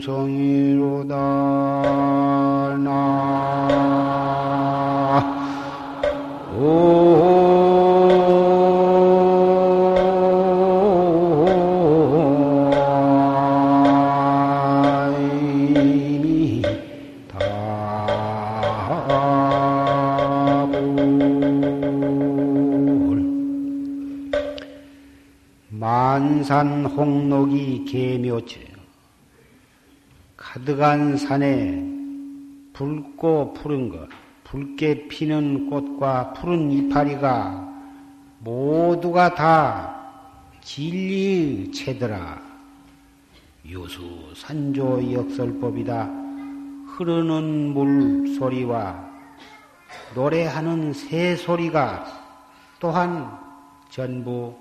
백반성이로다. 0.00 1.16
나. 2.78 3.20
산 26.50 26.84
홍록이 26.84 27.84
개묘체 27.84 28.69
가득한 30.80 31.18
산에 31.18 31.86
붉고 32.72 33.52
푸른 33.52 33.90
것, 33.90 34.08
붉게 34.44 35.08
피는 35.08 35.68
꽃과 35.68 36.32
푸른 36.32 36.70
이파리가 36.70 37.68
모두가 38.38 39.34
다 39.34 40.10
진리의 40.62 41.70
체더라. 41.72 42.40
요수 43.70 44.32
산조 44.34 45.12
역설법이다. 45.12 46.08
흐르는 46.96 47.74
물 47.74 48.34
소리와 48.38 49.06
노래하는 50.14 50.94
새 50.94 51.36
소리가 51.36 52.06
또한 52.80 53.30
전부 53.90 54.56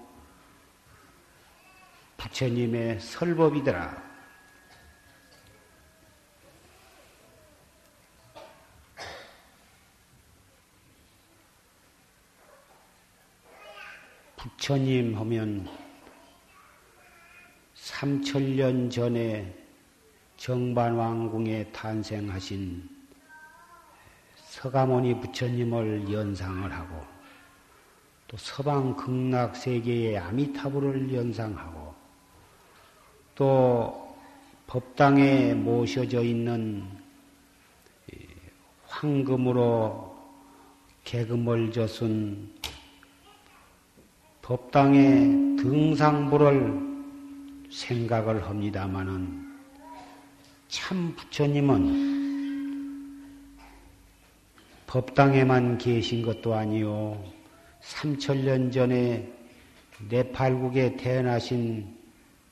부처님의 2.18 3.00
설법이더라. 3.00 4.09
부처님 14.60 15.16
하면 15.16 15.66
3천년 17.76 18.92
전에 18.92 19.56
정반왕궁에 20.36 21.72
탄생하신 21.72 22.90
서가모니 24.36 25.22
부처님을 25.22 26.12
연상을 26.12 26.70
하고 26.74 27.06
또 28.28 28.36
서방 28.36 28.98
극락 28.98 29.56
세계의 29.56 30.18
아미타불을 30.18 31.14
연상하고 31.14 31.96
또 33.36 34.14
법당에 34.68 35.54
모셔져 35.54 36.22
있는 36.22 36.86
황금으로 38.88 40.18
개금을 41.06 41.72
젖은 41.72 42.59
법당의 44.50 45.58
등상부를 45.58 46.82
생각을 47.70 48.48
합니다마는 48.48 49.48
참 50.68 51.14
부처님은 51.16 52.10
법당에만 54.88 55.78
계신 55.78 56.24
것도 56.24 56.56
아니요. 56.56 57.24
삼천년 57.82 58.72
전에 58.72 59.32
네팔국에 60.10 60.98
태어나신 60.98 61.96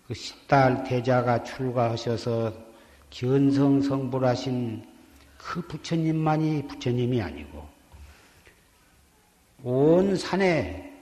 그 0.06 0.14
십달 0.14 0.84
대자가 0.84 1.41
출가하셔서 1.41 2.53
견성성불하신 3.09 4.85
그 5.35 5.62
부처님만이 5.62 6.68
부처님이 6.68 7.24
아니고 7.24 7.68
온 9.64 10.16
산에 10.16 10.96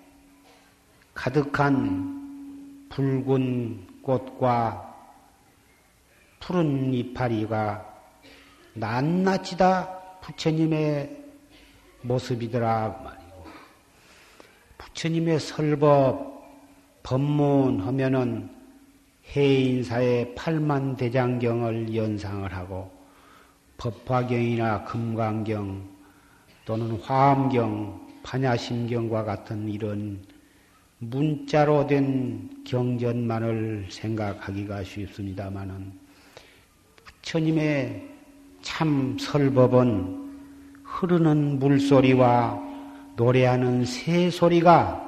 가득한 1.15 2.87
붉은 2.89 3.87
꽃과 4.03 4.93
푸른 6.39 6.93
이파리가 6.93 7.93
낱낱이 8.75 9.57
다 9.57 10.19
부처님의 10.21 11.23
모습이더라 12.03 13.01
말이고 13.03 13.45
부처님의 14.77 15.39
설법 15.39 16.35
법문 17.01 17.79
하면은 17.81 18.49
해인사의 19.35 20.35
팔만 20.35 20.97
대장경을 20.97 21.95
연상을 21.95 22.53
하고 22.53 22.91
법화경이나 23.77 24.83
금강경 24.83 25.95
또는 26.65 26.99
화엄경, 27.01 28.07
판야심경과 28.23 29.23
같은 29.23 29.69
이런 29.69 30.34
문자로 31.09 31.87
된 31.87 32.49
경전만을 32.65 33.87
생각하기가 33.89 34.83
쉽습니다마는 34.83 35.91
부처님의 37.05 38.09
참 38.61 39.17
설법은 39.19 40.25
흐르는 40.83 41.59
물소리와 41.59 42.59
노래하는 43.15 43.85
새 43.85 44.29
소리가 44.29 45.01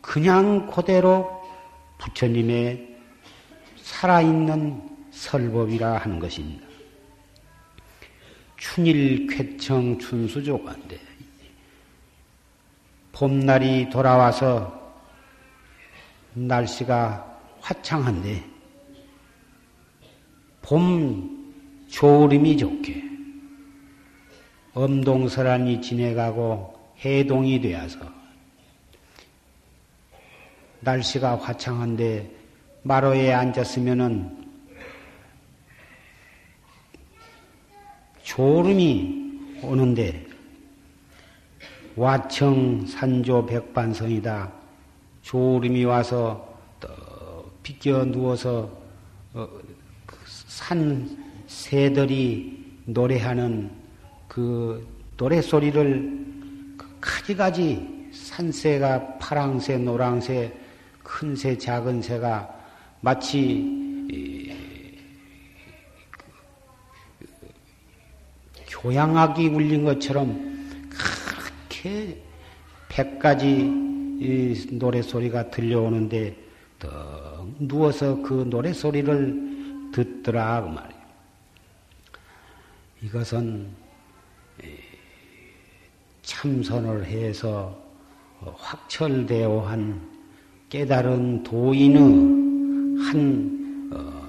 그냥 0.00 0.66
그대로 0.66 1.42
부처님의 1.98 2.96
살아있는 3.76 4.82
설법이라 5.10 5.98
하는 5.98 6.18
것입니다. 6.18 6.66
춘일 8.56 9.26
쾌청 9.26 9.98
춘수조관데 9.98 10.98
봄날이 13.12 13.88
돌아와서 13.90 14.83
날씨가 16.34 17.40
화창한데 17.60 18.44
봄 20.62 21.54
조림이 21.88 22.56
좋게 22.56 23.02
엄동설한이 24.74 25.80
지내가고 25.80 26.74
해동이 27.04 27.60
되어서 27.60 27.98
날씨가 30.80 31.36
화창한데 31.36 32.30
마로에 32.82 33.32
앉았으면은 33.32 34.44
졸음이 38.22 39.60
오는데 39.62 40.26
와청 41.96 42.84
산조 42.86 43.46
백반성이다. 43.46 44.63
졸음이 45.24 45.84
와서 45.84 46.54
비껴 47.62 48.04
누워서 48.04 48.70
어, 49.32 49.48
그산 50.04 51.16
새들이 51.46 52.62
노래하는 52.84 53.70
그 54.28 54.86
노래 55.16 55.40
소리를 55.40 56.26
그 56.76 56.96
가지가지 57.00 58.10
산새가 58.12 59.16
파랑새, 59.18 59.78
노랑새 59.78 60.52
큰 61.02 61.34
새, 61.34 61.56
작은 61.56 62.02
새가 62.02 62.54
마치 63.00 63.82
교양하기 68.68 69.48
울린 69.48 69.84
것처럼 69.84 70.90
그렇게 70.90 72.22
백 72.90 73.18
가지 73.18 73.93
노래 74.78 75.02
소리가 75.02 75.50
들려오는데 75.50 76.36
더 76.78 77.46
누워서 77.58 78.20
그 78.22 78.46
노래 78.48 78.72
소리를 78.72 79.90
듣더라 79.92 80.62
그 80.62 80.68
말이에요. 80.68 81.04
이것은 83.02 83.68
참선을 86.22 87.04
해서 87.04 87.78
확철되어 88.40 89.60
한 89.60 90.00
깨달은 90.68 91.44
도인의 91.44 92.00
한 93.04 93.90
어, 93.92 94.28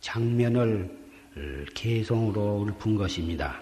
장면을 0.00 0.98
개성으로 1.74 2.66
읊은 2.68 2.96
것입니다. 2.96 3.60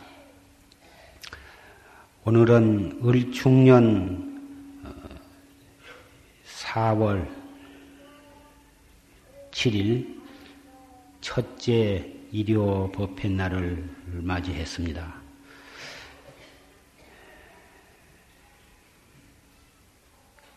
오늘은 2.25 3.00
을충년 3.05 4.27
4월 6.68 7.22
어, 7.22 7.38
7일 9.50 10.20
첫째 11.20 12.14
일요 12.30 12.90
법회 12.92 13.28
날을 13.28 13.88
맞이했습니다. 14.06 15.14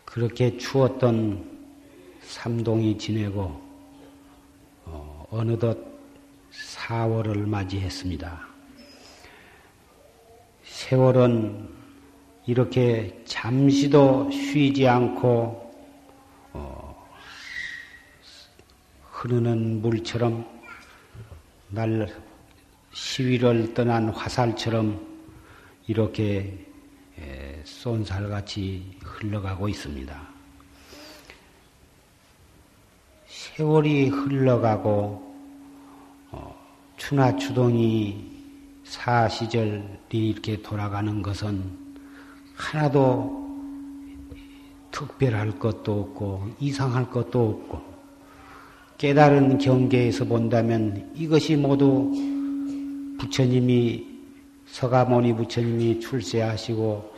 그렇게 0.04 0.58
추웠던 0.58 1.50
삼동이 2.20 2.98
지내고 2.98 3.60
어, 4.84 5.26
어느덧 5.30 5.78
4월을 6.52 7.46
맞이했습니다. 7.48 8.48
세월은 10.64 11.68
이렇게 12.46 13.22
잠시도 13.24 14.30
쉬지 14.30 14.86
않고 14.86 15.61
흐르는 19.22 19.80
물처럼 19.82 20.44
날 21.68 22.12
시위를 22.92 23.72
떠난 23.72 24.08
화살처럼 24.08 25.00
이렇게 25.86 26.66
쏜살같이 27.62 28.98
흘러가고 29.00 29.68
있습니다. 29.68 30.20
세월이 33.26 34.08
흘러가고 34.08 35.36
어, 36.32 36.56
추나 36.96 37.36
추동이 37.36 38.28
사시절이 38.82 39.84
이렇게 40.10 40.60
돌아가는 40.62 41.22
것은 41.22 41.78
하나도 42.56 43.40
특별할 44.90 45.60
것도 45.60 46.00
없고 46.00 46.56
이상할 46.58 47.08
것도 47.08 47.48
없고 47.48 47.91
깨달은 49.02 49.58
경계에서 49.58 50.24
본다면 50.24 51.10
이것이 51.16 51.56
모두 51.56 52.08
부처님이 53.18 54.06
서가모니 54.66 55.34
부처님이 55.34 55.98
출세하시고 55.98 57.12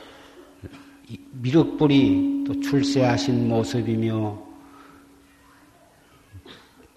미륵불이 1.33 2.45
또 2.47 2.59
출세하신 2.59 3.49
모습이며 3.49 4.43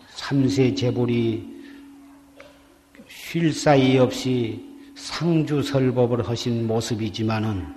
삼세 0.08 0.74
제불이 0.74 1.46
쉴 3.10 3.52
사이 3.52 3.98
없이 3.98 4.66
상주설법을 4.96 6.30
하신 6.30 6.66
모습이지만은 6.66 7.68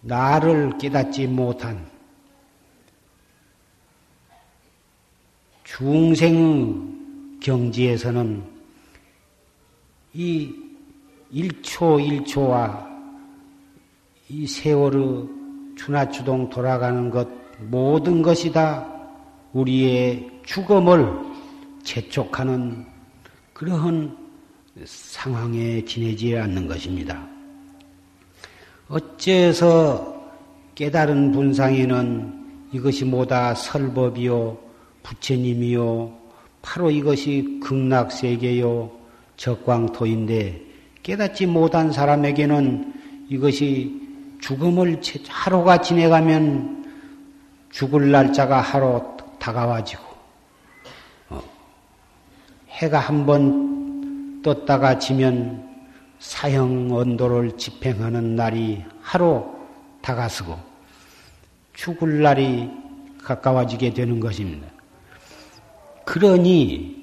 나를 0.00 0.78
깨닫지 0.78 1.28
못한 1.28 1.93
중생 5.76 7.40
경지에서는 7.40 8.44
이 10.12 10.54
1초 11.32 12.24
1초와 12.24 12.86
이 14.28 14.46
세월의 14.46 15.28
추나추동 15.76 16.48
돌아가는 16.48 17.10
것 17.10 17.28
모든 17.58 18.22
것이 18.22 18.52
다 18.52 18.88
우리의 19.52 20.30
죽음을 20.46 21.12
재촉하는 21.82 22.86
그러한 23.52 24.16
상황에 24.84 25.84
지내지 25.84 26.36
않는 26.36 26.68
것입니다. 26.68 27.26
어째서 28.88 30.22
깨달은 30.76 31.32
분상에는 31.32 32.44
이것이 32.72 33.04
뭐다 33.04 33.54
설법이요, 33.54 34.63
부처님이요, 35.04 36.12
바로 36.62 36.90
이것이 36.90 37.60
극락세계요, 37.62 38.90
적광토인데 39.36 40.62
깨닫지 41.02 41.46
못한 41.46 41.92
사람에게는 41.92 42.92
이것이 43.28 44.00
죽음을 44.40 45.00
하루가 45.28 45.80
지내가면 45.80 46.84
죽을 47.70 48.10
날짜가 48.10 48.60
하루 48.60 49.02
다가와지고 49.38 50.02
어, 51.30 51.42
해가 52.70 52.98
한 52.98 53.26
번 53.26 54.42
떴다가 54.42 54.98
지면 54.98 55.66
사형 56.18 56.92
언도를 56.92 57.56
집행하는 57.56 58.36
날이 58.36 58.84
하루 59.00 59.44
다가서고 60.02 60.58
죽을 61.72 62.22
날이 62.22 62.70
가까워지게 63.22 63.94
되는 63.94 64.20
것입니다. 64.20 64.73
그러니 66.04 66.94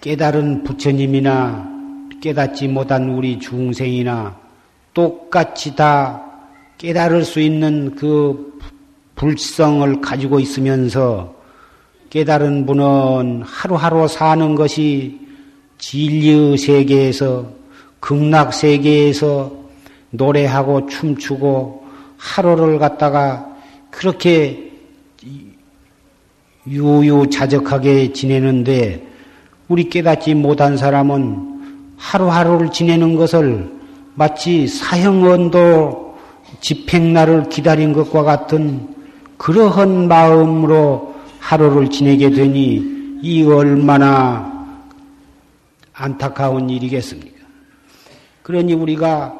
깨달은 0.00 0.64
부처님이나 0.64 1.72
깨닫지 2.20 2.68
못한 2.68 3.10
우리 3.10 3.38
중생이나 3.38 4.36
똑같이 4.92 5.74
다 5.74 6.22
깨달을 6.78 7.24
수 7.24 7.40
있는 7.40 7.94
그 7.94 8.58
불성을 9.16 10.00
가지고 10.00 10.40
있으면서 10.40 11.34
깨달은 12.10 12.66
분은 12.66 13.42
하루하루 13.42 14.06
사는 14.08 14.54
것이 14.54 15.20
진리의 15.78 16.58
세계에서 16.58 17.50
극락 18.00 18.54
세계에서 18.54 19.52
노래하고 20.10 20.86
춤추고 20.86 21.84
하루를 22.16 22.78
갖다가 22.78 23.48
그렇게 23.90 24.73
유유자적하게 26.66 28.12
지내는데 28.12 29.06
우리 29.68 29.88
깨닫지 29.88 30.34
못한 30.34 30.76
사람은 30.76 31.94
하루하루를 31.96 32.70
지내는 32.70 33.16
것을 33.16 33.70
마치 34.14 34.66
사형언도 34.66 36.16
집행날을 36.60 37.48
기다린 37.48 37.92
것과 37.92 38.22
같은 38.22 38.88
그러한 39.36 40.08
마음으로 40.08 41.14
하루를 41.40 41.90
지내게 41.90 42.30
되니 42.30 43.18
이 43.22 43.42
얼마나 43.44 44.52
안타까운 45.92 46.70
일이겠습니까? 46.70 47.44
그러니 48.42 48.74
우리가 48.74 49.34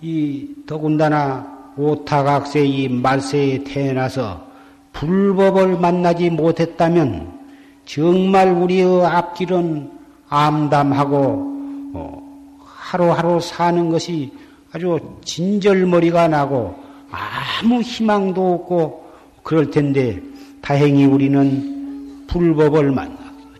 이 0.00 0.48
더군다나 0.66 1.58
오타각세 1.76 2.64
이 2.64 2.88
말세에 2.88 3.64
태어나서 3.64 4.47
불법을 4.98 5.78
만나지 5.78 6.28
못했다면 6.28 7.38
정말 7.84 8.48
우리의 8.48 9.06
앞길은 9.06 9.90
암담하고 10.28 11.18
어, 11.94 12.58
하루하루 12.64 13.40
사는 13.40 13.88
것이 13.90 14.32
아주 14.72 14.98
진절머리가 15.24 16.28
나고 16.28 16.74
아무 17.10 17.80
희망도 17.80 18.54
없고 18.54 19.06
그럴 19.42 19.70
텐데 19.70 20.20
다행히 20.60 21.04
우리는 21.04 22.26
불법을 22.26 22.90
만나 22.90 23.16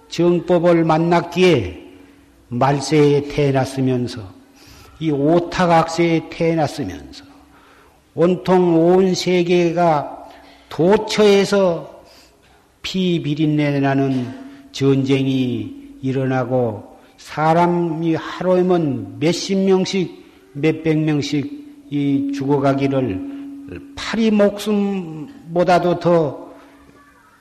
정법을 0.08 0.84
만났기에 0.84 1.86
말세에 2.48 3.28
태어났으면서 3.28 4.22
이 4.98 5.10
오타각세에 5.12 6.28
태어났으면서 6.30 7.24
온통 8.14 8.74
온 8.74 9.14
세계가 9.14 10.17
도처에서 10.68 12.02
피 12.82 13.22
비린내 13.22 13.80
나는 13.80 14.26
전쟁이 14.72 15.96
일어나고 16.02 16.98
사람이 17.16 18.14
하루에면 18.14 19.18
몇십 19.18 19.58
명씩, 19.58 20.52
몇백 20.52 20.98
명씩 20.98 21.86
이 21.90 22.32
죽어가기를 22.32 23.90
파리 23.96 24.30
목숨보다도 24.30 25.98
더 25.98 26.48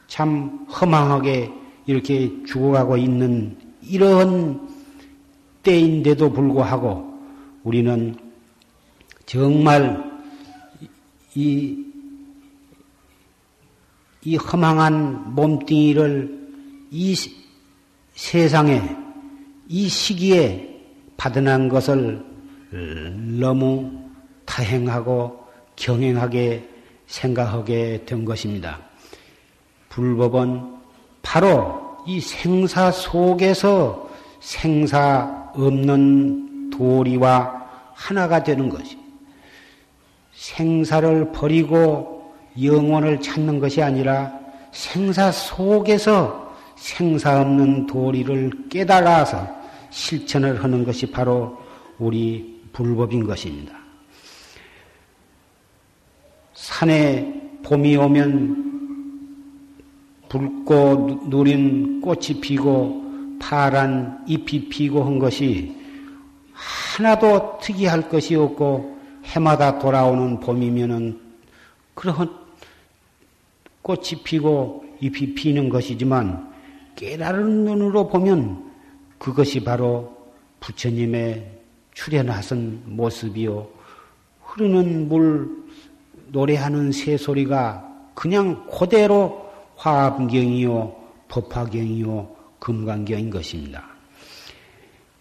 참 0.08 0.66
허망하게 0.68 1.52
이렇게 1.86 2.32
죽어가고 2.46 2.98
있는 2.98 3.56
이런 3.82 4.68
때인데도 5.64 6.32
불구하고 6.32 7.14
우리는 7.64 8.16
정말 9.26 10.04
이, 11.36 11.86
이 14.28 14.36
허망한 14.36 15.36
몸뚱이를 15.36 16.50
이 16.92 17.16
세상에 18.14 18.82
이 19.70 19.88
시기에 19.88 20.82
받아난 21.16 21.70
것을 21.70 22.26
너무 23.40 23.90
타행하고 24.44 25.48
경행하게 25.78 26.68
생각하게 27.06 28.04
된 28.06 28.26
것입니다. 28.26 28.82
불법은 29.88 30.76
바로 31.22 31.96
이 32.06 32.20
생사 32.20 32.92
속에서 32.92 34.10
생사 34.42 35.52
없는 35.54 36.70
도리와 36.72 37.66
하나가 37.94 38.44
되는 38.44 38.68
것이 38.68 38.98
생사를 40.34 41.32
버리고 41.32 42.17
영원을 42.62 43.22
찾는 43.22 43.60
것이 43.60 43.82
아니라 43.82 44.32
생사 44.72 45.32
속에서 45.32 46.56
생사 46.76 47.42
없는 47.42 47.88
도리를 47.88 48.70
깨달아서 48.70 49.48
실천을 49.90 50.64
하는 50.64 50.84
것이 50.84 51.10
바로 51.10 51.58
우리 51.98 52.62
불법인 52.74 53.26
것입니다. 53.26 53.74
산에 56.54 57.60
봄이 57.64 57.96
오면 57.96 58.68
붉고 60.30 61.22
누린 61.28 62.02
꽃이 62.02 62.42
피고 62.42 63.04
파란 63.40 64.24
잎이 64.28 64.70
피고 64.70 65.04
한 65.04 65.20
것이 65.20 65.76
하나도 66.54 67.60
특이할 67.62 68.10
것이 68.10 68.36
없고 68.36 68.98
해마다 69.26 69.80
돌아오는 69.80 70.40
봄이면은 70.40 71.20
그런 71.94 72.47
꽃이 73.88 74.22
피고 74.26 74.84
잎이 75.00 75.34
피는 75.34 75.70
것이지만 75.70 76.54
깨달은 76.98 77.64
눈으로 77.64 78.10
보면 78.10 78.70
그것이 79.18 79.64
바로 79.64 80.14
부처님의 80.60 81.50
출현하신 81.94 82.82
모습이요. 82.86 83.66
흐르는 84.44 85.08
물, 85.08 85.50
노래하는 86.28 86.92
새소리가 86.92 88.12
그냥 88.14 88.68
그대로 88.68 89.50
화합경이요, 89.78 90.96
법화경이요, 91.30 92.36
금강경인 92.60 93.30
것입니다. 93.30 93.86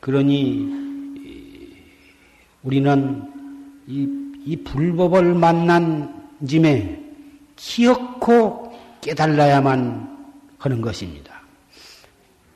그러니 0.01 0.87
우리는 2.65 3.23
이, 3.87 4.09
이 4.45 4.57
불법을 4.57 5.35
만난 5.35 6.29
짐에 6.45 7.06
기억코 7.57 8.73
깨달아야만 9.01 10.17
하는 10.59 10.81
것입니다. 10.81 11.41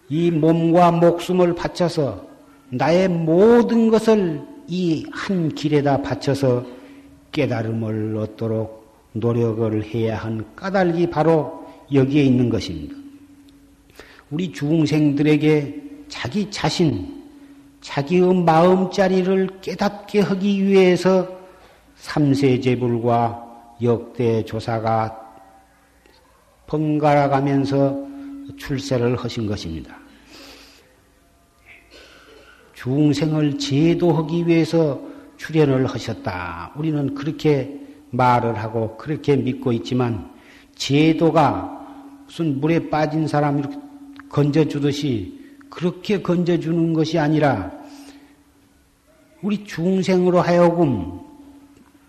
이 0.08 0.30
몸과 0.30 0.90
목숨을 0.92 1.54
바쳐서 1.54 2.26
나의 2.70 3.08
모든 3.08 3.90
것을 3.90 4.42
이 4.68 5.04
한 5.12 5.48
길에다 5.48 6.02
바쳐서 6.02 6.64
깨달음을 7.32 8.16
얻도록 8.16 8.88
노력을 9.12 9.84
해야 9.84 10.16
한 10.16 10.44
까닭이 10.54 11.10
바로 11.10 11.66
여기에 11.92 12.22
있는 12.22 12.48
것입니다. 12.48 12.94
우리 14.30 14.52
중생들에게 14.52 15.82
자기 16.08 16.48
자신, 16.50 17.24
자기의 17.80 18.42
마음자리를 18.42 19.60
깨닫게 19.60 20.20
하기 20.20 20.64
위해서 20.64 21.28
삼세제불과 21.96 23.49
역대 23.82 24.44
조사가 24.44 25.18
번갈아 26.66 27.28
가면서 27.28 28.06
출세를 28.56 29.16
하신 29.16 29.46
것입니다. 29.46 29.98
중생을 32.74 33.58
제도하기 33.58 34.46
위해서 34.46 35.00
출연을 35.36 35.86
하셨다. 35.86 36.72
우리는 36.76 37.14
그렇게 37.14 37.78
말을 38.10 38.56
하고 38.56 38.96
그렇게 38.96 39.36
믿고 39.36 39.72
있지만 39.72 40.30
제도가 40.76 41.78
무슨 42.26 42.60
물에 42.60 42.88
빠진 42.88 43.26
사람 43.26 43.58
이렇게 43.58 43.76
건져주듯이 44.28 45.38
그렇게 45.68 46.22
건져주는 46.22 46.92
것이 46.92 47.18
아니라 47.18 47.70
우리 49.42 49.64
중생으로 49.64 50.40
하여금 50.40 51.20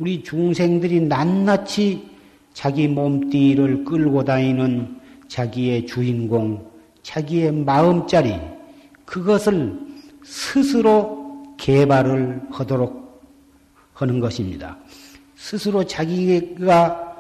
우리 0.02 0.24
중생들이 0.24 1.02
낱낱이 1.02 2.10
자기 2.56 2.88
몸뚱이를 2.88 3.86
끌고 3.86 4.24
다니는 4.24 5.00
자기의 5.28 5.86
주인공, 5.86 6.72
자기의 7.04 7.52
마음자리, 7.52 8.34
그것을 9.06 9.78
스스로 10.24 11.56
개발을 11.58 12.42
하도록 12.50 13.22
하는 13.94 14.20
것입니다. 14.20 14.76
스스로 15.36 15.84
자기가 15.84 17.14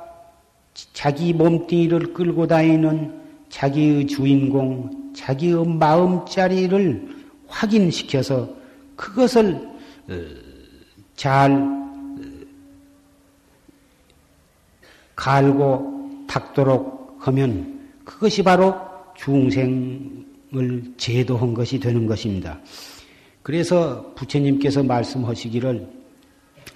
자기 0.93 1.33
몸뚱이를 1.33 2.13
끌고 2.13 2.47
다니는 2.47 3.13
자기의 3.49 4.07
주인공, 4.07 5.13
자기의 5.13 5.67
마음자리를 5.67 7.15
확인시켜서 7.47 8.49
그것을 8.95 9.69
어, 10.09 10.13
잘 11.15 11.51
어, 11.51 11.81
갈고 15.21 16.25
닦도록 16.27 17.17
하면 17.19 17.79
그것이 18.03 18.41
바로 18.41 18.75
중생을 19.15 20.93
제도한 20.97 21.53
것이 21.53 21.79
되는 21.79 22.07
것입니다. 22.07 22.59
그래서 23.43 24.13
부처님께서 24.15 24.81
말씀하시기를 24.81 25.87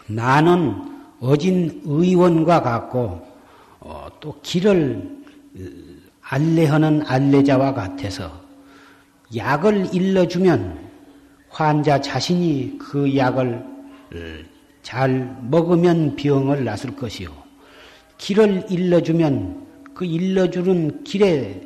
나는 0.06 0.76
어진 1.20 1.82
의원과 1.86 2.62
같고 2.62 3.26
어, 3.80 4.08
또 4.20 4.40
길을 4.44 5.24
알레하는 6.22 7.02
알레자와 7.04 7.74
같아서 7.74 8.32
약을 9.36 9.90
일러주면 9.92 10.88
환자 11.50 12.00
자신이 12.00 12.78
그 12.78 13.16
약을 13.18 13.66
잘 14.84 15.36
먹으면 15.42 16.16
병을 16.16 16.64
낫을 16.64 16.96
것이요. 16.96 17.45
길을 18.18 18.66
일러주면 18.70 19.66
그 19.94 20.06
일러주는 20.06 21.04
길에 21.04 21.62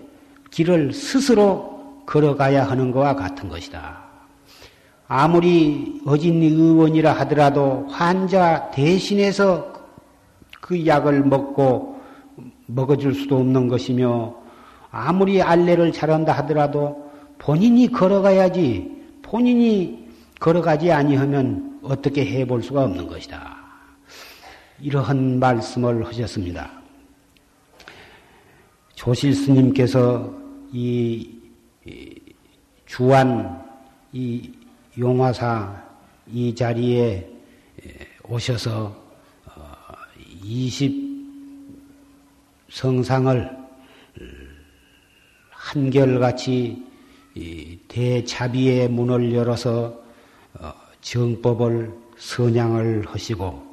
길을 0.52 0.94
스스로 0.94 2.04
걸어가야 2.06 2.70
하는 2.70 2.92
것과 2.92 3.16
같은 3.16 3.50
것이다. 3.50 4.00
아무리 5.08 6.02
어진 6.06 6.42
의원이라 6.42 7.14
하더라도 7.14 7.88
환자 7.90 8.70
대신해서 8.72 9.74
그 10.62 10.86
약을 10.86 11.24
먹고 11.24 12.00
먹어줄 12.68 13.16
수도 13.16 13.38
없는 13.38 13.68
것이며 13.68 14.36
아무리 14.92 15.42
알레를 15.42 15.92
잘한다 15.92 16.34
하더라도 16.34 17.10
본인이 17.40 17.92
걸어가야지 17.92 19.00
본인이 19.24 20.08
걸어가지 20.40 20.92
아니하면 20.92 21.80
어떻게 21.84 22.26
해볼 22.26 22.64
수가 22.64 22.84
없는 22.84 23.08
것이다. 23.08 23.59
이러한 24.82 25.40
말씀을 25.40 26.06
하셨습니다. 26.08 26.72
조실 28.96 29.34
스님께서 29.34 30.34
이 30.72 31.40
주안 32.86 33.66
이 34.12 34.52
용화사 34.98 35.84
이 36.28 36.54
자리에 36.54 37.30
오셔서 38.24 38.96
20 40.44 40.92
어, 40.92 41.10
성상을 42.70 43.58
한결같이 45.50 46.86
대자비의 47.88 48.90
문을 48.90 49.34
열어서 49.34 50.02
어, 50.54 50.74
정법을 51.02 51.94
선양을 52.18 53.06
하시고 53.08 53.69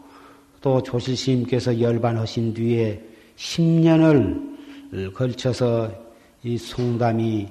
또 0.67 0.83
조실스님께서 0.83 1.81
열반하신 1.81 2.53
뒤에 2.53 3.01
10년을 3.37 5.15
걸쳐서 5.15 5.93
이 6.43 6.59
송담이 6.59 7.47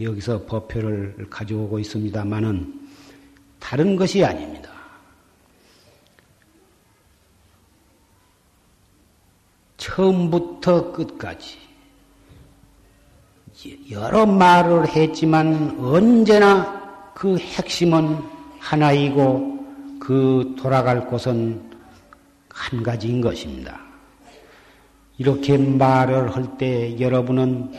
여기서 0.00 0.46
법표를 0.46 1.28
가져오고 1.30 1.78
있습니다만은 1.78 2.88
다른 3.60 3.94
것이 3.94 4.24
아닙니다. 4.24 4.68
처음부터 9.76 10.90
끝까지 10.90 11.58
여러 13.92 14.26
말을 14.26 14.88
했지만 14.88 15.78
언제나 15.78 17.12
그 17.14 17.38
핵심은 17.38 18.18
하나이고 18.58 19.56
그 20.00 20.56
돌아갈 20.58 21.06
곳은 21.06 21.65
한 22.56 22.82
가지인 22.82 23.20
것입니다. 23.20 23.78
이렇게 25.18 25.56
말을 25.58 26.34
할 26.34 26.56
때 26.58 26.98
여러분은 26.98 27.70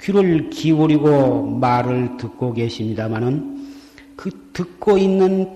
귀를 0.00 0.50
기울이고 0.50 1.46
말을 1.58 2.18
듣고 2.18 2.52
계십니다마는 2.52 3.74
그 4.16 4.30
듣고 4.52 4.98
있는 4.98 5.50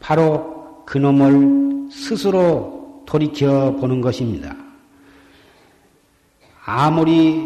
바로 0.00 0.82
그놈을 0.86 1.90
스스로 1.90 3.02
돌이켜 3.06 3.72
보는 3.76 4.00
것입니다. 4.00 4.56
아무리 6.64 7.42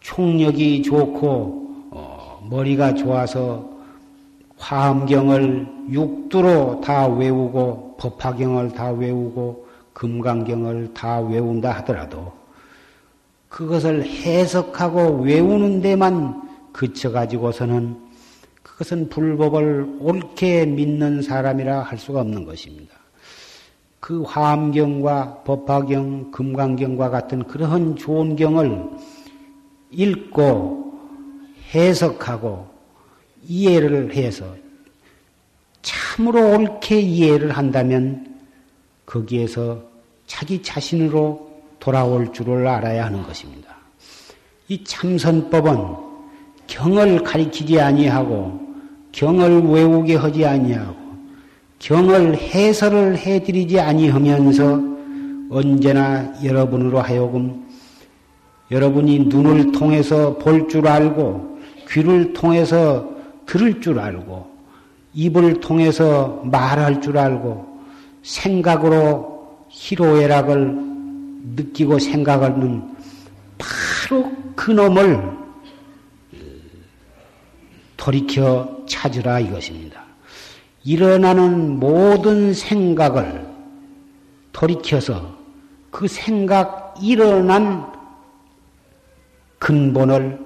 총력이 0.00 0.82
좋고 0.82 1.88
어, 1.90 2.46
머리가 2.50 2.94
좋아서 2.94 3.70
화엄경을 4.56 5.66
육두로 5.90 6.80
다 6.80 7.06
외우고 7.06 7.83
법화경을 7.98 8.72
다 8.72 8.90
외우고 8.90 9.66
금강경을 9.92 10.94
다 10.94 11.20
외운다 11.20 11.70
하더라도 11.78 12.32
그것을 13.48 14.04
해석하고 14.04 15.22
외우는 15.22 15.80
데만 15.80 16.42
그쳐가지고서는 16.72 17.96
그것은 18.62 19.08
불법을 19.08 19.98
옳게 20.00 20.66
믿는 20.66 21.22
사람이라 21.22 21.82
할 21.82 21.96
수가 21.96 22.20
없는 22.20 22.44
것입니다. 22.44 22.94
그 24.00 24.22
화엄경과 24.22 25.44
법화경, 25.44 26.32
금강경과 26.32 27.10
같은 27.10 27.44
그러한 27.44 27.96
좋은 27.96 28.34
경을 28.34 28.90
읽고 29.90 30.92
해석하고 31.72 32.66
이해를 33.46 34.14
해서 34.14 34.63
참으로 35.84 36.56
옳게 36.56 36.98
이해를 37.00 37.52
한다면 37.52 38.34
거기에서 39.06 39.82
자기 40.26 40.62
자신으로 40.62 41.52
돌아올 41.78 42.32
줄을 42.32 42.66
알아야 42.66 43.04
하는 43.04 43.22
것입니다. 43.22 43.76
이 44.68 44.82
참선법은 44.82 45.78
경을 46.66 47.22
가리키지 47.22 47.78
아니하고 47.78 48.58
경을 49.12 49.62
외우게 49.62 50.16
하지 50.16 50.46
아니하고 50.46 50.96
경을 51.78 52.36
해설을 52.36 53.18
해드리지 53.18 53.78
아니하면서 53.78 54.80
언제나 55.50 56.32
여러분으로 56.42 57.00
하여금 57.00 57.66
여러분이 58.70 59.26
눈을 59.26 59.72
통해서 59.72 60.38
볼 60.38 60.66
줄 60.68 60.88
알고 60.88 61.58
귀를 61.90 62.32
통해서 62.32 63.06
들을 63.44 63.82
줄 63.82 63.98
알고 63.98 64.53
입을 65.14 65.60
통해서 65.60 66.40
말할 66.44 67.00
줄 67.00 67.18
알고 67.18 67.78
생각으로 68.22 69.66
희로애락을 69.68 70.74
느끼고 71.56 71.98
생각하는 71.98 72.82
바로 73.58 74.32
그놈을 74.56 75.32
돌이켜 77.96 78.84
찾으라 78.86 79.40
이것입니다. 79.40 80.02
일어나는 80.84 81.78
모든 81.78 82.52
생각을 82.52 83.46
돌이켜서 84.52 85.34
그 85.90 86.06
생각 86.06 86.94
일어난 87.00 87.90
근본을 89.58 90.38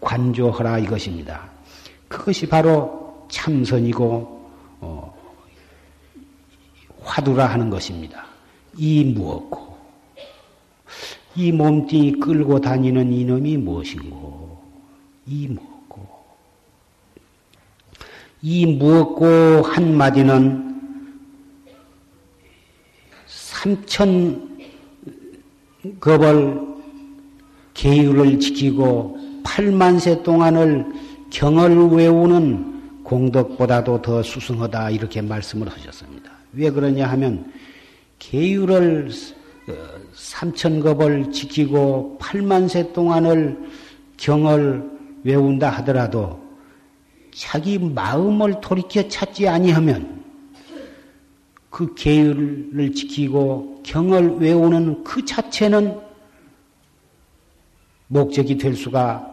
관조하라 0.00 0.78
이것입니다. 0.78 1.48
그것이 2.08 2.48
바로 2.48 3.03
참선이고 3.28 4.50
어, 4.80 5.14
화두라 7.02 7.46
하는 7.46 7.70
것입니다. 7.70 8.26
이 8.76 9.04
무엇고? 9.04 9.74
이 11.36 11.52
몸뚱이 11.52 12.12
끌고 12.12 12.60
다니는 12.60 13.12
이놈이 13.12 13.56
무엇인고? 13.56 14.62
이 15.26 15.48
무엇고? 15.48 16.06
이 18.42 18.66
무엇고 18.66 19.62
한 19.62 19.96
마디는 19.96 20.64
삼천 23.26 24.58
겁을 26.00 26.60
계율을 27.74 28.38
지키고 28.38 29.18
8만 29.42 29.98
세 29.98 30.22
동안을 30.22 30.86
경을 31.30 31.88
외우는 31.88 32.73
공덕보다도 33.04 34.02
더 34.02 34.22
수승하다 34.22 34.90
이렇게 34.90 35.22
말씀을 35.22 35.68
하셨습니다. 35.68 36.32
왜 36.52 36.70
그러냐 36.70 37.06
하면 37.10 37.52
계율을 38.18 39.10
어, 39.68 39.72
삼천겁을 40.14 41.32
지키고 41.32 42.18
8만 42.20 42.68
세 42.68 42.92
동안을 42.92 43.58
경을 44.16 44.90
외운다 45.22 45.70
하더라도 45.70 46.42
자기 47.34 47.78
마음을 47.78 48.60
돌이켜 48.60 49.06
찾지 49.08 49.48
아니하면 49.48 50.22
그 51.70 51.94
계율을 51.94 52.92
지키고 52.94 53.82
경을 53.84 54.36
외우는 54.36 55.02
그 55.02 55.24
자체는 55.24 55.98
목적이 58.06 58.58
될 58.58 58.76
수가 58.76 59.30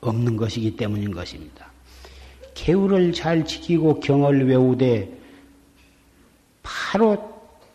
없는 0.00 0.36
것이기 0.36 0.76
때문인 0.76 1.12
것입니다. 1.12 1.67
개울을 2.58 3.12
잘 3.12 3.44
지키고 3.44 4.00
경을 4.00 4.48
외우되 4.48 5.16
바로 6.62 7.16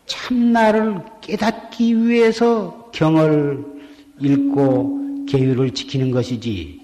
참나를 0.04 1.00
깨닫기 1.22 2.06
위해서 2.06 2.90
경을 2.92 3.64
읽고 4.20 5.24
계율을 5.26 5.70
지키는 5.70 6.10
것이지 6.10 6.80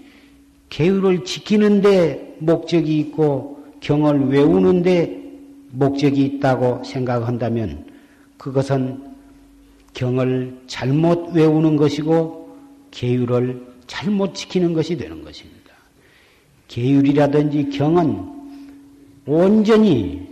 계율을 0.70 1.24
지키는데 1.24 2.36
목적이 2.38 3.00
있고 3.00 3.62
경을 3.80 4.28
외우는데 4.28 5.20
목적이 5.72 6.24
있다고 6.24 6.82
생각한다면 6.84 7.84
그것은 8.38 9.04
경을 9.92 10.58
잘못 10.66 11.34
외우는 11.34 11.76
것이고 11.76 12.56
계율을 12.92 13.66
잘못 13.86 14.34
지키는 14.34 14.72
것이 14.72 14.96
되는 14.96 15.22
것입니다. 15.22 15.59
계율이라든지 16.70 17.68
경은 17.70 18.30
온전히 19.26 20.24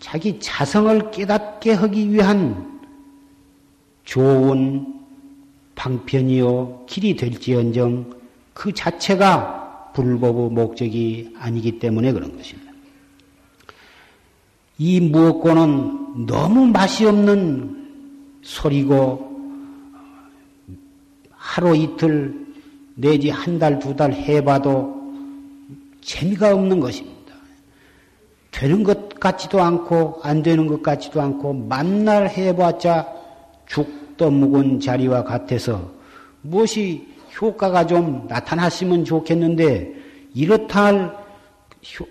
자기 0.00 0.38
자성을 0.38 1.10
깨닫게 1.10 1.72
하기 1.72 2.12
위한 2.12 2.80
좋은 4.04 4.86
방편이요 5.74 6.84
길이 6.86 7.16
될지언정 7.16 8.12
그 8.52 8.72
자체가 8.74 9.92
불법의 9.94 10.50
목적이 10.50 11.34
아니기 11.38 11.78
때문에 11.78 12.12
그런 12.12 12.36
것입니다. 12.36 12.70
이 14.76 15.00
무엇고는 15.00 16.26
너무 16.26 16.66
맛이 16.66 17.06
없는 17.06 17.88
소리고 18.42 19.32
하루 21.30 21.74
이틀 21.74 22.46
내지 22.94 23.30
한 23.30 23.58
달, 23.58 23.78
두 23.78 23.96
달 23.96 24.12
해봐도 24.12 25.01
재미가 26.02 26.54
없는 26.54 26.80
것입니다. 26.80 27.22
되는 28.50 28.82
것 28.82 29.18
같지도 29.18 29.60
않고 29.62 30.20
안 30.22 30.42
되는 30.42 30.66
것 30.66 30.82
같지도 30.82 31.20
않고 31.20 31.52
만날 31.54 32.28
해봤자 32.28 33.08
죽 33.66 34.16
떠묵은 34.16 34.80
자리와 34.80 35.24
같아서 35.24 35.90
무엇이 36.42 37.08
효과가 37.40 37.86
좀 37.86 38.26
나타났으면 38.28 39.04
좋겠는데 39.04 39.94
이렇다 40.34 40.84
할 40.84 41.16
효, 41.98 42.06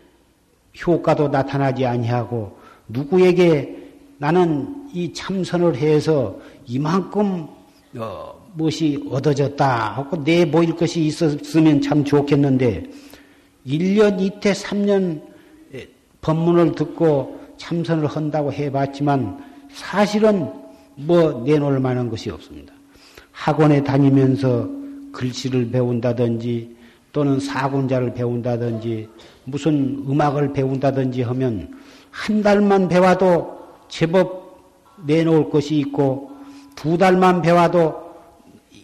효과도 0.85 1.27
나타나지 1.27 1.85
아니하고 1.85 2.57
누구에게 2.87 3.77
나는 4.17 4.87
이 4.93 5.13
참선을 5.13 5.75
해서 5.75 6.37
이만큼 6.65 7.47
어, 7.97 8.41
무엇이 8.53 9.05
얻어졌다 9.09 9.93
하고 9.93 10.23
내 10.23 10.49
보일 10.49 10.75
것이 10.75 11.05
있었으면 11.05 11.81
참 11.81 12.03
좋겠는데 12.03 12.83
1년, 13.65 14.19
이태, 14.19 14.53
3년 14.53 15.21
법문을 16.21 16.73
듣고 16.73 17.39
참선을 17.57 18.07
한다고 18.07 18.51
해봤지만 18.51 19.43
사실은 19.71 20.51
뭐 20.95 21.43
내놓을 21.45 21.79
만한 21.79 22.09
것이 22.09 22.29
없습니다. 22.29 22.73
학원에 23.31 23.83
다니면서 23.83 24.69
글씨를 25.11 25.69
배운다든지 25.71 26.75
또는 27.11 27.39
사군자를 27.39 28.13
배운다든지 28.13 29.09
무슨 29.43 30.03
음악을 30.07 30.53
배운다든지 30.53 31.23
하면 31.23 31.79
한 32.09 32.41
달만 32.41 32.87
배워도 32.87 33.59
제법 33.89 34.41
내놓을 35.05 35.49
것이 35.49 35.77
있고 35.77 36.31
두 36.75 36.97
달만 36.97 37.41
배워도 37.41 38.11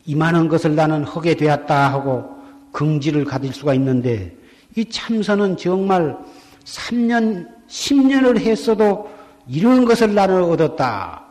이만한 0.06 0.48
것을 0.48 0.76
나는 0.76 1.04
하게 1.04 1.36
되었다 1.36 1.92
하고 1.92 2.26
긍지를 2.72 3.26
가질 3.26 3.54
수가 3.54 3.74
있는데 3.74 4.37
이 4.78 4.86
참선은 4.86 5.58
정말 5.58 6.16
3년, 6.64 7.48
10년을 7.68 8.40
했어도 8.40 9.10
이런 9.48 9.86
것을 9.86 10.14
나는 10.14 10.44
얻었다. 10.44 11.26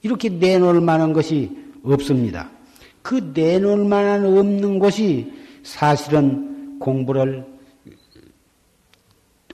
이렇게 0.00 0.30
내놓을 0.30 0.80
만한 0.80 1.12
것이 1.12 1.50
없습니다. 1.82 2.48
그 3.02 3.30
내놓을 3.34 3.84
만한 3.84 4.24
없는 4.24 4.78
것이 4.78 5.30
사실은 5.62 6.78
공부를 6.78 7.44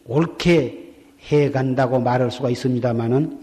옳게 0.04 0.94
해 1.32 1.50
간다고 1.50 1.98
말할 1.98 2.30
수가 2.30 2.50
있습니다만은 2.50 3.40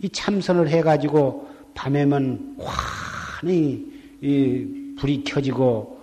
이 0.00 0.08
참선을 0.08 0.70
해 0.70 0.80
가지고 0.80 1.46
밤에면 1.74 2.56
환히 2.58 3.84
불이 4.96 5.24
켜지고 5.24 5.66
어, 5.66 5.95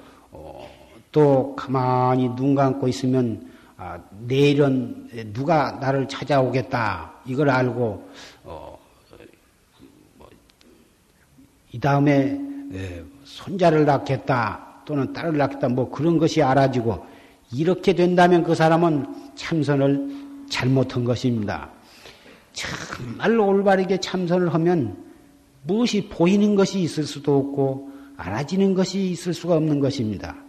또 1.14 1.56
가만히 1.56 2.28
눈 2.36 2.56
감고 2.56 2.90
있으면 2.90 3.50
아, 3.78 3.98
내일은 4.28 5.32
누가 5.32 5.72
나를 5.74 6.08
찾아오겠다 6.10 7.14
이걸 7.26 7.50
알고 7.50 8.10
어, 8.44 8.80
뭐, 10.18 10.30
이 11.72 11.80
다음에 11.80 12.38
손자를 13.24 13.86
낳겠다 13.86 14.82
또는 14.86 15.14
딸을 15.14 15.38
낳겠다 15.38 15.70
뭐 15.70 15.90
그런 15.90 16.18
것이 16.18 16.42
알아지고 16.42 17.06
이렇게 17.54 17.94
된다면 17.94 18.44
그 18.44 18.56
사람은 18.56 19.06
참선을 19.36 20.10
잘못한 20.50 21.04
것입니다. 21.04 21.70
정말로 22.54 23.48
올바르게 23.48 24.00
참선을 24.00 24.54
하면 24.54 24.98
무엇이 25.64 26.10
보이는 26.10 26.56
것이 26.56 26.80
있을 26.82 27.04
수도 27.04 27.38
없고 27.38 27.92
알아지는 28.18 28.74
것이 28.74 29.12
있을 29.12 29.34
수가 29.34 29.56
없는 29.56 29.80
것입니다. 29.80 30.43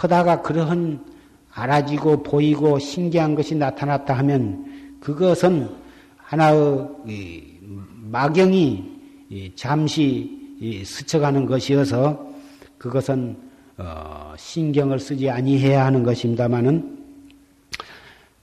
하다가 0.00 0.40
그러한 0.40 1.04
알아지고 1.52 2.22
보이고 2.22 2.78
신기한 2.78 3.34
것이 3.34 3.54
나타났다 3.54 4.14
하면 4.18 4.96
그것은 5.00 5.68
하나의 6.16 7.58
막영이 8.10 8.84
잠시 9.54 10.38
스쳐가는 10.84 11.44
것이어서 11.44 12.30
그것은 12.78 13.36
어, 13.76 14.34
신경을 14.36 14.98
쓰지 14.98 15.28
아니해야 15.28 15.84
하는 15.86 16.02
것입니다마는 16.02 16.98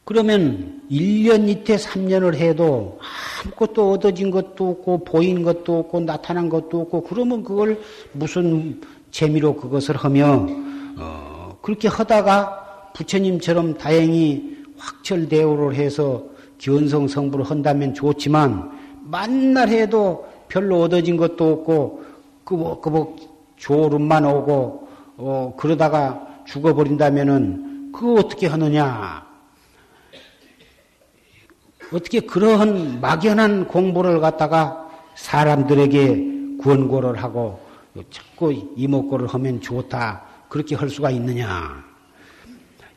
그러면 0.03 0.81
1년 0.89 1.49
이태 1.49 1.75
3년을 1.75 2.35
해도 2.35 2.99
아무것도 3.43 3.91
얻어진 3.91 4.31
것도 4.31 4.69
없고 4.69 5.03
보인 5.03 5.43
것도 5.43 5.79
없고 5.79 5.99
나타난 6.01 6.49
것도 6.49 6.81
없고 6.81 7.03
그러면 7.03 7.43
그걸 7.43 7.79
무슨 8.13 8.81
재미로 9.11 9.55
그것을 9.55 9.95
하며 9.95 10.47
어, 10.97 11.26
그렇게 11.67 11.89
하다가 11.89 12.91
부처님처럼 12.93 13.77
다행히 13.77 14.55
확철대오를 14.77 15.75
해서 15.75 16.23
견성 16.57 17.09
성부를 17.09 17.43
한다면 17.43 17.93
좋지만 17.93 18.71
만날 19.01 19.67
해도 19.67 20.25
별로 20.47 20.83
얻어진 20.83 21.17
것도 21.17 21.51
없고 21.51 22.05
끄벅끄벅 22.45 23.17
졸음만 23.57 24.25
오고 24.25 24.87
어, 25.17 25.53
그러다가 25.57 26.25
죽어버린다면은 26.45 27.91
그거 27.91 28.13
어떻게 28.13 28.47
하느냐 28.47 29.27
어떻게 31.91 32.21
그러한 32.21 33.01
막연한 33.01 33.67
공부를 33.67 34.21
갖다가 34.21 34.89
사람들에게 35.15 36.59
권고를 36.63 37.21
하고 37.21 37.59
자꾸 38.09 38.53
이목고를 38.77 39.27
하면 39.27 39.59
좋다. 39.59 40.26
그렇게 40.49 40.75
할 40.75 40.89
수가 40.89 41.11
있느냐. 41.11 41.83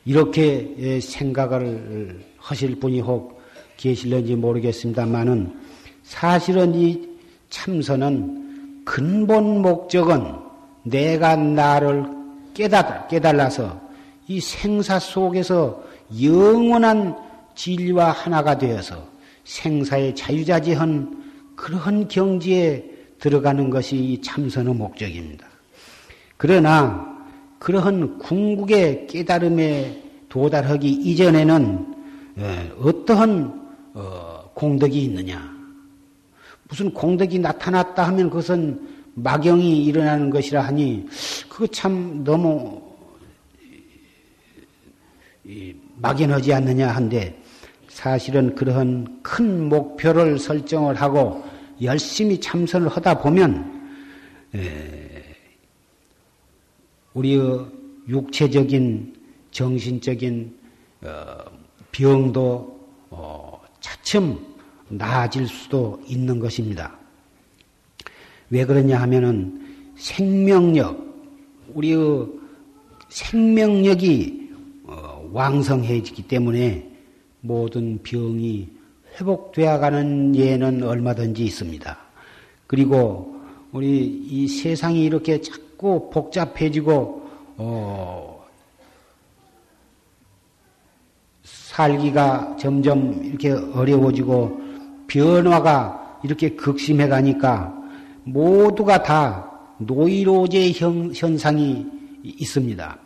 이렇게 0.05 0.73
예, 0.79 0.99
생각을 0.99 2.19
하실 2.37 2.79
분이 2.79 3.01
혹 3.01 3.41
계실는지 3.77 4.35
모르겠습니다만은 4.35 5.59
사실은 6.03 6.73
이 6.75 7.07
참선은 7.49 8.83
근본 8.85 9.61
목적은 9.61 10.35
내가 10.83 11.35
나를 11.35 12.05
깨달아, 12.53 13.07
깨달아서 13.07 13.79
이 14.27 14.39
생사 14.39 14.97
속에서 14.99 15.83
영원한 16.21 17.15
진리와 17.55 18.11
하나가 18.11 18.57
되어서 18.57 19.07
생사의 19.43 20.15
자유자재한 20.15 21.21
그러한 21.55 22.07
경지에 22.07 22.83
들어가는 23.19 23.69
것이 23.69 24.19
참선의 24.23 24.73
목적입니다. 24.73 25.47
그러나 26.37 27.10
그러한 27.61 28.17
궁극의 28.17 29.05
깨달음에 29.05 30.01
도달하기 30.29 30.89
이전에는 30.89 31.93
예, 32.39 32.71
어떠한 32.81 33.71
어, 33.93 34.49
공덕이 34.55 35.03
있느냐? 35.03 35.47
무슨 36.67 36.91
공덕이 36.91 37.37
나타났다 37.37 38.07
하면 38.07 38.31
그것은 38.31 38.81
막영이 39.13 39.85
일어나는 39.85 40.31
것이라 40.31 40.61
하니 40.61 41.05
그거 41.47 41.67
참 41.67 42.23
너무 42.23 42.81
막연하지 45.97 46.53
않느냐 46.53 46.87
한데 46.89 47.39
사실은 47.89 48.55
그러한 48.55 49.19
큰 49.21 49.69
목표를 49.69 50.39
설정을 50.39 50.95
하고 50.95 51.43
열심히 51.79 52.39
참선을 52.39 52.87
하다 52.87 53.19
보면 53.19 53.91
우리의 57.13 57.65
육체적인 58.07 59.13
정신적인 59.51 60.55
어, 61.01 61.37
병도 61.91 62.79
어, 63.09 63.61
차츰 63.79 64.39
나아질 64.87 65.47
수도 65.47 66.01
있는 66.05 66.39
것입니다. 66.39 66.97
왜 68.49 68.65
그러냐 68.65 68.99
하면은 69.01 69.93
생명력, 69.95 70.99
우리의 71.73 72.27
생명력이 73.09 74.51
어, 74.85 75.29
왕성해지기 75.31 76.23
때문에 76.23 76.89
모든 77.41 77.99
병이 78.03 78.69
회복되어 79.19 79.79
가는 79.79 80.35
예는 80.35 80.83
얼마든지 80.83 81.43
있습니다. 81.43 81.97
그리고 82.67 83.35
우리 83.71 84.05
이 84.29 84.47
세상이 84.47 85.03
이렇게 85.03 85.41
자 85.41 85.53
꾸 85.81 86.11
복잡해지고 86.11 87.27
어 87.57 88.45
살기가 91.43 92.55
점점 92.59 93.19
이렇게 93.23 93.49
어려워지고 93.51 94.61
변화가 95.07 96.19
이렇게 96.23 96.49
극심해 96.49 97.07
가니까 97.07 97.75
모두가 98.23 99.01
다 99.01 99.51
노이로제 99.79 100.71
현상이 101.15 101.83
있습니다. 102.23 102.97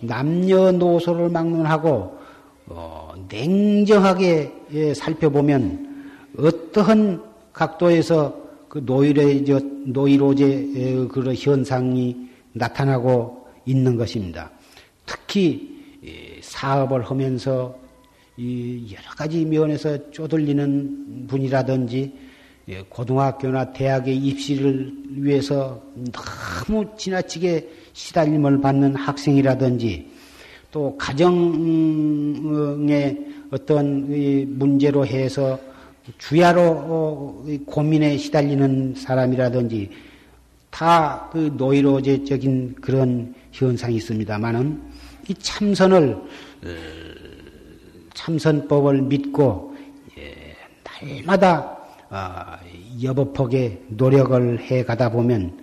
남녀노소를 0.00 1.28
막론하고 1.28 2.18
어, 2.66 3.12
냉정하게 3.28 4.52
예, 4.72 4.94
살펴보면 4.94 6.12
어떠한 6.36 7.22
각도에서 7.52 8.43
그 8.74 8.82
노이로제, 8.84 9.60
노이로제 9.86 11.06
그런 11.08 11.32
현상이 11.36 12.16
나타나고 12.54 13.46
있는 13.66 13.96
것입니다. 13.96 14.50
특히 15.06 16.40
사업을 16.40 17.02
하면서 17.02 17.78
여러 18.36 19.10
가지 19.16 19.44
면에서 19.44 20.10
쪼들리는 20.10 21.28
분이라든지 21.28 22.12
예, 22.66 22.82
고등학교나 22.88 23.74
대학의 23.74 24.16
입시를 24.16 24.92
위해서 25.08 25.80
너무 26.66 26.84
지나치게 26.96 27.68
시달림을 27.92 28.60
받는 28.60 28.96
학생이라든지 28.96 30.10
또 30.72 30.96
가정의 30.96 31.36
어떤 33.50 34.58
문제로 34.58 35.06
해서 35.06 35.60
주야로 36.18 36.62
어, 36.62 37.44
고민에 37.66 38.16
시달리는 38.16 38.94
사람이라든지 38.96 39.90
다 40.70 41.24
그 41.34 41.52
노이로제적인 41.56 42.76
그런 42.80 43.34
현상이 43.50 43.96
있습니다만은 43.96 44.80
이 45.28 45.34
참선을 45.34 46.12
어, 46.12 46.68
참선법을 48.14 49.02
믿고 49.02 49.74
예, 50.16 50.54
날마다 51.02 51.76
아, 52.08 52.60
여법하게 53.02 53.82
노력을 53.88 54.60
해 54.60 54.84
가다 54.84 55.10
보면 55.10 55.58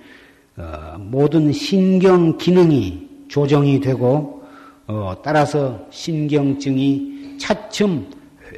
어, 0.57 0.97
모든 0.99 1.53
신경 1.53 2.37
기능이 2.37 3.07
조정이 3.29 3.79
되고 3.79 4.43
어, 4.87 5.13
따라서 5.23 5.87
신경증이 5.89 7.37
차츰 7.37 8.09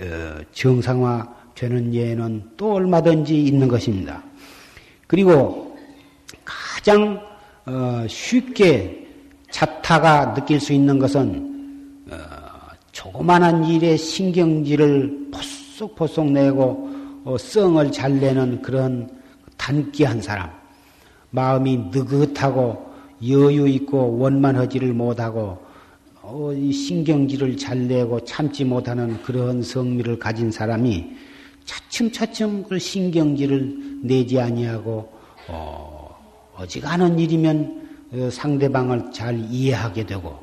어, 0.01 0.41
정상화 0.51 1.32
되는 1.55 1.93
예는 1.93 2.43
또 2.57 2.73
얼마든지 2.73 3.43
있는 3.43 3.67
것입니다. 3.67 4.23
그리고 5.07 5.77
가장 6.43 7.21
어, 7.65 8.05
쉽게 8.07 9.07
자타가 9.51 10.33
느낄 10.33 10.59
수 10.59 10.73
있는 10.73 10.99
것은 10.99 12.05
어, 12.09 12.15
조그만한 12.91 13.63
일에 13.65 13.95
신경질을 13.95 15.29
포쏙포쏙 15.31 16.31
내고 16.31 16.89
어, 17.23 17.37
썽을 17.37 17.91
잘 17.91 18.19
내는 18.19 18.61
그런 18.61 19.09
단기한 19.57 20.21
사람, 20.21 20.49
마음이 21.29 21.77
느긋하고 21.91 22.93
여유 23.27 23.67
있고 23.67 24.17
원만하지를 24.17 24.93
못하고 24.93 25.57
어, 26.21 26.51
신경질을 26.53 27.57
잘 27.57 27.87
내고 27.87 28.19
참지 28.25 28.65
못하는 28.65 29.21
그런 29.23 29.61
성미를 29.61 30.19
가진 30.19 30.51
사람이 30.51 31.15
차츰차츰 31.65 32.63
그 32.63 32.79
신경질을 32.79 34.01
내지 34.03 34.39
아니하고 34.39 35.11
어, 35.47 36.17
어지간한 36.55 37.19
일이면 37.19 37.89
어, 38.13 38.29
상대방을 38.29 39.11
잘 39.11 39.39
이해하게 39.49 40.05
되고 40.05 40.37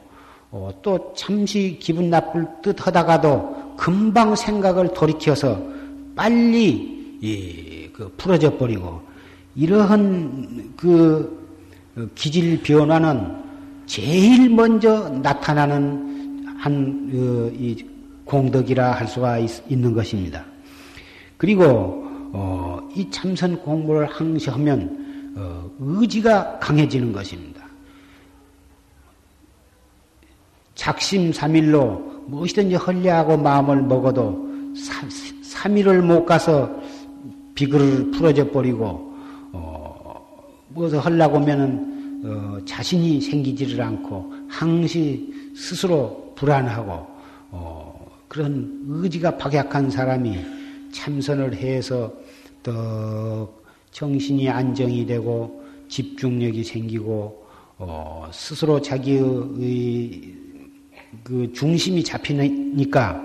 어, 0.51 0.71
또 0.83 1.13
잠시 1.17 1.79
기분 1.81 2.11
나쁠 2.11 2.47
듯 2.63 2.87
하다가도 2.87 3.77
금방 3.77 4.35
생각을 4.35 4.93
돌이켜서 4.93 5.61
빨리 6.17 7.19
이, 7.21 7.89
그 7.93 8.13
풀어져 8.17 8.57
버리고 8.57 9.01
이러한 9.55 10.75
그 10.77 11.41
어, 11.97 12.07
기질 12.15 12.63
변화는 12.63 13.41
제일 13.87 14.49
먼저 14.51 15.09
나타나는 15.09 16.47
한 16.59 17.11
어, 17.15 17.51
공덕이라 18.25 18.93
할 18.93 19.09
수가 19.09 19.39
있, 19.39 19.51
는 19.69 19.93
것입니다. 19.95 20.45
그리고 21.41 22.05
어, 22.35 22.79
이 22.95 23.11
참선 23.11 23.57
공부를 23.63 24.05
항시 24.05 24.51
하면 24.51 25.33
어, 25.35 25.71
의지가 25.79 26.59
강해지는 26.59 27.13
것입니다. 27.13 27.65
작심삼일로 30.75 32.25
무엇이든지 32.27 32.75
헐려하고 32.75 33.39
마음을 33.39 33.81
먹어도 33.81 34.51
삼일을 35.43 36.03
못 36.03 36.27
가서 36.27 36.71
비글을 37.55 38.11
풀어져 38.11 38.51
버리고 38.51 39.15
어, 39.53 40.23
무엇을 40.69 40.99
하려고 41.01 41.39
하면은 41.39 42.23
어, 42.23 42.59
자신이 42.67 43.19
생기지를 43.19 43.81
않고 43.81 44.31
항시 44.47 45.33
스스로 45.57 46.35
불안하고 46.37 47.07
어, 47.51 48.07
그런 48.29 48.85
의지가 48.89 49.39
박약한 49.39 49.89
사람이 49.89 50.60
참선을 50.93 51.55
해서 51.55 52.13
또 52.63 53.61
정신이 53.91 54.49
안정이 54.49 55.07
되고 55.07 55.65
집중력이 55.89 56.65
생기고 56.65 57.47
어, 57.79 58.29
스스로 58.33 58.81
자기의 58.81 60.35
그 61.25 61.51
중심이 61.55 62.05
잡히니까 62.05 63.21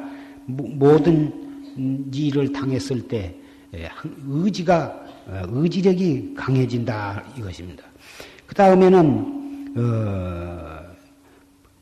모든 0.46 2.10
일을 2.14 2.52
당했을 2.54 3.08
때 3.08 3.36
예, 3.76 3.90
의지가 4.28 5.06
어, 5.28 5.42
의지력이 5.50 6.34
강해진다 6.36 7.24
이것입니다. 7.38 7.84
그 8.46 8.56
다음에는 8.56 9.74
어, 9.78 10.80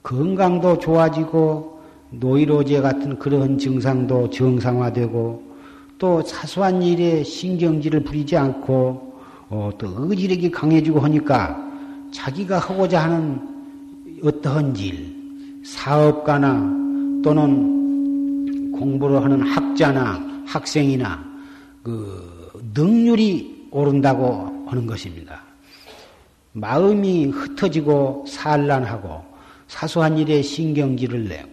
건강도 0.02 0.78
좋아지고 0.80 1.80
노이로제 2.10 2.82
같은 2.82 3.18
그런 3.18 3.58
증상도 3.58 4.30
정상화되고 4.30 5.53
또 5.98 6.22
사소한 6.22 6.82
일에 6.82 7.24
신경질을 7.24 8.04
부리지 8.04 8.36
않고 8.36 9.14
어, 9.50 9.70
또 9.78 9.88
의지력이 9.98 10.52
강해지고 10.52 11.00
하니까 11.00 11.58
자기가 12.12 12.60
하고자 12.60 13.04
하는 13.04 13.40
어떠한 14.24 14.76
일, 14.78 15.62
사업가나 15.64 17.22
또는 17.24 18.72
공부를 18.72 19.24
하는 19.24 19.42
학자나 19.42 20.44
학생이나 20.46 21.24
그 21.84 22.52
능률이 22.74 23.68
오른다고 23.72 24.66
하는 24.68 24.86
것입니다. 24.86 25.42
마음이 26.54 27.26
흩어지고 27.26 28.26
산란하고 28.28 29.24
사소한 29.68 30.18
일에 30.18 30.42
신경질을 30.42 31.28
내고 31.28 31.53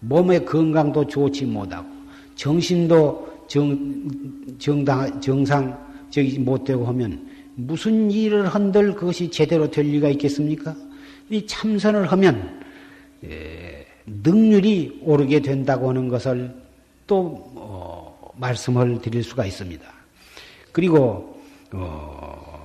몸의 0.00 0.44
건강도 0.44 1.06
좋지 1.06 1.44
못하고 1.46 1.88
정신도 2.36 3.28
정, 3.48 4.08
정당, 4.58 5.20
정상적이지 5.20 6.38
못되고 6.40 6.86
하면 6.86 7.28
무슨 7.56 8.10
일을 8.10 8.46
한들 8.46 8.94
그것이 8.94 9.30
제대로 9.30 9.68
될 9.70 9.86
리가 9.86 10.08
있겠습니까? 10.10 10.76
이 11.30 11.44
참선을 11.44 12.12
하면 12.12 12.62
에, 13.24 13.84
능률이 14.06 15.00
오르게 15.02 15.40
된다고 15.40 15.88
하는 15.88 16.08
것을 16.08 16.54
또 17.06 17.50
어, 17.56 18.30
말씀을 18.36 19.00
드릴 19.00 19.24
수가 19.24 19.44
있습니다. 19.44 19.84
그리고 20.70 21.40
어, 21.72 22.60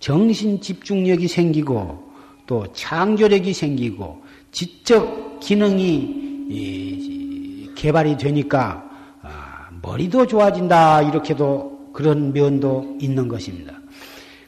정신 0.00 0.60
집중력이 0.60 1.28
생기고 1.28 2.12
또 2.46 2.72
창조력이 2.72 3.52
생기고 3.52 4.22
지적 4.52 5.40
기능이 5.40 6.23
이, 6.54 7.70
개발이 7.74 8.16
되니까 8.16 8.88
아, 9.22 9.68
머리도 9.82 10.26
좋아진다 10.26 11.02
이렇게도 11.02 11.90
그런 11.92 12.32
면도 12.32 12.96
있는 13.00 13.28
것입니다. 13.28 13.78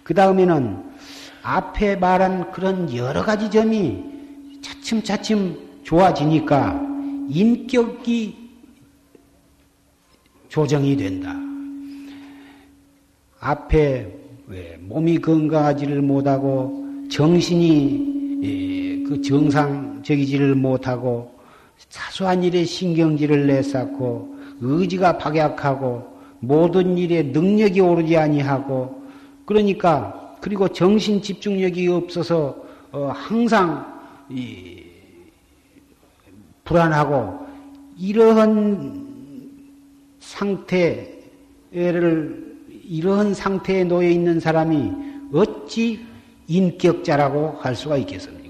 그 0.03 0.14
다음에는 0.14 0.85
앞에 1.42 1.97
말한 1.97 2.53
그런 2.53 2.95
여러 2.95 3.23
가지 3.23 3.51
점이 3.51 4.03
차츰차츰 4.62 5.81
좋아지니까 5.83 6.81
인격이 7.29 8.47
조정이 10.49 10.97
된다. 10.97 11.35
앞에 13.40 14.12
몸이 14.81 15.19
건강하지를 15.19 16.03
못하고 16.03 16.85
정신이 17.11 19.05
그 19.09 19.21
정상적이지를 19.23 20.55
못하고 20.55 21.36
사소한 21.88 22.42
일에 22.42 22.64
신경질을 22.64 23.46
내쌓고 23.46 24.36
의지가 24.60 25.18
박약하고 25.18 26.16
모든 26.40 26.96
일에 26.96 27.22
능력이 27.22 27.80
오르지 27.80 28.16
아니하고 28.16 29.02
그러니까 29.44 30.36
그리고 30.40 30.68
정신 30.68 31.20
집중력이 31.22 31.88
없어서 31.88 32.56
어, 32.92 33.10
항상 33.14 33.96
불안하고 36.64 37.46
이러한 37.98 39.06
상태를 40.20 41.76
이러한 42.88 43.34
상태에 43.34 43.84
놓여 43.84 44.08
있는 44.08 44.38
사람이 44.40 44.92
어찌 45.32 46.04
인격자라고 46.46 47.58
할 47.60 47.74
수가 47.74 47.96
있겠습니까? 47.98 48.45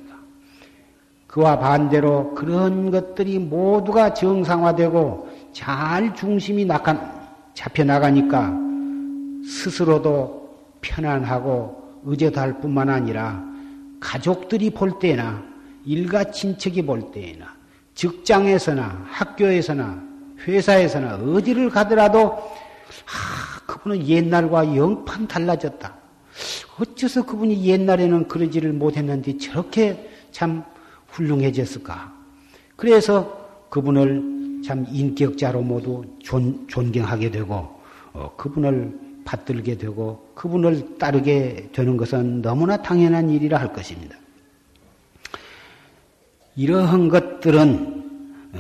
그와 1.37 1.59
반대로 1.59 2.33
그런 2.33 2.91
것들이 2.91 3.39
모두가 3.39 4.15
정상화되고 4.15 5.29
잘 5.53 6.15
중심이 6.15 6.65
낙한, 6.65 6.99
잡혀나가니까 7.53 8.55
스스로도 9.45 10.57
편안하고 10.81 12.01
의젓할 12.05 12.59
뿐만 12.63 12.89
아니라 12.89 13.45
가족들이 14.01 14.71
볼 14.71 14.99
때나 14.99 15.43
일가 15.85 16.25
친척이 16.31 16.87
볼 16.87 17.13
때나 17.13 17.55
직장에서나 17.95 19.05
학교에서나 19.07 20.03
회사에서나 20.49 21.17
어디를 21.17 21.69
가더라도 21.69 22.31
아, 22.31 23.61
그분은 23.67 24.09
옛날과 24.09 24.75
영판 24.75 25.29
달라졌다. 25.29 25.95
어째서 26.81 27.27
그분이 27.27 27.63
옛날에는 27.63 28.27
그러지를 28.27 28.73
못했는데 28.73 29.37
저렇게 29.37 30.09
참 30.31 30.65
훌륭해졌을까? 31.17 32.13
그래서 32.77 33.47
그분을 33.71 34.63
참 34.65 34.87
인격자로 34.91 35.63
모두 35.63 36.05
존, 36.23 36.67
존경하게 36.69 37.31
되고, 37.31 37.69
어, 38.13 38.33
그분을 38.37 38.99
받들게 39.25 39.77
되고, 39.79 40.31
그분을 40.35 40.99
따르게 40.99 41.71
되는 41.73 41.97
것은 41.97 42.43
너무나 42.43 42.77
당연한 42.77 43.31
일이라 43.31 43.59
할 43.59 43.73
것입니다. 43.73 44.17
이러한 46.55 47.09
것들은, 47.09 48.05
어, 48.55 48.59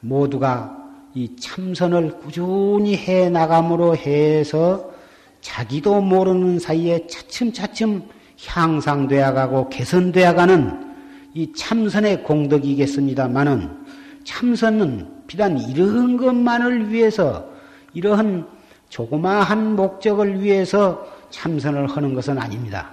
모두가 0.00 0.80
이 1.14 1.36
참선을 1.36 2.18
꾸준히 2.18 2.96
해 2.96 3.30
나감으로 3.30 3.96
해서 3.96 4.92
자기도 5.40 6.00
모르는 6.00 6.58
사이에 6.58 7.06
차츰차츰 7.06 8.02
향상되어 8.44 9.32
가고 9.32 9.68
개선되어 9.68 10.34
가는 10.34 10.93
이 11.34 11.52
참선의 11.52 12.22
공덕이겠습니다만은 12.22 13.84
참선은 14.24 15.26
비단 15.26 15.58
이런 15.58 16.16
것만을 16.16 16.90
위해서 16.90 17.48
이러한 17.92 18.46
조그마한 18.88 19.74
목적을 19.74 20.40
위해서 20.40 21.06
참선을 21.30 21.88
하는 21.88 22.14
것은 22.14 22.38
아닙니다. 22.38 22.92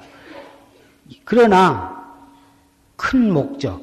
그러나 1.23 2.01
큰 2.95 3.31
목적, 3.31 3.81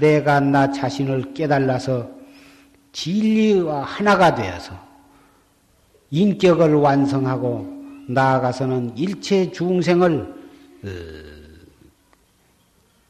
내가 0.00 0.40
나 0.40 0.70
자신을 0.70 1.34
깨달아서 1.34 2.10
진리와 2.92 3.82
하나가 3.82 4.34
되어서 4.34 4.74
인격을 6.10 6.74
완성하고 6.74 7.72
나아가서는 8.08 8.96
일체 8.96 9.50
중생을 9.50 10.34
어, 10.84 11.33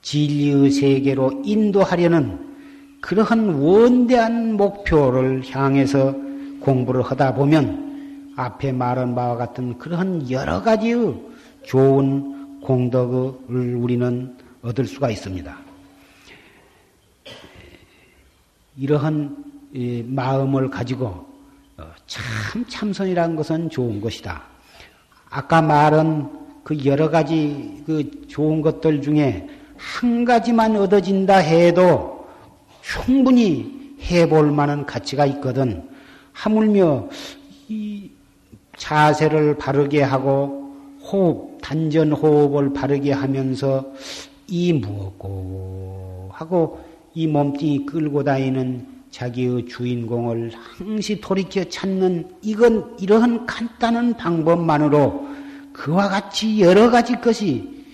진리의 0.04 0.70
세계로 0.70 1.42
인도하려는 1.44 2.38
그러한 3.00 3.54
원대한 3.54 4.54
목표를 4.56 5.42
향해서 5.50 6.14
공부를 6.60 7.02
하다 7.02 7.34
보면 7.34 8.32
앞에 8.36 8.72
말한 8.72 9.14
바와 9.14 9.36
같은 9.36 9.78
그러한 9.78 10.30
여러 10.30 10.62
가지의 10.62 11.14
좋은 11.62 12.60
공덕을 12.60 13.74
우리는 13.76 14.36
얻을 14.62 14.86
수가 14.86 15.10
있습니다. 15.10 15.56
이러한 18.76 19.36
마음을 20.06 20.70
가지고 20.70 21.26
어, 21.76 21.90
참 22.06 22.64
참선이라는 22.68 23.36
것은 23.36 23.70
좋은 23.70 24.00
것이다. 24.00 24.42
아까 25.30 25.62
말한 25.62 26.62
그 26.62 26.84
여러 26.84 27.10
가지 27.10 27.82
그 27.86 28.26
좋은 28.28 28.60
것들 28.62 29.02
중에 29.02 29.48
한 29.84 30.24
가지만 30.24 30.74
얻어진다 30.76 31.36
해도 31.36 32.26
충분히 32.80 33.96
해볼 34.00 34.50
만한 34.50 34.86
가치가 34.86 35.26
있거든. 35.26 35.86
하물며 36.32 37.08
이 37.68 38.10
자세를 38.76 39.58
바르게 39.58 40.02
하고 40.02 40.72
호흡, 41.02 41.58
단전 41.60 42.12
호흡을 42.12 42.72
바르게 42.72 43.12
하면서 43.12 43.84
이 44.48 44.72
무엇고 44.72 46.30
하고 46.32 46.80
이 47.14 47.26
몸뚱이 47.26 47.86
끌고 47.86 48.24
다니는 48.24 48.86
자기의 49.10 49.66
주인공을 49.66 50.50
항시 50.54 51.20
돌이켜 51.20 51.62
찾는 51.64 52.28
이건 52.42 52.96
이러한 52.98 53.46
간단한 53.46 54.16
방법만으로 54.16 55.28
그와 55.72 56.08
같이 56.08 56.60
여러 56.60 56.90
가지 56.90 57.14
것이 57.20 57.84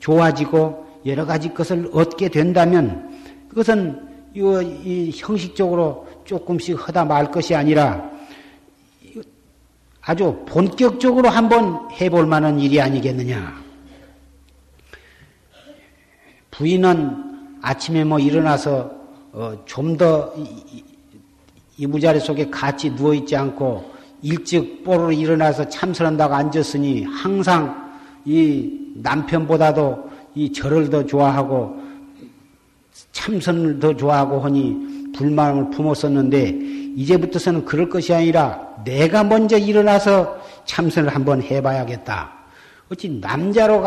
좋아지고 0.00 0.89
여러 1.06 1.24
가지 1.24 1.52
것을 1.52 1.90
얻게 1.92 2.28
된다면 2.28 3.10
그것은 3.48 4.08
이 4.34 5.10
형식적으로 5.14 6.06
조금씩 6.24 6.86
하다 6.88 7.04
말 7.04 7.30
것이 7.30 7.54
아니라 7.54 8.10
아주 10.02 10.44
본격적으로 10.46 11.28
한번 11.28 11.88
해볼 11.92 12.26
만한 12.26 12.58
일이 12.58 12.80
아니겠느냐. 12.80 13.60
부인은 16.50 17.58
아침에 17.62 18.04
뭐 18.04 18.18
일어나서 18.18 18.90
어, 19.32 19.62
좀더 19.64 20.34
이부자리 21.76 22.20
속에 22.20 22.50
같이 22.50 22.94
누워 22.94 23.14
있지 23.14 23.36
않고 23.36 23.90
일찍 24.22 24.84
뽀로 24.84 25.12
일어나서 25.12 25.68
참선한다고 25.68 26.34
앉았으니 26.34 27.04
항상 27.04 27.90
이 28.24 28.92
남편보다도 28.96 30.09
이 30.34 30.52
절을 30.52 30.90
더 30.90 31.04
좋아하고 31.04 31.80
참선을 33.12 33.78
더 33.78 33.96
좋아하고 33.96 34.40
하니 34.40 35.12
불만을 35.14 35.70
품었었는데 35.70 36.58
이제부터서는 36.96 37.64
그럴 37.64 37.88
것이 37.88 38.12
아니라 38.12 38.60
내가 38.84 39.24
먼저 39.24 39.56
일어나서 39.56 40.38
참선을 40.64 41.14
한번 41.14 41.42
해봐야겠다. 41.42 42.32
어찌 42.90 43.08
남자로 43.08 43.86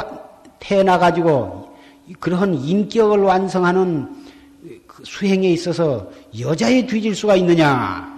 태어나 0.60 0.98
가지고 0.98 1.74
그런 2.20 2.54
인격을 2.54 3.20
완성하는 3.20 4.10
그 4.88 5.04
수행에 5.04 5.50
있어서 5.50 6.10
여자에 6.40 6.86
뒤질 6.86 7.16
수가 7.16 7.36
있느냐. 7.38 8.12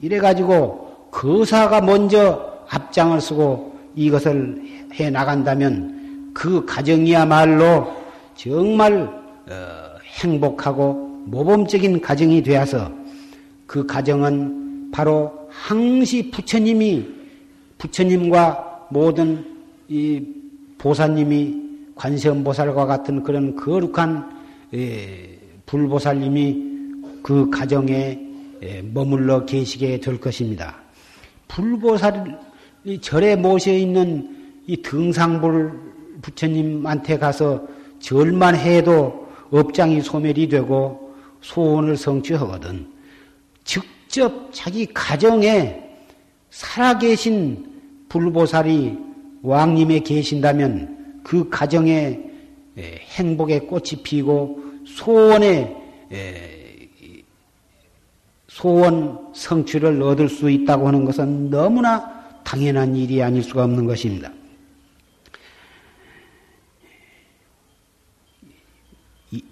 이래 0.00 0.18
가지고 0.18 1.08
거사가 1.10 1.80
먼저 1.80 2.54
앞장을 2.68 3.20
쓰고 3.20 3.78
이것을 3.94 4.62
해 4.94 5.10
나간다면 5.10 5.95
그 6.36 6.66
가정이야말로 6.66 7.96
정말 8.34 9.08
어, 9.48 9.98
행복하고 10.20 10.92
모범적인 11.24 12.02
가정이 12.02 12.42
되어서 12.42 12.92
그 13.66 13.86
가정은 13.86 14.90
바로 14.90 15.48
항시 15.48 16.30
부처님이 16.30 17.08
부처님과 17.78 18.88
모든 18.90 19.46
이 19.88 20.22
보사님이 20.76 21.54
관세음보살과 21.94 22.84
같은 22.84 23.22
그런 23.22 23.56
거룩한 23.56 24.36
예, 24.74 25.38
불보살님이 25.64 26.62
그 27.22 27.48
가정에 27.48 28.20
예, 28.62 28.82
머물러 28.82 29.46
계시게 29.46 30.00
될 30.00 30.20
것입니다. 30.20 30.76
불보살이 31.48 33.00
절에 33.00 33.36
모셔 33.36 33.72
있는 33.72 34.36
이 34.66 34.82
등상불 34.82 35.85
부처님한테 36.26 37.18
가서 37.18 37.64
절만 38.00 38.56
해도 38.56 39.28
업장이 39.50 40.00
소멸이 40.00 40.48
되고 40.48 41.14
소원을 41.40 41.96
성취하거든. 41.96 42.90
직접 43.62 44.48
자기 44.50 44.86
가정에 44.86 45.82
살아계신 46.50 47.64
불보살이 48.08 48.98
왕님에 49.42 50.00
계신다면 50.00 51.20
그 51.22 51.48
가정에 51.48 52.20
행복의 52.76 53.68
꽃이 53.68 54.02
피고 54.02 54.60
소원의 54.84 55.76
소원 58.48 59.18
성취를 59.32 60.02
얻을 60.02 60.28
수 60.28 60.50
있다고 60.50 60.88
하는 60.88 61.04
것은 61.04 61.50
너무나 61.50 62.16
당연한 62.42 62.96
일이 62.96 63.22
아닐 63.22 63.42
수가 63.42 63.64
없는 63.64 63.86
것입니다. 63.86 64.32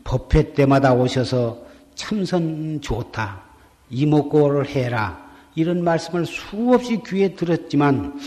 법회 0.04 0.52
때마다 0.52 0.92
오셔서 0.94 1.58
참선 1.94 2.80
좋다, 2.80 3.42
이목고를 3.90 4.68
해라, 4.68 5.22
이런 5.54 5.84
말씀을 5.84 6.26
수없이 6.26 7.00
귀에 7.06 7.34
들었지만, 7.34 8.18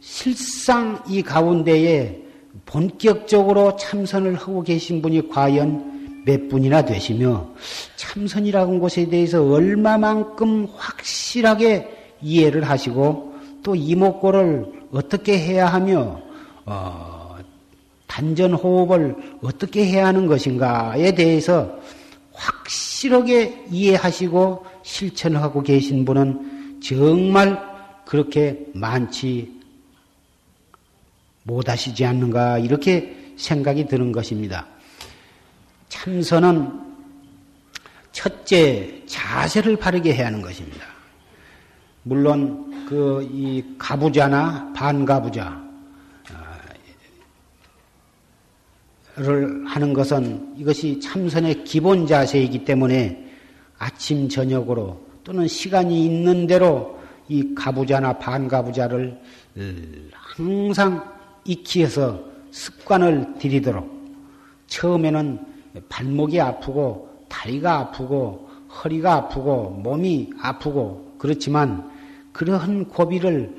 실상 0.00 1.02
이 1.08 1.22
가운데에 1.22 2.22
본격적으로 2.66 3.76
참선을 3.76 4.34
하고 4.34 4.62
계신 4.62 5.00
분이 5.00 5.28
과연 5.28 6.24
몇 6.24 6.48
분이나 6.48 6.84
되시며 6.84 7.48
참선이라는 7.96 8.80
것에 8.80 9.08
대해서 9.08 9.42
얼마만큼 9.42 10.68
확실하게 10.76 11.88
이해를 12.20 12.64
하시고 12.64 13.34
또 13.62 13.74
이목고를 13.74 14.66
어떻게 14.92 15.38
해야 15.38 15.66
하며 15.66 16.20
어, 16.66 17.17
단전 18.08 18.54
호흡을 18.54 19.14
어떻게 19.42 19.86
해야 19.86 20.08
하는 20.08 20.26
것인가에 20.26 21.14
대해서 21.14 21.78
확실하게 22.32 23.66
이해하시고 23.70 24.66
실천하고 24.82 25.62
계신 25.62 26.04
분은 26.04 26.80
정말 26.82 27.62
그렇게 28.04 28.66
많지 28.74 29.56
못하시지 31.44 32.04
않는가 32.04 32.58
이렇게 32.58 33.32
생각이 33.36 33.86
드는 33.86 34.10
것입니다. 34.10 34.66
참선은 35.88 36.88
첫째 38.10 39.02
자세를 39.06 39.76
바르게 39.76 40.14
해야 40.14 40.26
하는 40.26 40.42
것입니다. 40.42 40.84
물론 42.02 42.86
그 42.86 43.22
이 43.30 43.62
가부자나 43.76 44.72
반가부자 44.74 45.67
를 49.18 49.66
하는 49.66 49.92
것은 49.92 50.54
이것이 50.56 51.00
참선의 51.00 51.64
기본 51.64 52.06
자세이기 52.06 52.64
때문에 52.64 53.24
아침 53.76 54.28
저녁으로 54.28 55.00
또는 55.24 55.48
시간이 55.48 56.04
있는 56.04 56.46
대로 56.46 56.96
이 57.28 57.52
가부자나 57.54 58.18
반가부자를 58.18 59.18
항상 60.12 61.04
익히해서 61.44 62.22
습관을 62.52 63.34
들이도록. 63.38 63.90
처음에는 64.68 65.38
발목이 65.88 66.40
아프고 66.40 67.08
다리가 67.28 67.78
아프고 67.78 68.48
허리가 68.68 69.14
아프고 69.14 69.70
몸이 69.70 70.30
아프고 70.40 71.14
그렇지만 71.18 71.90
그러한 72.32 72.84
고비를 72.86 73.56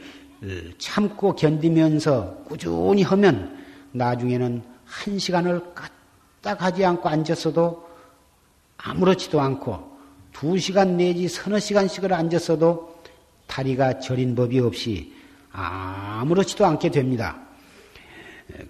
참고 0.77 1.35
견디면서 1.35 2.43
꾸준히 2.45 3.03
하면 3.03 3.57
나중에는 3.91 4.78
한 4.89 5.19
시간을 5.19 5.61
까딱 5.75 6.61
하지 6.61 6.83
않고 6.83 7.07
앉았어도 7.07 7.87
아무렇지도 8.77 9.39
않고 9.39 9.97
두 10.33 10.57
시간 10.57 10.97
내지 10.97 11.27
서너 11.27 11.59
시간씩을 11.59 12.11
앉았어도 12.11 12.99
다리가 13.47 13.99
저린 13.99 14.35
법이 14.35 14.59
없이 14.59 15.13
아무렇지도 15.51 16.65
않게 16.65 16.89
됩니다. 16.91 17.39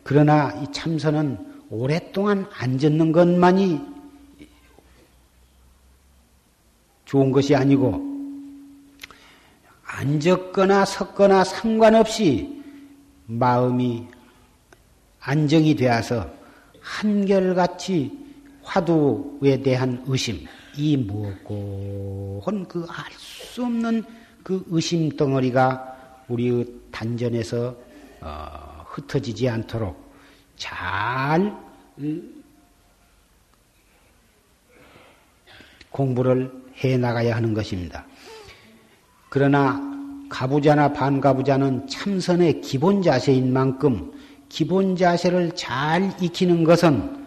그러나 0.04 0.52
이 0.62 0.72
참선은 0.72 1.38
오랫동안 1.70 2.48
앉았는 2.52 3.12
것만이 3.12 3.82
좋은 7.06 7.32
것이 7.32 7.56
아니고 7.56 8.08
앉았거나 9.84 10.86
섰거나 10.86 11.44
상관없이 11.44 12.62
마음이 13.26 14.08
안정이 15.30 15.76
되어서 15.76 16.28
한결같이 16.82 18.12
화두에 18.64 19.62
대한 19.62 20.04
의심, 20.08 20.44
이 20.76 20.98
무엇고 20.98 22.42
한그알 22.44 23.12
수 23.12 23.64
없는 23.64 24.04
그 24.42 24.66
의심 24.70 25.10
덩어리가 25.10 26.24
우리의 26.30 26.66
단전에서 26.92 27.76
어, 28.22 28.86
흩어지지 28.88 29.48
않도록 29.48 30.12
잘 30.58 31.56
공부를 35.92 36.52
해 36.84 36.98
나가야 36.98 37.36
하는 37.36 37.54
것입니다. 37.54 38.04
그러나 39.30 39.80
가부자나 40.30 40.94
반가부자는 40.94 41.86
참선의 41.88 42.62
기본 42.62 43.04
자세인 43.04 43.54
만큼 43.54 44.19
기본 44.50 44.95
자세를 44.95 45.52
잘 45.56 46.12
익히는 46.20 46.64
것은 46.64 47.26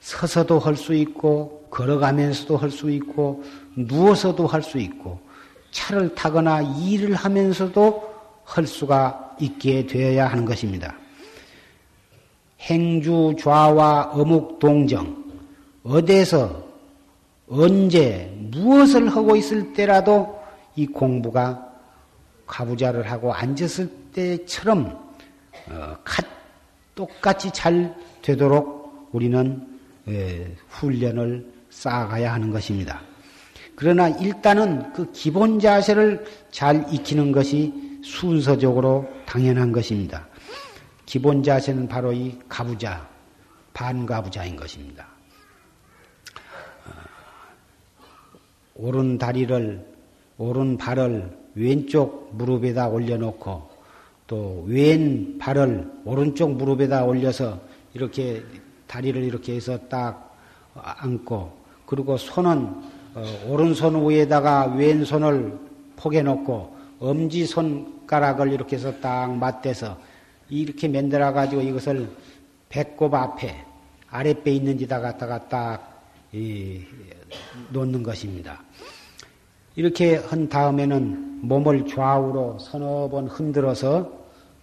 서서도 0.00 0.58
할 0.58 0.74
수 0.76 0.94
있고 0.94 1.66
걸어가면서도 1.70 2.56
할 2.56 2.70
수 2.70 2.90
있고 2.90 3.44
누워서도 3.76 4.46
할 4.46 4.62
수 4.62 4.78
있고 4.78 5.20
차를 5.70 6.14
타거나 6.14 6.62
일을 6.62 7.14
하면서도 7.14 8.10
할 8.44 8.66
수가 8.66 9.36
있게 9.38 9.86
되어야 9.86 10.26
하는 10.26 10.44
것입니다. 10.44 10.96
행주 12.60 13.34
좌와 13.38 14.10
어묵 14.12 14.58
동정 14.58 15.24
어디서 15.84 16.64
언제 17.48 18.34
무엇을 18.50 19.08
하고 19.08 19.36
있을 19.36 19.72
때라도 19.72 20.40
이 20.76 20.86
공부가 20.86 21.68
가부자를 22.46 23.10
하고 23.10 23.32
앉았을 23.32 23.88
때처럼 24.12 25.09
어, 25.68 25.96
똑같이 26.94 27.50
잘 27.52 27.94
되도록 28.22 29.08
우리는 29.12 29.66
훈련을 30.68 31.46
쌓아가야 31.70 32.32
하는 32.32 32.50
것입니다. 32.50 33.00
그러나 33.74 34.08
일단은 34.08 34.92
그 34.92 35.10
기본 35.12 35.58
자세를 35.58 36.26
잘 36.50 36.84
익히는 36.92 37.32
것이 37.32 37.72
순서적으로 38.04 39.08
당연한 39.24 39.72
것입니다. 39.72 40.26
기본 41.06 41.42
자세는 41.42 41.88
바로 41.88 42.12
이 42.12 42.38
가부자, 42.48 43.08
반가부자인 43.72 44.56
것입니다. 44.56 45.06
어, 46.86 46.90
오른 48.74 49.16
다리를, 49.16 49.86
오른 50.36 50.76
발을 50.76 51.38
왼쪽 51.54 52.34
무릎에다 52.36 52.88
올려놓고 52.88 53.69
또 54.30 54.62
왼 54.64 55.36
발을 55.38 55.90
오른쪽 56.04 56.52
무릎에다 56.52 57.04
올려서 57.04 57.58
이렇게 57.94 58.44
다리를 58.86 59.20
이렇게 59.24 59.56
해서 59.56 59.76
딱 59.88 60.38
앉고 60.74 61.58
그리고 61.84 62.16
손은 62.16 62.72
어, 63.12 63.24
오른손 63.48 64.08
위에다가 64.08 64.66
왼손을 64.66 65.58
포개 65.96 66.22
놓고 66.22 66.76
엄지 67.00 67.44
손가락을 67.44 68.52
이렇게 68.52 68.76
해서 68.76 68.92
딱 69.00 69.36
맞대서 69.36 69.98
이렇게 70.48 70.86
만들어 70.86 71.32
가지고 71.32 71.62
이것을 71.62 72.08
배꼽 72.68 73.12
앞에 73.12 73.64
아랫배 74.10 74.52
있는 74.52 74.76
데다 74.76 75.00
갖다가 75.00 75.48
딱 75.48 76.04
이, 76.32 76.84
놓는 77.70 78.04
것입니다. 78.04 78.62
이렇게 79.74 80.16
한 80.16 80.48
다음에는 80.48 81.40
몸을 81.42 81.88
좌우로 81.88 82.58
서너 82.60 83.08
번 83.08 83.26
흔들어서 83.26 84.19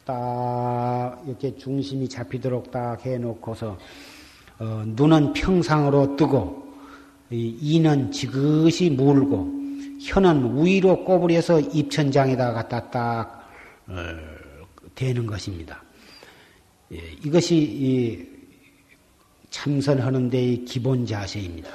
딱 0.08 1.22
이렇게 1.28 1.54
중심이 1.58 2.08
잡히도록 2.08 2.72
딱 2.72 3.06
해놓고서 3.06 3.78
어, 4.60 4.84
눈은 4.86 5.34
평상으로 5.34 6.16
뜨고 6.16 6.66
이는 7.30 8.10
지그시 8.10 8.92
물고 8.92 9.52
혀는 10.02 10.66
위로 10.66 11.04
꼬부려서 11.04 11.60
입천장에다 11.60 12.54
갖다 12.54 12.90
딱 12.90 13.50
어, 13.88 13.94
대는 14.96 15.26
것입니다. 15.28 15.84
예, 16.94 16.98
이것이 17.26 18.30
참선하는 19.50 20.30
데의 20.30 20.64
기본 20.64 21.06
자세입니다. 21.06 21.70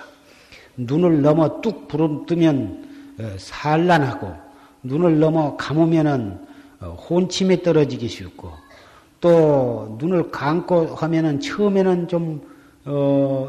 눈을 0.78 1.20
넘어 1.20 1.60
뚝 1.60 1.86
부릅뜨면 1.86 3.16
어, 3.20 3.36
산란하고 3.36 4.34
눈을 4.84 5.20
넘어 5.20 5.54
감으면은 5.56 6.32
어, 6.32 6.51
혼침에 6.88 7.62
떨어지기 7.62 8.08
쉽고 8.08 8.50
또 9.20 9.96
눈을 10.00 10.30
감고 10.30 10.94
하면은 10.96 11.40
처음에는 11.40 12.08
좀 12.08 12.40
어, 12.84 13.48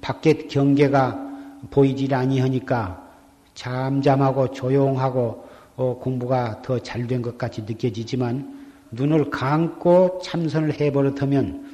밖에 0.00 0.34
경계가 0.46 1.28
보이질 1.70 2.14
아니하니까 2.14 3.08
잠잠하고 3.54 4.50
조용하고 4.52 5.44
어, 5.76 5.98
공부가 5.98 6.60
더 6.62 6.78
잘 6.78 7.06
된 7.06 7.22
것 7.22 7.36
같이 7.36 7.62
느껴지지만 7.62 8.58
눈을 8.92 9.30
감고 9.30 10.20
참선을 10.22 10.80
해버릇하면 10.80 11.64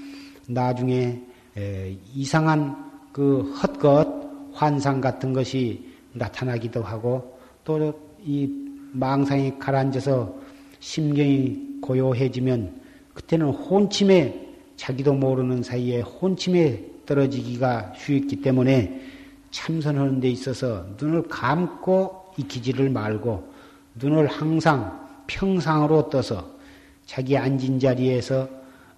나중에 0.49 1.21
에, 1.57 1.97
이상한 2.15 2.77
그 3.13 3.43
헛것 3.63 4.09
환상 4.53 5.01
같은 5.01 5.33
것이 5.33 5.85
나타나기도 6.13 6.83
하고 6.83 7.39
또 7.65 7.93
이 8.25 8.49
망상이 8.93 9.59
가라앉아서 9.59 10.35
심경이 10.87 11.81
고요해지면 11.81 12.81
그때는 13.13 13.49
혼침에 13.49 14.47
자기도 14.77 15.15
모르는 15.15 15.65
사이에 15.65 16.01
혼침에 16.01 16.81
떨어지기가 17.05 17.95
쉽기 17.97 18.41
때문에 18.41 19.01
참선하는 19.51 20.21
데 20.21 20.31
있어서 20.31 20.87
눈을 20.97 21.25
감고 21.25 22.35
익히지를 22.37 22.89
말고 22.91 23.53
눈을 23.97 24.29
항상 24.29 25.25
평상으로 25.27 26.09
떠서 26.09 26.49
자기 27.05 27.37
앉은 27.37 27.81
자리에서 27.81 28.49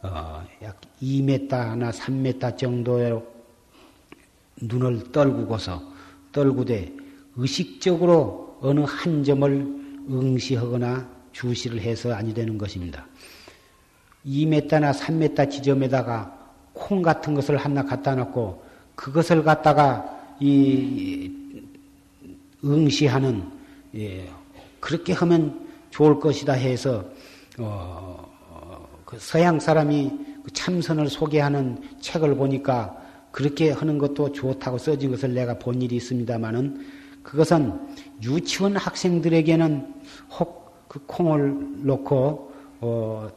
어, 0.02 0.44
약 0.62 0.78
2m나 1.02 1.90
3m 1.90 2.58
정도의 2.58 3.18
눈을 4.60 5.10
떨구고서 5.10 5.82
떨구되 6.32 6.92
의식적으로 7.36 8.58
어느 8.60 8.80
한 8.80 9.24
점을 9.24 9.66
응시하거나 10.10 11.17
주시를 11.38 11.80
해서 11.80 12.12
아니 12.12 12.34
되는 12.34 12.58
것입니다. 12.58 13.06
2m나 14.26 14.92
3m 14.92 15.48
지점에다가 15.50 16.36
콩 16.72 17.00
같은 17.00 17.34
것을 17.34 17.56
하나 17.56 17.84
갖다 17.84 18.16
놓고 18.16 18.64
그것을 18.96 19.44
갖다가 19.44 20.36
이 20.40 21.30
응시하는 22.64 23.44
예, 23.94 24.28
그렇게 24.80 25.12
하면 25.12 25.68
좋을 25.90 26.18
것이다 26.18 26.54
해서 26.54 27.04
어, 27.58 28.28
그 29.04 29.16
서양 29.20 29.60
사람이 29.60 30.10
그 30.42 30.52
참선을 30.52 31.08
소개하는 31.08 31.80
책을 32.00 32.34
보니까 32.34 32.96
그렇게 33.30 33.70
하는 33.70 33.98
것도 33.98 34.32
좋다고 34.32 34.78
써진 34.78 35.12
것을 35.12 35.34
내가 35.34 35.58
본 35.58 35.80
일이 35.80 35.96
있습니다만은 35.96 36.84
그것은 37.22 37.78
유치원 38.22 38.76
학생들에게는 38.76 39.94
혹 40.38 40.57
그 40.88 41.00
콩을 41.06 41.84
놓고 41.84 42.52
어, 42.80 43.28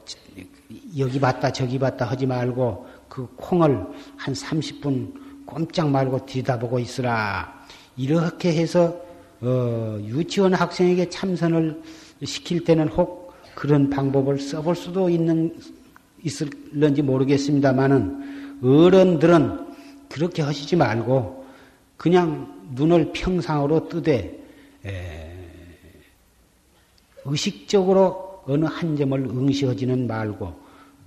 여기 0.97 1.19
봤다 1.19 1.51
저기 1.51 1.77
봤다 1.77 2.05
하지 2.05 2.25
말고 2.25 2.87
그 3.09 3.27
콩을 3.35 3.85
한 4.15 4.33
30분 4.33 5.45
꼼짝 5.45 5.89
말고 5.89 6.25
뒤다보고 6.25 6.79
있으라. 6.79 7.61
이렇게 7.97 8.53
해서 8.53 8.95
어, 9.41 9.97
유치원 10.01 10.53
학생에게 10.53 11.09
참선을 11.09 11.81
시킬 12.23 12.63
때는 12.63 12.87
혹 12.89 13.33
그런 13.55 13.89
방법을 13.89 14.39
써볼 14.39 14.75
수도 14.75 15.09
있는 15.09 15.53
있을런지 16.23 17.01
모르겠습니다만은 17.01 18.59
어른들은 18.63 19.71
그렇게 20.07 20.41
하시지 20.41 20.75
말고 20.75 21.45
그냥 21.97 22.53
눈을 22.75 23.11
평상으로 23.13 23.89
뜨되 23.89 24.39
에, 24.85 25.20
의식적으로 27.25 28.43
어느 28.45 28.65
한 28.65 28.95
점을 28.95 29.19
응시하지는 29.19 30.07
말고 30.07 30.53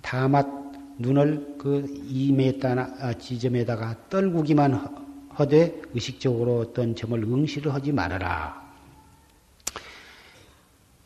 다만 0.00 0.72
눈을 0.98 1.56
그 1.58 1.82
2m 2.08 3.18
지점에다가 3.18 3.96
떨구기만 4.08 5.04
하되 5.30 5.82
의식적으로 5.92 6.60
어떤 6.60 6.94
점을 6.94 7.20
응시를 7.20 7.74
하지 7.74 7.90
말아라. 7.90 8.62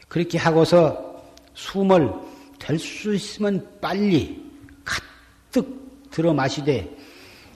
그렇게 0.08 0.38
하고서 0.38 1.22
숨을 1.54 2.12
될 2.58 2.78
수 2.78 3.14
있으면 3.14 3.66
빨리 3.80 4.44
가득 4.84 6.10
들어 6.10 6.34
마시되 6.34 6.94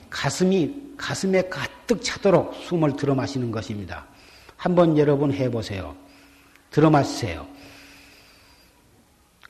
가슴이 0.09 0.95
가슴에 0.97 1.49
가득 1.49 2.03
차도록 2.03 2.55
숨을 2.55 2.97
들어 2.97 3.15
마시는 3.15 3.51
것입니다. 3.51 4.07
한번 4.57 4.97
여러분 4.97 5.33
해보세요. 5.33 5.97
들어 6.73 6.91
마시세요. 6.91 7.47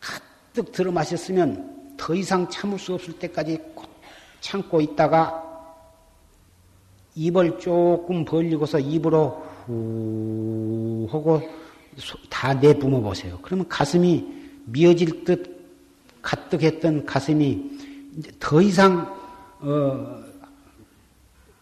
가득 0.00 0.72
들어 0.72 0.90
마셨으면 0.90 1.94
더 1.96 2.14
이상 2.14 2.48
참을 2.50 2.78
수 2.78 2.94
없을 2.94 3.18
때까지 3.18 3.58
참고 4.40 4.80
있다가 4.80 5.40
입을 7.14 7.58
조금 7.60 8.24
벌리고서 8.24 8.80
입으로 8.80 9.40
후 9.66 11.08
하고 11.10 11.40
다 12.28 12.52
내뿜어 12.54 13.00
보세요. 13.00 13.38
그러면 13.40 13.68
가슴이 13.68 14.26
미어질 14.66 15.24
듯 15.24 15.62
가득했던 16.22 17.06
가슴이 17.06 17.70
더 18.40 18.60
이상 18.60 19.14
어, 19.60 20.22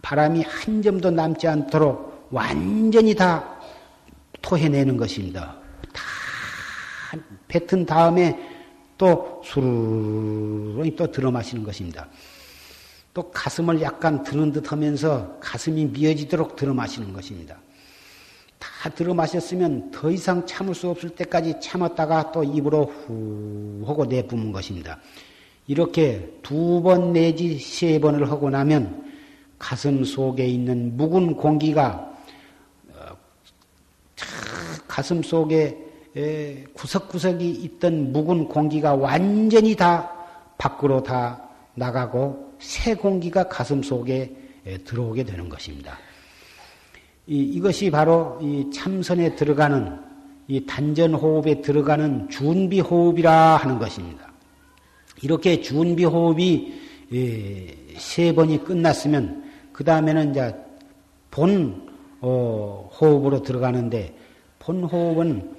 바람이 0.01 0.43
한 0.43 0.81
점도 0.81 1.11
남지 1.11 1.47
않도록 1.47 2.29
완전히 2.31 3.15
다 3.15 3.60
토해내는 4.43 4.97
것입니다. 4.97 5.57
다 5.93 7.19
뱉은 7.49 7.87
다음에 7.87 8.39
또 8.97 9.41
수르르 9.45 10.95
또 10.97 11.11
들어 11.11 11.31
마시는 11.31 11.65
것입니다. 11.65 12.09
또 13.13 13.31
가슴을 13.31 13.81
약간 13.83 14.23
드는 14.23 14.53
듯 14.53 14.71
하면서 14.71 15.37
가슴이 15.41 15.87
미어지도록 15.87 16.55
들어 16.57 16.75
마시는 16.75 17.13
것입니다. 17.13 17.57
다 18.59 18.91
들어 18.91 19.15
마셨으면 19.15 19.91
더 19.91 20.11
이상 20.11 20.47
참을 20.47 20.75
수 20.75 20.89
없을 20.89 21.11
때까지 21.11 21.61
참았다가 21.61 22.31
또 22.33 22.45
입으로 22.45 22.85
후 22.85 23.83
하고 23.87 24.05
내뿜은 24.05 24.53
것입니다. 24.53 24.99
이렇게 25.67 26.39
두 26.43 26.83
번 26.83 27.13
내지 27.13 27.59
세 27.59 27.99
번을 27.99 28.31
하고 28.31 28.51
나면 28.51 29.11
가슴 29.59 30.05
속에 30.05 30.47
있는 30.47 30.97
묵은 30.97 31.37
공기가 31.37 31.89
어, 31.91 32.10
가슴 34.91 35.23
속에 35.23 35.79
구석구석이 36.75 37.49
있던 37.49 38.13
묵은 38.13 38.49
공기가 38.49 38.93
완전히 38.93 39.77
다 39.77 40.11
밖으로 40.59 41.01
다 41.01 41.49
나가고 41.77 42.55
새 42.59 42.97
공기가 42.97 43.45
가슴 43.45 43.85
속에 43.85 44.35
들어오게 44.85 45.23
되는 45.23 45.49
것입니다. 45.49 45.97
이, 47.29 47.61
것이 47.61 47.89
바로 47.89 48.37
이 48.43 48.69
참선에 48.75 49.37
들어가는 49.37 49.97
이 50.49 50.67
단전 50.67 51.15
호흡에 51.15 51.61
들어가는 51.61 52.29
준비 52.29 52.81
호흡이라 52.81 53.57
하는 53.59 53.79
것입니다. 53.79 54.33
이렇게 55.23 55.61
준비 55.61 56.05
호흡이 56.05 56.75
세 57.97 58.35
번이 58.35 58.65
끝났으면 58.65 59.45
그 59.73 59.85
다음에는 59.85 60.33
이제 60.33 60.53
본 61.31 61.89
어, 62.21 62.91
호흡으로 63.01 63.43
들어가는데 63.43 64.20
본 64.61 64.85
호흡은 64.85 65.57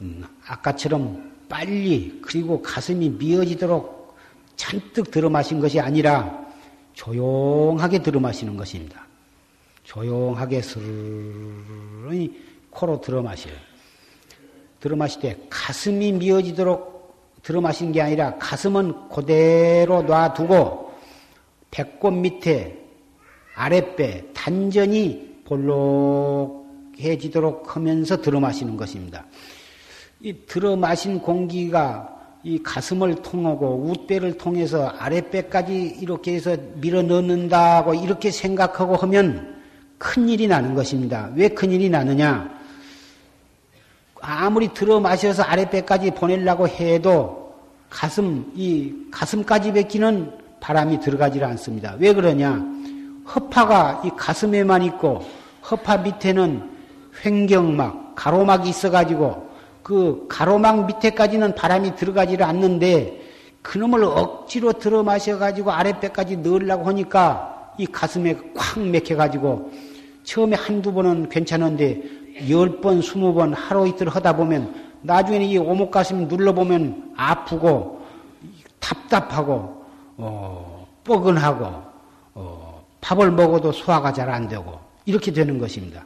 음, 0.00 0.24
아까처럼 0.46 1.32
빨리 1.48 2.18
그리고 2.22 2.62
가슴이 2.62 3.10
미어지도록 3.10 4.16
잔뜩 4.56 5.10
들어 5.10 5.28
마신 5.28 5.60
것이 5.60 5.78
아니라 5.78 6.46
조용하게 6.94 8.02
들어 8.02 8.18
마시는 8.20 8.56
것입니다. 8.56 9.04
조용하게 9.84 10.62
스르르 10.62 12.28
코로 12.70 13.00
들어 13.00 13.20
마셔요. 13.22 13.54
들어 14.80 14.96
마실 14.96 15.20
때 15.20 15.38
가슴이 15.50 16.12
미어지도록 16.12 17.42
들어 17.42 17.60
마시는 17.60 17.92
게 17.92 18.00
아니라 18.00 18.36
가슴은 18.38 19.08
그대로 19.08 20.02
놔두고 20.02 20.94
배꼽 21.70 22.12
밑에 22.12 22.78
아랫배 23.54 24.32
단전이 24.32 25.42
볼록 25.44 26.65
해지도록 27.00 27.76
하면서 27.76 28.20
들어 28.20 28.40
마시는 28.40 28.76
것입니다. 28.76 29.24
이 30.20 30.34
들어 30.46 30.76
마신 30.76 31.20
공기가 31.20 32.16
이 32.42 32.62
가슴을 32.62 33.16
통하고 33.16 33.90
웃배를 33.90 34.38
통해서 34.38 34.86
아랫배까지 34.86 35.98
이렇게 36.00 36.34
해서 36.34 36.56
밀어 36.76 37.02
넣는다고 37.02 37.94
이렇게 37.94 38.30
생각하고 38.30 38.96
하면 38.96 39.56
큰일이 39.98 40.46
나는 40.46 40.74
것입니다. 40.74 41.30
왜 41.34 41.48
큰일이 41.48 41.90
나느냐? 41.90 42.56
아무리 44.20 44.72
들어 44.72 45.00
마셔서 45.00 45.42
아랫배까지 45.42 46.12
보내려고 46.12 46.68
해도 46.68 47.54
가슴, 47.90 48.52
이 48.54 48.92
가슴까지 49.10 49.72
뱉기는 49.72 50.32
바람이 50.60 51.00
들어가지 51.00 51.42
않습니다. 51.42 51.96
왜 51.98 52.12
그러냐? 52.12 52.64
허파가 53.34 54.02
이 54.04 54.10
가슴에만 54.16 54.82
있고 54.84 55.24
허파 55.70 55.98
밑에는 55.98 56.75
횡경막, 57.26 58.14
가로막이 58.14 58.68
있어가지고 58.68 59.50
그 59.82 60.26
가로막 60.28 60.86
밑에까지는 60.86 61.54
바람이 61.56 61.96
들어가지를 61.96 62.44
않는데 62.46 63.20
그놈을 63.62 64.04
억지로 64.04 64.72
들어 64.74 65.02
마셔가지고 65.02 65.72
아랫배까지 65.72 66.36
넣으려고 66.38 66.86
하니까 66.86 67.72
이 67.78 67.86
가슴에 67.86 68.36
콱 68.54 68.80
맥혀가지고 68.80 69.72
처음에 70.22 70.56
한두 70.56 70.92
번은 70.92 71.28
괜찮은데 71.28 72.02
열 72.48 72.80
번, 72.80 73.02
스무 73.02 73.34
번 73.34 73.52
하루 73.52 73.88
이틀 73.88 74.08
하다 74.08 74.36
보면 74.36 74.86
나중에는 75.02 75.46
이 75.46 75.58
오목 75.58 75.90
가슴 75.90 76.28
눌러보면 76.28 77.14
아프고 77.16 78.02
답답하고 78.78 79.84
어, 80.16 80.86
뻐근하고 81.04 81.66
어, 82.34 82.84
밥을 83.00 83.30
먹어도 83.32 83.72
소화가 83.72 84.12
잘 84.12 84.30
안 84.30 84.48
되고 84.48 84.78
이렇게 85.06 85.32
되는 85.32 85.58
것입니다. 85.58 86.04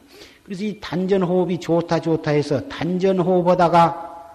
그래서 0.51 0.65
이 0.65 0.77
단전 0.81 1.23
호흡이 1.23 1.61
좋다 1.61 2.01
좋다 2.01 2.31
해서 2.31 2.59
단전 2.67 3.19
호흡하다가 3.19 4.33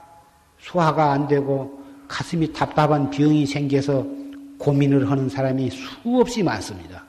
소화가 0.59 1.13
안 1.13 1.29
되고 1.29 1.79
가슴이 2.09 2.55
답답한 2.55 3.11
병이 3.11 3.45
생겨서 3.45 4.07
고민을 4.57 5.11
하는 5.11 5.29
사람이 5.29 5.69
수없이 5.69 6.43
많습니다. 6.43 7.05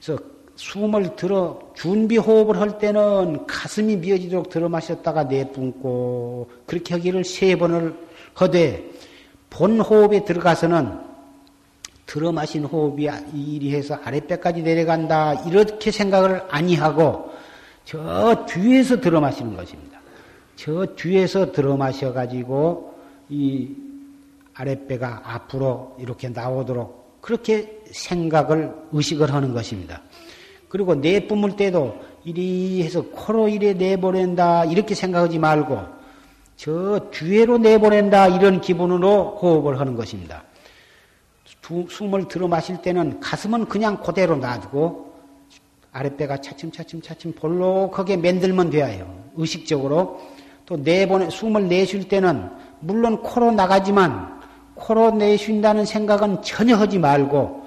그래서 0.00 0.22
숨을 0.54 1.16
들어 1.16 1.58
준비 1.74 2.16
호흡을 2.16 2.60
할 2.60 2.78
때는 2.78 3.44
가슴이 3.48 3.96
미어지도록 3.96 4.50
들어 4.50 4.68
마셨다가 4.68 5.24
내뿜고 5.24 6.48
그렇게 6.64 6.94
하기를 6.94 7.24
세 7.24 7.56
번을 7.56 7.96
하되 8.34 8.88
본 9.50 9.80
호흡에 9.80 10.24
들어가서는 10.24 10.96
들어 12.06 12.30
마신 12.30 12.64
호흡이 12.64 13.08
이리 13.34 13.74
해서 13.74 13.98
아랫배까지 14.04 14.62
내려간다. 14.62 15.34
이렇게 15.44 15.90
생각을 15.90 16.44
아니하고 16.48 17.36
저 17.88 18.44
뒤에서 18.44 19.00
들어 19.00 19.18
마시는 19.18 19.56
것입니다. 19.56 19.98
저 20.56 20.84
뒤에서 20.94 21.52
들어 21.52 21.74
마셔 21.74 22.12
가지고 22.12 22.92
이 23.30 23.74
아랫배가 24.52 25.22
앞으로 25.24 25.96
이렇게 25.98 26.28
나오도록 26.28 27.22
그렇게 27.22 27.80
생각을 27.90 28.74
의식을 28.92 29.32
하는 29.32 29.54
것입니다. 29.54 30.02
그리고 30.68 30.96
내뿜을 30.96 31.56
때도 31.56 31.98
이리 32.24 32.82
해서 32.82 33.00
코로 33.06 33.48
이래 33.48 33.72
내보낸다 33.72 34.66
이렇게 34.66 34.94
생각하지 34.94 35.38
말고 35.38 35.80
저 36.56 37.08
뒤에로 37.10 37.56
내보낸다 37.56 38.28
이런 38.28 38.60
기분으로 38.60 39.38
호흡을 39.40 39.80
하는 39.80 39.96
것입니다. 39.96 40.44
숨을 41.88 42.28
들어 42.28 42.48
마실 42.48 42.82
때는 42.82 43.18
가슴은 43.20 43.64
그냥 43.64 43.96
그대로 44.02 44.36
놔두고 44.36 45.07
아랫배가 45.92 46.40
차츰차츰 46.40 47.02
차츰 47.02 47.32
볼록하게 47.32 48.16
만들면 48.16 48.70
돼요. 48.70 49.12
의식적으로. 49.36 50.20
또 50.66 50.76
내보내, 50.76 51.30
숨을 51.30 51.68
내쉴 51.68 52.08
때는 52.08 52.50
물론 52.80 53.22
코로 53.22 53.52
나가지만 53.52 54.38
코로 54.74 55.12
내쉰다는 55.12 55.86
생각은 55.86 56.42
전혀 56.42 56.76
하지 56.76 56.98
말고 56.98 57.66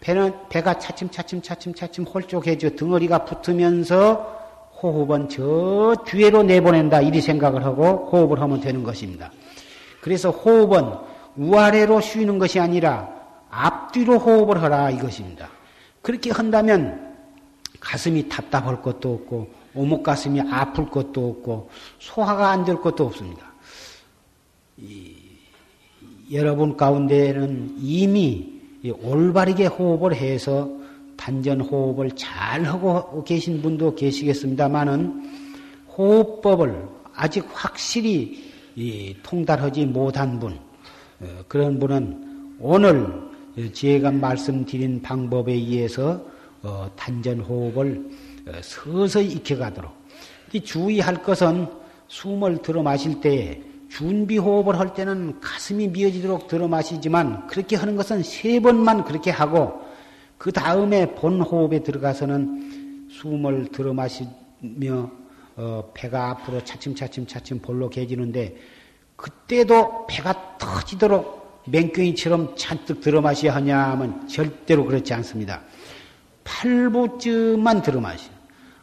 배는, 0.00 0.32
배가 0.50 0.78
차츰 0.78 1.08
차츰 1.10 1.40
차츰 1.40 1.74
차츰 1.74 2.04
홀쭉해져 2.04 2.76
덩어리가 2.76 3.24
붙으면서 3.24 4.34
호흡은 4.82 5.30
저 5.30 5.96
뒤로 6.04 6.42
내보낸다. 6.42 7.00
이리 7.00 7.22
생각을 7.22 7.64
하고 7.64 8.10
호흡을 8.12 8.40
하면 8.40 8.60
되는 8.60 8.82
것입니다. 8.82 9.32
그래서 10.02 10.30
호흡은 10.30 10.92
우아래로 11.36 12.02
쉬는 12.02 12.38
것이 12.38 12.60
아니라 12.60 13.08
앞뒤로 13.48 14.18
호흡을 14.18 14.62
하라 14.62 14.90
이것입니다. 14.90 15.48
그렇게 16.02 16.30
한다면 16.30 17.03
가슴이 17.84 18.28
답답할 18.28 18.80
것도 18.82 19.14
없고 19.14 19.52
오목 19.74 20.02
가슴이 20.02 20.40
아플 20.40 20.88
것도 20.88 21.28
없고 21.30 21.70
소화가 21.98 22.50
안 22.50 22.64
될 22.64 22.76
것도 22.76 23.06
없습니다. 23.06 23.52
이, 24.78 25.14
여러분 26.32 26.76
가운데는 26.76 27.76
이미 27.78 28.52
올바르게 29.02 29.66
호흡을 29.66 30.14
해서 30.14 30.68
단전 31.16 31.60
호흡을 31.60 32.12
잘 32.12 32.64
하고 32.64 33.22
계신 33.24 33.60
분도 33.62 33.94
계시겠습니다만은 33.94 35.30
호흡법을 35.96 36.88
아직 37.14 37.44
확실히 37.52 38.52
이 38.74 39.14
통달하지 39.22 39.86
못한 39.86 40.40
분, 40.40 40.58
어, 41.20 41.26
그런 41.46 41.78
분은 41.78 42.56
오늘 42.58 43.06
제가 43.72 44.10
말씀드린 44.10 45.00
방법에 45.00 45.52
의해서 45.52 46.24
어, 46.64 46.90
단전 46.96 47.40
호흡을 47.40 48.08
어, 48.48 48.52
서서히 48.62 49.32
익혀가도록 49.32 49.92
주의할 50.64 51.22
것은 51.22 51.68
숨을 52.08 52.62
들어 52.62 52.82
마실 52.82 53.20
때 53.20 53.60
준비 53.88 54.38
호흡을 54.38 54.78
할 54.78 54.94
때는 54.94 55.40
가슴이 55.40 55.88
미어지도록 55.88 56.48
들어 56.48 56.66
마시지만 56.66 57.46
그렇게 57.46 57.76
하는 57.76 57.96
것은 57.96 58.22
세 58.22 58.60
번만 58.60 59.04
그렇게 59.04 59.30
하고 59.30 59.82
그 60.38 60.52
다음에 60.52 61.14
본 61.14 61.40
호흡에 61.40 61.82
들어가서는 61.82 63.08
숨을 63.10 63.68
들어 63.70 63.92
마시며 63.92 65.10
어, 65.56 65.90
배가 65.94 66.30
앞으로 66.30 66.64
차츰차츰 66.64 67.26
차츰 67.26 67.60
볼로 67.60 67.90
개지는데 67.90 68.56
그때도 69.16 70.06
배가 70.08 70.56
터지도록 70.58 71.62
맹경이처럼 71.66 72.56
잔뜩 72.56 73.00
들어 73.00 73.20
마셔야 73.20 73.54
하냐 73.54 73.78
하면 73.90 74.26
절대로 74.28 74.84
그렇지 74.84 75.14
않습니다. 75.14 75.62
8부쯤만 76.44 77.82
들어 77.82 78.00
마시. 78.00 78.30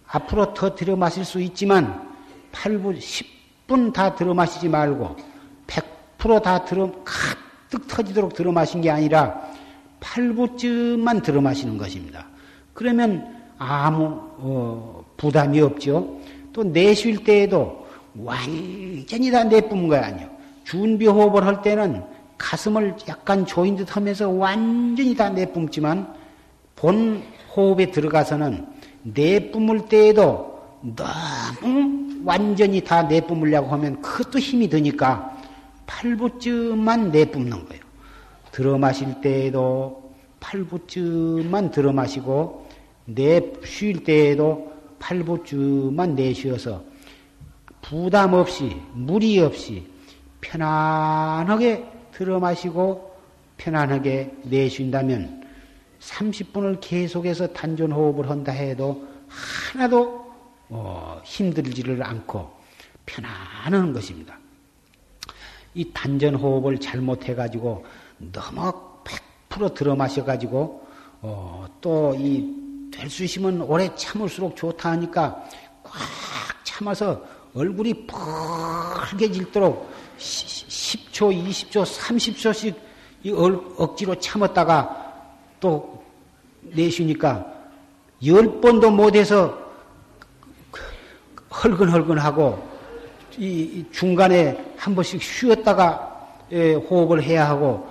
앞으로 0.07 0.53
더 0.53 0.76
들어 0.76 0.95
마실 0.95 1.24
수 1.24 1.39
있지만 1.41 2.09
8부 2.51 2.97
10분 3.68 3.93
다 3.93 4.14
들어 4.16 4.34
마시지 4.34 4.68
말고 4.68 5.16
100%다 5.68 6.66
들어 6.66 6.91
가득 7.05 7.88
터지도록 7.88 8.34
들어 8.34 8.51
마신 8.51 8.82
게 8.82 8.89
아니라 8.89 9.41
8부쯤만 10.01 11.24
들어 11.24 11.39
마시는 11.39 11.78
것입니다. 11.78 12.28
그러면 12.74 13.41
아무 13.57 14.20
어, 14.38 15.05
부담이 15.18 15.62
없죠. 15.62 16.20
또 16.51 16.64
내쉴 16.64 17.24
때에도 17.24 17.88
완전히 18.16 19.32
다 19.32 19.43
내뿜은 19.43 19.88
거 19.88 19.95
아니에요. 19.95 20.30
준비 20.64 21.07
호흡을 21.07 21.45
할 21.45 21.62
때는 21.62 22.03
가슴을 22.38 22.95
약간 23.07 23.45
조인 23.45 23.76
듯 23.76 23.95
하면서 23.95 24.30
완전히 24.30 25.16
다 25.16 25.30
내뿜지만 25.30 26.14
본 26.76 27.24
호흡에 27.56 27.91
들어가서는 27.91 28.66
내뿜을 29.04 29.88
때에도 29.88 30.60
너무 30.82 32.22
완전히 32.24 32.82
다 32.82 33.04
내뿜으려고 33.04 33.70
하면 33.70 34.02
그것도 34.02 34.39
힘이 34.39 34.70
드니까 34.70 35.38
8부쯤만 35.88 37.12
내뿜는 37.12 37.66
거예요. 37.66 37.82
들어 38.52 38.78
마실 38.78 39.22
때에도 39.22 40.12
8부쯤만 40.39 41.72
들어 41.72 41.91
마시고 41.91 42.68
내쉴 43.06 44.04
때에도 44.04 44.72
8부쯤만 44.99 46.14
내쉬어서 46.14 46.84
부담 47.82 48.34
없이 48.34 48.76
무리 48.93 49.39
없이 49.39 49.84
편안하게 50.41 51.86
들어 52.12 52.39
마시고 52.39 53.12
편안하게 53.58 54.32
내쉰다면 54.43 55.41
30분을 56.02 56.80
계속해서 56.82 57.54
단전 57.54 57.91
호흡을 57.91 58.30
한다 58.30 58.52
해도 58.52 59.08
하나도 59.28 60.32
어, 60.70 61.22
힘들지를 61.24 62.04
않고 62.04 62.52
편안한 63.06 63.93
것입니다. 63.93 64.38
이 65.74 65.91
단전 65.93 66.36
호흡을 66.36 66.80
잘못해 66.80 67.34
가지고 67.36 67.86
너무 68.18 68.74
100% 69.49 69.74
들어 69.74 69.95
마셔 69.95 70.24
가지고 70.24 70.86
어, 71.22 71.66
또이 71.82 72.62
될 72.91 73.10
수 73.10 73.24
있으면 73.24 73.62
오래 73.62 73.89
참을수록 73.95 74.56
좋다 74.56 74.91
하니까 74.91 75.43
꽉 75.82 75.93
참아서 76.64 77.24
얼굴이 77.54 78.06
펄개질도록 78.06 79.89
10초, 80.18 81.49
20초, 81.49 81.86
30초씩 81.86 82.76
억지로 83.78 84.16
참았다가 84.20 85.02
또 85.60 85.91
내쉬니까 86.62 87.45
열 88.26 88.62
번도 88.62 88.91
못해서 88.91 89.57
헐근헐근하고 91.51 92.72
이 93.38 93.86
중간에 93.91 94.74
한 94.78 94.95
번씩 94.95 95.22
쉬었다가 95.22 96.09
예, 96.51 96.74
호흡을 96.74 97.24
해야 97.24 97.47
하고 97.47 97.88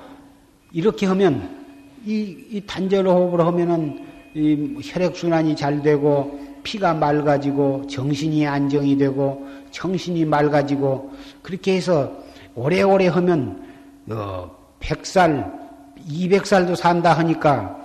이렇게 0.72 1.06
하면 1.06 1.64
이, 2.04 2.36
이 2.50 2.62
단절 2.66 3.06
호흡을 3.06 3.44
하면은 3.46 4.06
이 4.34 4.78
혈액 4.82 5.16
순환이 5.16 5.56
잘 5.56 5.82
되고 5.82 6.38
피가 6.62 6.94
맑아지고 6.94 7.86
정신이 7.88 8.46
안정이 8.46 8.96
되고 8.96 9.46
정신이 9.70 10.24
맑아지고 10.24 11.12
그렇게 11.42 11.76
해서 11.76 12.12
오래오래 12.54 13.08
하면 13.08 13.66
어 14.10 14.50
100살 14.80 15.60
200살도 16.08 16.76
산다 16.76 17.12
하니까 17.14 17.79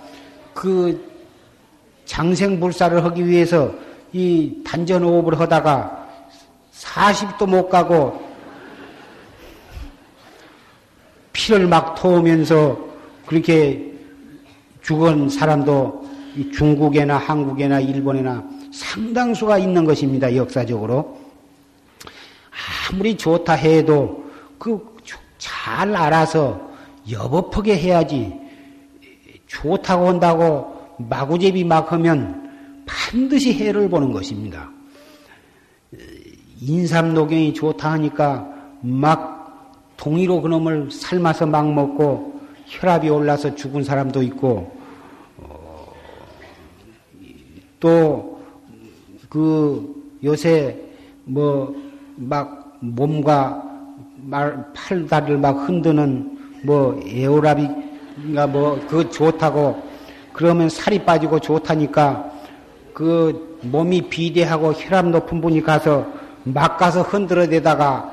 그 0.56 1.12
장생불사를 2.06 3.04
하기 3.04 3.26
위해서 3.26 3.72
이 4.12 4.62
단전호흡을 4.64 5.38
하다가 5.38 6.08
40도 6.72 7.46
못 7.46 7.68
가고 7.68 8.24
피를 11.32 11.68
막 11.68 11.94
토우면서 11.94 12.78
그렇게 13.26 13.92
죽은 14.82 15.28
사람도 15.28 16.08
중국에나 16.54 17.18
한국에나 17.18 17.80
일본에나 17.80 18.42
상당수가 18.72 19.58
있는 19.58 19.84
것입니다. 19.84 20.34
역사적으로. 20.34 21.18
아무리 22.90 23.16
좋다 23.16 23.52
해도 23.52 24.24
그 24.58 24.96
잘 25.38 25.94
알아서 25.94 26.60
여법하게 27.10 27.76
해야지 27.76 28.45
좋다고 29.46 30.08
한다고 30.08 30.74
마구제비 30.98 31.64
막 31.64 31.92
하면 31.92 32.50
반드시 32.86 33.54
해를 33.54 33.88
보는 33.88 34.12
것입니다. 34.12 34.70
인삼노경이 36.60 37.54
좋다 37.54 37.92
하니까 37.92 38.48
막 38.80 39.72
동의로 39.96 40.42
그놈을 40.42 40.90
삶아서 40.90 41.46
막 41.46 41.72
먹고 41.72 42.40
혈압이 42.66 43.08
올라서 43.08 43.54
죽은 43.54 43.84
사람도 43.84 44.22
있고 44.22 44.76
어, 45.38 45.92
또그 47.80 48.42
요새 50.24 50.78
뭐 51.24 51.86
막 52.16 52.76
몸과 52.80 53.62
말, 54.16 54.72
팔다리를 54.72 55.38
막 55.38 55.68
흔드는 55.68 56.38
뭐 56.64 57.00
에어 57.06 57.40
라비가 58.16 58.46
뭐그 58.46 59.10
좋다고 59.10 59.82
그러면 60.32 60.68
살이 60.68 60.98
빠지고 61.04 61.38
좋다니까 61.38 62.30
그 62.94 63.58
몸이 63.62 64.08
비대하고 64.08 64.72
혈압 64.72 65.08
높은 65.08 65.40
분이 65.40 65.62
가서 65.62 66.06
막 66.44 66.78
가서 66.78 67.02
흔들어대다가 67.02 68.12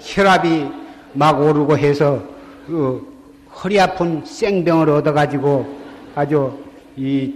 혈압이 0.00 0.68
막 1.14 1.40
오르고 1.40 1.78
해서 1.78 2.22
그 2.66 3.10
허리 3.54 3.80
아픈 3.80 4.24
생병을 4.24 4.90
얻어가지고 4.90 5.66
아주 6.14 6.58
이 6.96 7.32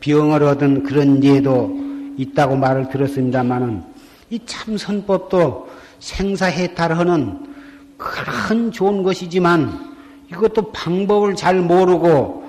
병을 0.00 0.42
얻은 0.42 0.82
그런 0.82 1.22
예도 1.24 1.85
있다고 2.16 2.56
말을 2.56 2.88
들었습니다만은 2.88 3.82
이 4.30 4.40
참선법도 4.44 5.68
생사해탈하는 5.98 7.54
큰 7.96 8.72
좋은 8.72 9.02
것이지만 9.02 9.96
이것도 10.30 10.72
방법을 10.72 11.36
잘 11.36 11.60
모르고 11.60 12.46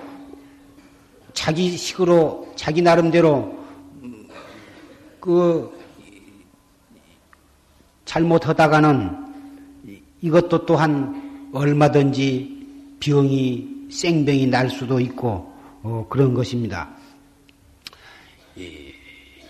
자기 1.34 1.78
식으로 1.78 2.51
자기 2.55 2.82
나름대로 2.82 3.57
그 5.20 5.78
잘못하다가는 8.05 9.28
이것도 10.22 10.65
또한 10.65 11.49
얼마든지 11.53 12.97
병이 12.99 13.88
생병이 13.91 14.47
날 14.47 14.70
수도 14.70 14.99
있고 14.99 15.53
어, 15.84 16.05
그런 16.09 16.34
것입니다. 16.34 16.89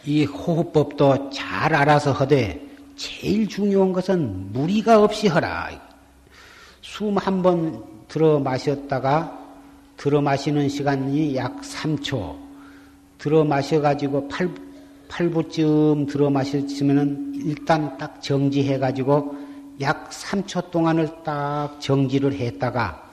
이, 0.07 0.21
이 0.21 0.25
호흡법도 0.25 1.29
잘 1.31 1.75
알아서 1.75 2.11
하되 2.11 2.65
제일 2.95 3.47
중요한 3.47 3.93
것은 3.93 4.51
무리가 4.53 5.03
없이 5.03 5.27
하라. 5.27 5.69
숨 6.81 7.17
한 7.17 7.41
번 7.41 7.83
들어 8.07 8.39
마셨다가 8.39 9.37
들어 9.97 10.21
마시는 10.21 10.69
시간이 10.69 11.35
약 11.35 11.61
3초. 11.61 12.35
들어 13.17 13.43
마셔가지고 13.43 14.27
8, 14.29 14.49
8부쯤 15.09 16.07
들어 16.09 16.29
마셨으면은 16.29 17.33
일단 17.35 17.97
딱 17.97 18.21
정지해가지고 18.21 19.35
약 19.81 20.09
3초 20.09 20.71
동안을 20.71 21.09
딱 21.23 21.79
정지를 21.81 22.33
했다가 22.33 23.03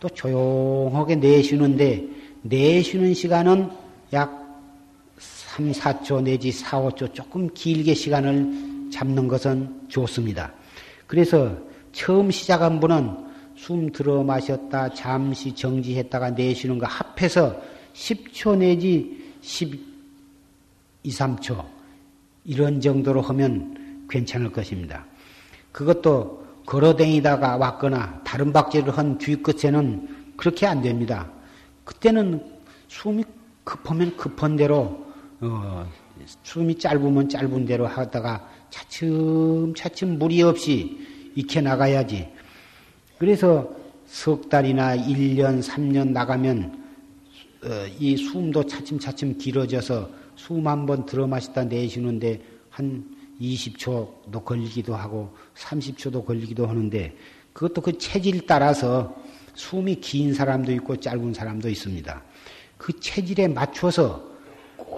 또 0.00 0.08
조용하게 0.08 1.16
내쉬는데 1.16 2.04
내쉬는 2.42 3.14
시간은 3.14 3.70
약 4.12 4.37
3, 5.58 5.72
4초 5.72 6.22
내지 6.22 6.52
4, 6.52 6.80
5초 6.82 7.12
조금 7.12 7.52
길게 7.52 7.92
시간을 7.92 8.90
잡는 8.92 9.26
것은 9.26 9.88
좋습니다. 9.88 10.52
그래서 11.08 11.58
처음 11.90 12.30
시작한 12.30 12.78
분은 12.78 13.26
숨 13.56 13.90
들어 13.90 14.22
마셨다 14.22 14.94
잠시 14.94 15.52
정지했다가 15.52 16.30
내쉬는 16.30 16.78
거 16.78 16.86
합해서 16.86 17.60
10초 17.92 18.58
내지 18.58 19.34
12, 19.40 19.80
3초 21.04 21.64
이런 22.44 22.80
정도로 22.80 23.20
하면 23.22 24.06
괜찮을 24.08 24.52
것입니다. 24.52 25.06
그것도 25.72 26.46
걸어다니다가 26.66 27.56
왔거나 27.56 28.20
다른 28.24 28.52
박제를 28.52 28.96
한 28.96 29.18
뒤끝에는 29.18 30.34
그렇게 30.36 30.66
안 30.66 30.82
됩니다. 30.82 31.28
그때는 31.82 32.44
숨이 32.86 33.24
급하면 33.64 34.16
급한 34.16 34.54
대로 34.54 35.07
어, 35.40 35.88
숨이 36.42 36.78
짧으면 36.78 37.28
짧은 37.28 37.64
대로 37.66 37.86
하다가 37.86 38.48
차츰 38.70 39.72
차츰 39.76 40.18
무리 40.18 40.42
없이 40.42 40.98
익혀 41.34 41.60
나가야지. 41.60 42.28
그래서 43.18 43.68
석 44.06 44.48
달이나 44.48 44.96
1년, 44.96 45.62
3년 45.62 46.10
나가면 46.10 46.84
어, 47.64 47.68
이 47.98 48.16
숨도 48.16 48.64
차츰차츰 48.64 49.38
길어져서 49.38 50.10
숨 50.36 50.66
한 50.66 50.86
번 50.86 51.04
들어 51.04 51.26
마시다 51.26 51.64
내쉬는데 51.64 52.40
한 52.70 53.04
20초도 53.40 54.44
걸리기도 54.44 54.94
하고 54.94 55.34
30초도 55.56 56.24
걸리기도 56.24 56.66
하는데 56.66 57.16
그것도 57.52 57.80
그 57.80 57.98
체질 57.98 58.46
따라서 58.46 59.14
숨이 59.54 59.96
긴 59.96 60.32
사람도 60.32 60.72
있고 60.72 60.96
짧은 60.96 61.34
사람도 61.34 61.68
있습니다. 61.68 62.22
그 62.76 63.00
체질에 63.00 63.48
맞춰서 63.48 64.24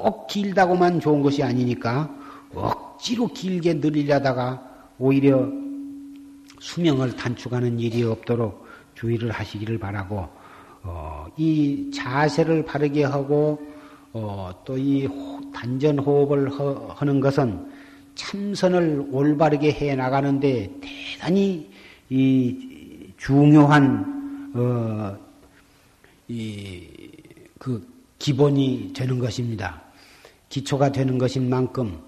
꼭 0.01 0.27
길다고만 0.27 1.01
좋은 1.01 1.23
것이 1.23 1.43
아니니까 1.43 2.15
억지로 2.55 3.29
길게 3.29 3.75
늘리려다가 3.75 4.63
오히려 4.99 5.49
수명을 6.59 7.17
단축하는 7.17 7.79
일이 7.79 8.03
없도록 8.03 8.67
주의를 8.95 9.31
하시기를 9.31 9.79
바라고 9.79 10.29
어, 10.83 11.27
이 11.37 11.91
자세를 11.93 12.65
바르게 12.65 13.05
하고 13.05 13.61
어, 14.13 14.51
또 14.65 14.77
이 14.77 15.09
단전 15.55 15.99
호흡을 15.99 16.51
허, 16.51 16.95
하는 16.97 17.21
것은 17.21 17.71
참선을 18.15 19.09
올바르게 19.11 19.73
해 19.73 19.95
나가는데 19.95 20.71
대단히 20.81 21.71
이 22.09 23.13
중요한 23.17 24.53
어, 24.55 25.17
이 26.29 26.89
그 27.61 27.87
기본이 28.19 28.93
되는 28.97 29.19
것입니다. 29.19 29.83
기초가 30.51 30.93
되는 30.93 31.17
것인 31.17 31.49
만큼 31.49 31.99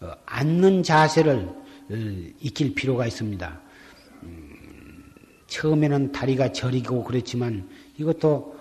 어, 0.00 0.12
앉는 0.26 0.82
자세를 0.82 1.38
어, 1.38 1.94
익힐 2.40 2.74
필요가 2.74 3.06
있습니다. 3.06 3.60
처음에는 5.46 6.12
다리가 6.12 6.52
저리고 6.52 7.04
그렇지만 7.04 7.68
이것도 7.98 8.56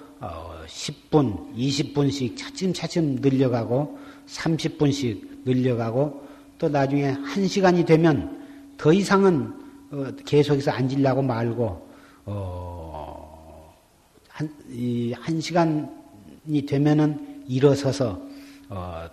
10분, 0.68 1.14
어, 1.14 1.54
20분씩 1.56 2.38
차츰차츰 2.38 3.16
늘려가고 3.16 3.98
30분씩 4.28 5.46
늘려가고 5.46 6.28
또 6.58 6.70
나중에 6.70 7.14
1시간이 7.14 7.86
되면 7.86 8.76
더 8.78 8.94
이상은 8.94 9.54
어, 9.92 10.12
계속해서 10.26 10.72
앉으려고 10.72 11.22
말고 11.22 11.89
어, 12.26 13.74
한, 14.28 14.54
이, 14.70 15.14
한 15.14 15.42
시간이 15.42 16.66
되면은 16.68 17.46
일어서서 17.48 18.22
어, 18.70 19.10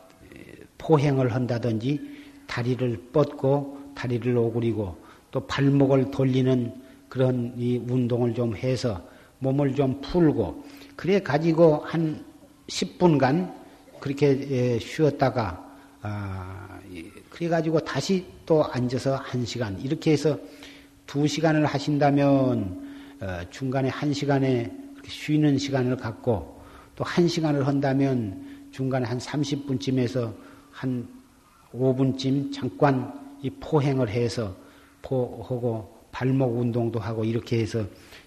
포행을 0.79 1.35
한다든지 1.35 2.01
다리를 2.47 3.11
뻗고 3.13 3.93
다리를 3.95 4.37
오그리고 4.37 4.97
또 5.31 5.47
발목을 5.47 6.11
돌리는 6.11 6.73
그런 7.09 7.53
이 7.57 7.77
운동을 7.89 8.35
좀 8.35 8.57
해서 8.57 9.03
몸을 9.41 9.75
좀 9.75 10.01
풀고 10.01 10.65
그래 10.97 11.21
가지고 11.21 11.77
한 11.85 12.25
10분간 12.69 13.53
그렇게 14.01 14.47
예, 14.51 14.79
쉬었다가 14.79 15.65
아, 16.03 16.79
그래 17.29 17.49
가지고 17.49 17.81
다시 17.81 18.25
또 18.47 18.65
앉아서 18.65 19.17
한 19.17 19.45
시간 19.45 19.79
이렇게 19.81 20.13
해서 20.13 20.39
두 21.07 21.27
시간을 21.27 21.67
하신다면 21.67 22.89
어, 23.21 23.41
중간에 23.51 23.89
한 23.89 24.13
시간에 24.13 24.71
쉬는 25.07 25.59
시간을 25.59 25.97
갖고 25.97 26.61
또한 26.95 27.27
시간을 27.27 27.67
한다면 27.67 28.69
중간에 28.71 29.07
한 29.07 29.19
30분쯤에서 29.19 30.33
한 30.79 31.09
5분쯤 31.75 32.53
잠깐 32.53 33.13
이 33.43 33.51
포행을 33.51 34.09
해서 34.09 34.55
포하고 35.03 35.93
발목 36.13 36.57
운동도 36.57 37.01
하고 37.01 37.25
이렇게 37.25 37.59
해서 37.59 37.85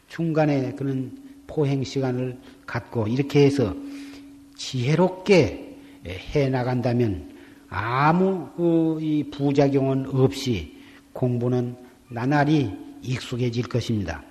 중간에 0.10 0.74
그런 0.74 1.18
포행 1.47 1.82
시간을 1.82 2.38
갖고 2.66 3.08
이렇게 3.08 3.45
해서 3.45 3.74
지혜롭게 4.58 5.78
해 6.06 6.49
나간다면 6.49 7.32
아무 7.70 8.49
그 8.58 8.99
부작용은 9.32 10.08
없이 10.14 10.78
공부는 11.14 11.78
나날이 12.10 12.70
익숙해질 13.02 13.70
것입니다. 13.70 14.22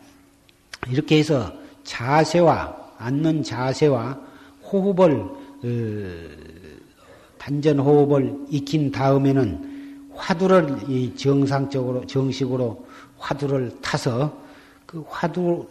이렇게 0.90 1.18
해서 1.18 1.50
자세와 1.84 2.92
앉는 2.98 3.44
자세와 3.44 4.20
호흡을 4.70 5.26
어, 7.50 7.60
단전 7.60 7.80
호흡을 7.80 8.46
익힌 8.48 8.92
다음에는 8.92 10.08
화두를 10.14 11.16
정상적으로 11.16 12.06
정식으로 12.06 12.86
화두를 13.18 13.72
타서 13.82 14.32
그 14.86 15.04
화두 15.08 15.66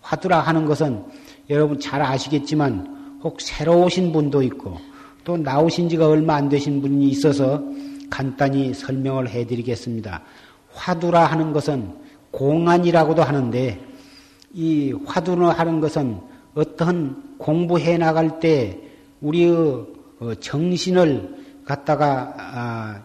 화두라 0.00 0.40
하는 0.40 0.64
것은 0.64 1.04
여러분 1.50 1.78
잘 1.78 2.00
아시겠지만 2.00 3.18
혹 3.22 3.40
새로 3.40 3.82
오신 3.84 4.12
분도 4.12 4.42
있고 4.42 4.78
또 5.24 5.36
나오신 5.36 5.88
지가 5.88 6.08
얼마 6.08 6.36
안 6.36 6.48
되신 6.48 6.80
분이 6.80 7.08
있어서 7.08 7.62
간단히 8.08 8.72
설명을 8.72 9.28
해드리겠습니다. 9.28 10.22
화두라 10.72 11.26
하는 11.26 11.52
것은 11.52 11.92
공안이라고도 12.30 13.22
하는데 13.22 13.80
이 14.54 14.94
화두라 15.04 15.50
하는 15.50 15.80
것은 15.80 16.20
어떤 16.54 17.36
공부해 17.38 17.98
나갈 17.98 18.38
때 18.38 18.80
우리의 19.20 19.50
어, 19.50 19.95
정신을 20.40 21.36
갖다가 21.64 22.34
아, 22.38 23.02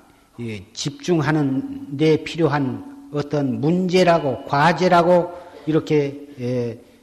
집중하는 0.73 1.97
데 1.97 2.23
필요한 2.23 3.09
어떤 3.13 3.59
문제라고 3.59 4.45
과제라고 4.45 5.31
이렇게 5.65 6.27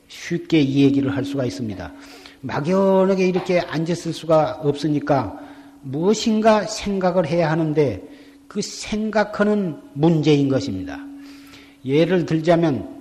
쉽게 0.08 0.60
이 0.60 0.84
얘기를 0.84 1.14
할 1.14 1.24
수가 1.24 1.44
있습니다. 1.44 1.92
막연하게 2.40 3.26
이렇게 3.26 3.60
앉았을 3.60 4.12
수가 4.12 4.60
없으니까 4.62 5.38
무엇인가 5.82 6.62
생각을 6.62 7.26
해야 7.26 7.50
하는데 7.50 8.02
그 8.46 8.62
생각하는 8.62 9.76
문제인 9.92 10.48
것입니다. 10.48 10.98
예를 11.84 12.26
들자면 12.26 12.96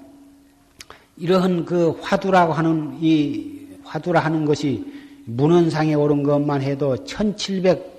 이러한 1.18 1.66
그 1.66 1.98
화두라고 2.02 2.54
하는 2.54 2.98
이 3.02 3.68
화두라 3.84 4.20
하는 4.20 4.46
것이 4.46 4.86
문헌상에 5.28 5.94
오른 5.94 6.24
것만 6.24 6.62
해도 6.62 7.04
1700 7.04 7.98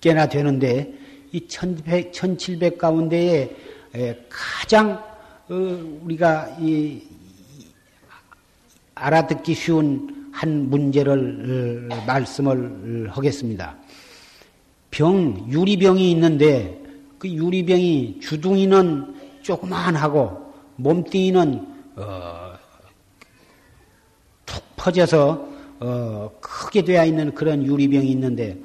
개나 0.00 0.26
되는데 0.26 0.92
이 1.32 1.46
1100, 1.46 2.12
1700 2.12 2.78
가운데에 2.78 3.54
가장 4.28 5.02
어, 5.48 5.54
우리가 6.02 6.56
이 6.58 7.02
알아듣기 8.94 9.54
쉬운 9.54 10.30
한 10.32 10.68
문제를 10.70 11.88
어, 11.90 12.04
말씀을 12.06 13.08
하겠습니다. 13.10 13.76
병, 14.90 15.46
유리병이 15.50 16.10
있는데 16.12 16.82
그 17.18 17.28
유리병이 17.28 18.20
주둥이는 18.20 19.14
조그만하고 19.42 20.54
몸뚱이는 20.76 21.66
어, 21.96 22.52
툭 24.46 24.62
퍼져서 24.76 25.55
어, 25.80 26.30
크게 26.40 26.82
되어 26.82 27.04
있는 27.04 27.34
그런 27.34 27.64
유리병이 27.64 28.08
있는데 28.10 28.58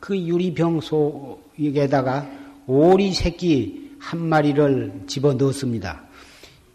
그 0.00 0.16
유리병 0.18 0.80
속에다가 0.80 2.28
오리 2.66 3.12
새끼 3.12 3.90
한 3.98 4.20
마리를 4.20 5.02
집어 5.06 5.34
넣었습니다. 5.34 6.02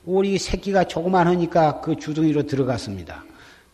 오리 0.06 0.38
새끼가 0.38 0.86
조그만 0.86 1.28
하니까 1.28 1.82
그 1.82 1.96
주둥이로 1.98 2.44
들어갔습니다. 2.44 3.24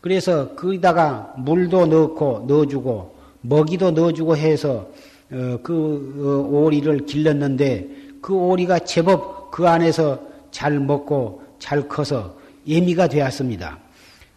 그래서 0.00 0.54
거기다가 0.54 1.34
물도 1.38 1.86
넣고 1.86 2.44
넣어주고 2.48 3.14
먹이도 3.42 3.92
넣어주고 3.92 4.36
해서 4.36 4.90
어, 5.30 5.58
그 5.62 6.14
어, 6.18 6.56
오리를 6.56 7.06
길렀는데 7.06 7.88
그 8.20 8.34
오리가 8.34 8.80
제법 8.80 9.50
그 9.50 9.68
안에서 9.68 10.20
잘 10.50 10.78
먹고 10.78 11.42
잘 11.58 11.88
커서 11.88 12.36
예미가 12.66 13.08
되었습니다. 13.08 13.83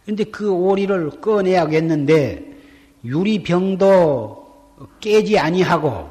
근데 0.08 0.24
그 0.24 0.50
오리를 0.50 1.20
꺼내야겠는데 1.20 2.56
유리병도 3.04 4.78
깨지 5.00 5.38
아니하고 5.38 6.08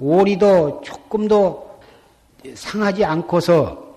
오리도 0.00 0.82
조금도 0.84 1.80
상하지 2.52 3.04
않고서 3.04 3.94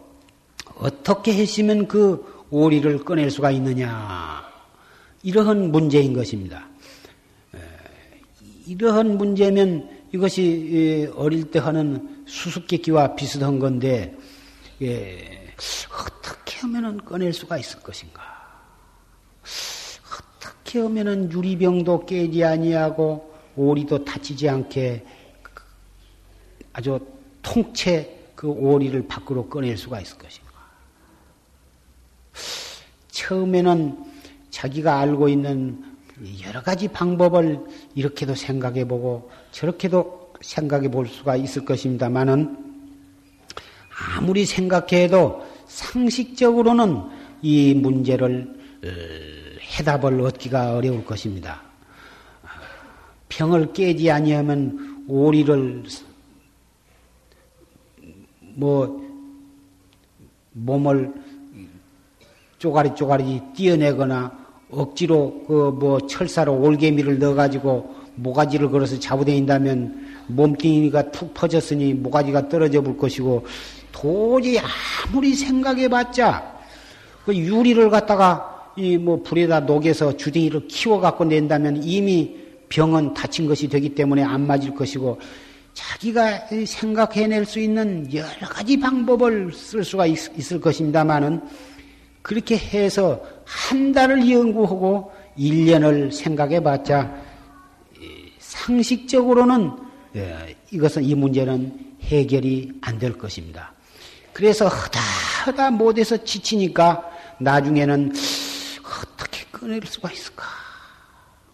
어떻게 0.76 1.34
했으면 1.34 1.88
그 1.88 2.46
오리를 2.52 3.04
꺼낼 3.04 3.32
수가 3.32 3.50
있느냐 3.50 4.44
이러한 5.24 5.72
문제인 5.72 6.14
것입니다. 6.14 6.68
이러한 8.68 9.18
문제면 9.18 9.90
이것이 10.14 11.12
어릴 11.16 11.50
때 11.50 11.58
하는 11.58 12.26
수수께끼와 12.28 13.16
비슷한 13.16 13.58
건데 13.58 14.16
어떻게 15.90 16.60
하면 16.60 17.04
꺼낼 17.04 17.34
수가 17.34 17.58
있을 17.58 17.80
것인가? 17.80 18.31
어떻게 19.42 20.80
하면 20.80 21.32
유리병도 21.32 22.06
깨지 22.06 22.44
아니하고 22.44 23.34
오리도 23.56 24.06
다치지 24.06 24.48
않게 24.50 25.06
아주 26.74 27.00
통째 27.42 28.18
그 28.36 28.48
오리를 28.48 29.08
밖으로 29.08 29.48
꺼낼 29.48 29.78
수가 29.78 30.00
있을 30.00 30.18
것인가? 30.18 30.52
처음에는 33.10 34.04
자기가 34.50 35.00
알고 35.00 35.30
있는 35.30 35.84
여러 36.46 36.62
가지 36.62 36.88
방법을 36.88 37.60
이렇게도 37.96 38.36
생각해 38.36 38.88
보고 38.88 39.30
저렇게도 39.52 40.34
생각해 40.42 40.90
볼 40.90 41.08
수가 41.08 41.36
있을 41.36 41.66
것입니다만은 41.66 42.58
아무리 44.16 44.46
생각해도 44.46 45.46
상식적으로는 45.68 47.04
이 47.42 47.74
문제를 47.74 48.54
어, 48.56 48.61
해답을 48.84 50.22
얻기가 50.22 50.76
어려울 50.76 51.06
것입니다. 51.06 51.62
병을 53.30 53.74
깨지 53.74 54.10
아니하면 54.12 55.06
오리를 55.08 55.84
뭐 58.56 59.02
몸을 60.54 61.14
쪼가리 62.58 62.96
쪼가리 62.96 63.42
띄어내거나 63.56 64.40
억지로 64.70 65.44
그 65.48 65.72
뭐 65.72 66.00
철사로 66.08 66.62
올개미를 66.62 67.20
넣어가지고 67.20 67.96
모가지를 68.16 68.70
걸어서 68.70 69.00
잡아다닌다면 69.00 70.26
몸뚱이가 70.28 71.12
툭 71.12 71.34
퍼졌으니 71.34 71.94
모가지가 71.94 72.50
떨어져 72.50 72.82
볼 72.82 72.98
것이고 72.98 73.46
도저히 73.92 74.60
아무리 74.60 75.34
생각해봤자 75.34 76.60
그 77.26 77.36
유리를 77.36 77.90
갖다가 77.90 78.51
이 78.78 78.98
뭐 78.98 79.22
불에다 79.22 79.62
녹여서 79.62 80.16
주둥이를 80.18 80.68
키워 80.68 81.00
갖고 81.00 81.26
낸다면 81.26 81.84
이미 81.84 82.36
병은 82.70 83.14
다친 83.14 83.48
것이 83.48 83.68
되기 83.68 83.94
때문에 83.94 84.24
안 84.24 84.48
맞을 84.48 84.74
것이고 84.74 85.20
자기가 85.74 86.48
생각해낼 86.66 87.46
수 87.46 87.60
있는 87.60 88.12
여러 88.14 88.48
가지 88.48 88.80
방법을 88.80 89.52
쓸 89.54 89.84
수가 89.84 90.06
있, 90.06 90.54
을 90.54 90.62
것입니다만은 90.62 91.42
그렇게 92.22 92.58
해서 92.58 93.22
한 93.46 93.92
달을 93.92 94.30
연구하고 94.30 95.12
1년을 95.38 96.12
생각해 96.12 96.62
봤자 96.62 97.14
상식적으로는 98.40 99.72
예, 100.16 100.56
이것은 100.72 101.04
이 101.04 101.16
문제는 101.16 101.74
해결이 102.02 102.72
안 102.82 103.00
될 103.00 103.18
것입니다. 103.18 103.74
그래서 104.34 104.68
하다 104.68 105.00
하다 105.46 105.72
못해서 105.72 106.18
지치니까 106.18 107.10
나중에는 107.40 108.14
꺼낼 109.62 109.80
수가 109.86 110.12
있을까? 110.12 110.44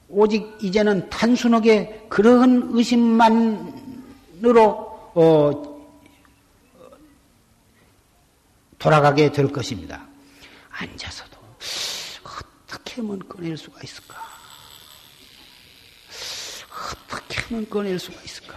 오직 0.07 0.57
이제는 0.61 1.09
단순하게 1.09 2.05
그런 2.07 2.69
의심만으로 2.71 3.67
어, 5.13 5.77
돌아가게 8.79 9.29
될 9.33 9.51
것입니다. 9.51 10.07
앉아서도 10.69 11.37
어떻게 12.63 13.01
하면 13.01 13.19
꺼낼 13.27 13.57
수가 13.57 13.81
있을까? 13.83 14.15
어떻게 17.11 17.41
하면 17.41 17.69
꺼낼 17.69 17.99
수가 17.99 18.21
있을까? 18.21 18.55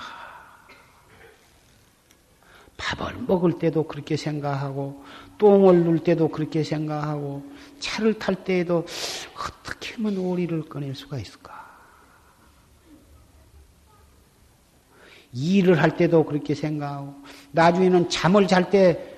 밥을 2.77 3.17
먹을 3.27 3.59
때도 3.59 3.89
그렇게 3.89 4.17
생각하고, 4.17 5.05
똥을 5.39 5.83
눌 5.83 5.99
때도 5.99 6.29
그렇게 6.29 6.63
생각하고, 6.63 7.50
차를 7.81 8.15
탈 8.15 8.37
때에도 8.45 8.87
어떻게 9.37 9.95
하면 9.95 10.19
오리를 10.19 10.63
꺼낼 10.69 10.95
수가 10.95 11.19
있을까? 11.19 11.59
일을 15.33 15.81
할 15.81 15.97
때도 15.97 16.25
그렇게 16.25 16.55
생각하고, 16.55 17.15
나중에는 17.53 18.09
잠을 18.09 18.47
잘 18.47 18.71
때 18.71 19.17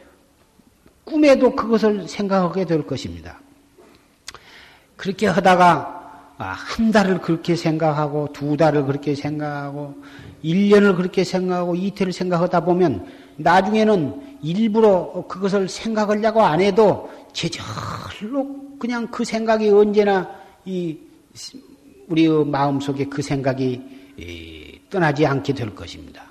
꿈에도 1.04 1.54
그것을 1.54 2.06
생각하게 2.08 2.64
될 2.64 2.86
것입니다. 2.86 3.40
그렇게 4.96 5.26
하다가 5.26 6.02
아, 6.38 6.44
한 6.44 6.90
달을 6.90 7.20
그렇게 7.20 7.54
생각하고 7.54 8.28
두 8.32 8.56
달을 8.56 8.84
그렇게 8.84 9.14
생각하고 9.14 9.94
1년을 10.42 10.96
그렇게 10.96 11.22
생각하고 11.22 11.76
이틀을 11.76 12.12
생각하다 12.12 12.64
보면 12.64 13.06
나중에는 13.36 14.38
일부러 14.42 15.24
그것을 15.28 15.68
생각하려고 15.68 16.42
안 16.42 16.60
해도 16.60 17.10
제절로 17.33 18.76
그냥 18.78 19.07
그 19.11 19.24
생각이 19.24 19.68
언제나 19.70 20.28
이 20.64 20.97
우리 22.09 22.28
마음속에 22.28 23.05
그 23.07 23.22
생각이 23.22 23.80
떠나지 24.91 25.26
않게 25.26 25.55
될 25.55 25.74
것입니다. 25.74 26.22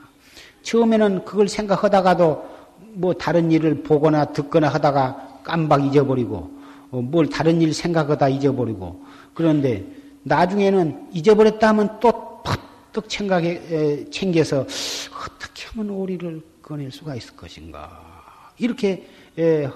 처음에는 0.62 1.26
그걸 1.26 1.48
생각하다가도 1.48 2.52
뭐 2.94 3.14
다른 3.14 3.52
일을 3.52 3.84
보거나 3.84 4.26
듣거나 4.26 4.70
하다가 4.70 5.40
깜박 5.44 5.86
잊어버리고 5.86 6.52
어, 6.92 7.02
뭘 7.02 7.28
다른 7.28 7.62
일 7.62 7.74
생각하다 7.74 8.30
잊어버리고 8.30 9.04
그런데 9.34 9.86
나중에는 10.24 11.10
잊어버렸다 11.14 11.70
하면 11.70 12.00
또 12.00 12.42
팍떡 12.44 13.06
생각에 13.08 14.06
챙겨서 14.12 14.60
어떻게 14.60 15.68
하면 15.70 15.90
오리를 15.90 16.42
꺼낼 16.62 16.92
수가 16.92 17.16
있을 17.16 17.36
것인가 17.36 18.52
이렇게 18.58 19.08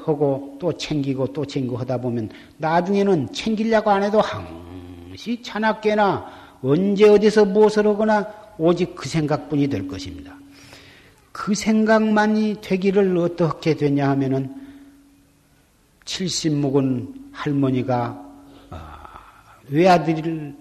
하고 0.05 0.57
또 0.59 0.73
챙기고 0.73 1.27
또 1.27 1.45
챙기고 1.45 1.77
하다 1.77 1.97
보면 1.97 2.29
나중에는 2.57 3.31
챙기려고 3.31 3.89
안 3.89 4.03
해도 4.03 4.19
항시 4.21 5.41
차나깨나 5.41 6.25
언제 6.61 7.07
어디서 7.07 7.45
무엇을 7.45 7.87
하거나 7.87 8.27
오직 8.57 8.95
그 8.95 9.07
생각뿐이 9.07 9.67
될 9.67 9.87
것입니다. 9.87 10.35
그 11.31 11.53
생각만이 11.53 12.57
되기를 12.61 13.17
어떻게 13.17 13.75
되냐 13.75 14.09
하면은 14.11 14.55
70 16.05 16.53
묵은 16.53 17.13
할머니가 17.31 18.23
아, 18.69 19.19
외아들이 19.69 20.53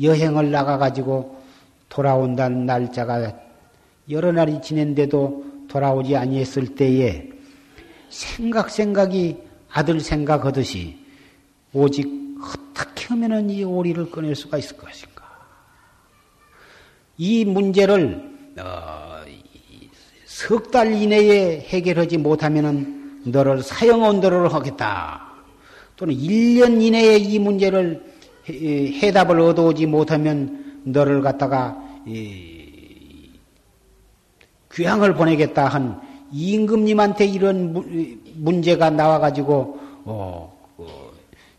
여행을 0.00 0.50
나가가지고 0.50 1.42
돌아온다는 1.88 2.64
날짜가 2.66 3.36
여러 4.10 4.32
날이 4.32 4.60
지낸데도 4.62 5.51
돌아오지 5.72 6.14
아니했을 6.16 6.74
때에 6.74 7.28
생각 8.10 8.68
생각이 8.68 9.38
아들 9.70 10.00
생각하듯이 10.00 10.98
오직 11.72 12.06
어떻게 12.38 13.06
하면은 13.06 13.48
이 13.48 13.64
오리를 13.64 14.10
꺼낼 14.10 14.34
수가 14.34 14.58
있을 14.58 14.76
것인가? 14.76 15.22
이 17.16 17.46
문제를 17.46 18.30
어, 18.58 19.22
석달 20.26 20.92
이내에 20.92 21.60
해결하지 21.60 22.18
못하면은 22.18 23.22
너를 23.24 23.62
사형 23.62 24.02
언도를 24.02 24.52
하겠다. 24.52 25.32
또는 25.96 26.14
1년 26.14 26.82
이내에 26.82 27.16
이 27.16 27.38
문제를 27.38 28.12
해, 28.48 29.12
답을 29.12 29.40
얻어오지 29.40 29.86
못하면 29.86 30.80
너를 30.84 31.22
갖다가 31.22 31.80
귀향을 34.72 35.14
보내겠다 35.14 35.68
한 35.68 36.00
임금님한테 36.32 37.26
이런 37.26 38.22
문제가 38.36 38.90
나와가지고 38.90 39.80
어, 40.04 40.58
어, 40.78 41.10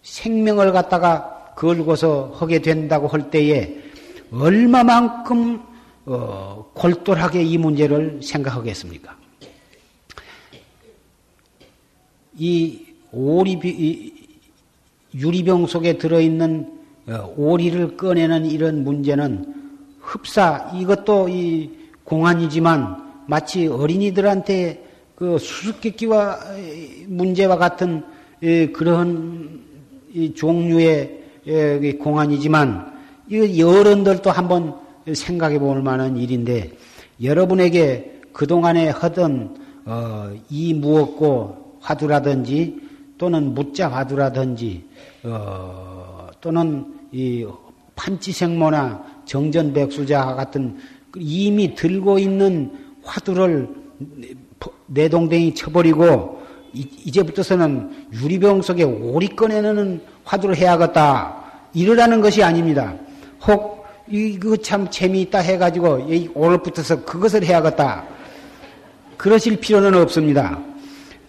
생명을 0.02 0.72
갖다가 0.72 1.54
걸고서 1.56 2.34
하게 2.36 2.60
된다고 2.60 3.08
할 3.08 3.30
때에 3.30 3.78
얼마만큼 4.32 5.62
어, 6.06 6.72
골똘하게 6.74 7.44
이 7.44 7.58
문제를 7.58 8.20
생각하겠습니까? 8.22 9.16
이 12.36 12.86
오리 13.12 13.52
이 13.64 14.14
유리병 15.14 15.68
속에 15.68 16.00
들어있는 16.00 16.82
어, 17.10 17.34
오리를 17.38 17.96
꺼내는 17.96 18.48
이런 18.48 18.84
문제는 18.84 19.54
흡사 20.02 20.72
이것도 20.74 21.30
이 21.30 21.70
공안이지만 22.04 23.03
마치 23.28 23.68
어린이들한테 23.68 24.84
그 25.16 25.38
수수께끼와 25.38 26.40
문제와 27.08 27.58
같은 27.58 28.04
그런 28.74 29.62
종류의 30.36 31.98
공안이지만 32.00 32.94
이 33.30 33.62
어른들도 33.62 34.30
한번 34.32 34.76
생각해 35.12 35.60
볼 35.60 35.82
만한 35.82 36.18
일인데 36.18 36.72
여러분에게 37.22 38.22
그동안에 38.34 38.90
하던 38.90 39.56
어, 39.86 40.34
이 40.50 40.74
무엇고 40.74 41.78
화두라든지 41.82 42.82
또는 43.18 43.54
묻자 43.54 43.90
화두라든지 43.90 44.86
어, 45.24 46.28
또는 46.40 46.86
이 47.12 47.46
판치생모나 47.96 49.22
정전백수자 49.26 50.36
같은 50.36 50.78
이미 51.18 51.76
들고 51.76 52.18
있는 52.18 52.72
화두를 53.04 53.70
내동댕이 54.88 55.56
쳐버리고 55.56 56.42
이제부터서는 56.74 58.08
유리병 58.14 58.62
속에 58.62 58.84
오리 58.84 59.28
꺼내는 59.28 60.02
화두를 60.24 60.56
해야겠다 60.56 61.44
이러라는 61.74 62.22
것이 62.22 62.44
아닙니다. 62.44 62.96
혹 63.48 63.86
이거 64.10 64.58
참 64.58 64.90
재미있다 64.90 65.40
해가지고 65.40 66.08
오늘부터서 66.34 67.06
그것을 67.06 67.46
해야겠다 67.46 68.06
그러실 69.18 69.60
필요는 69.60 69.96
없습니다. 70.02 70.60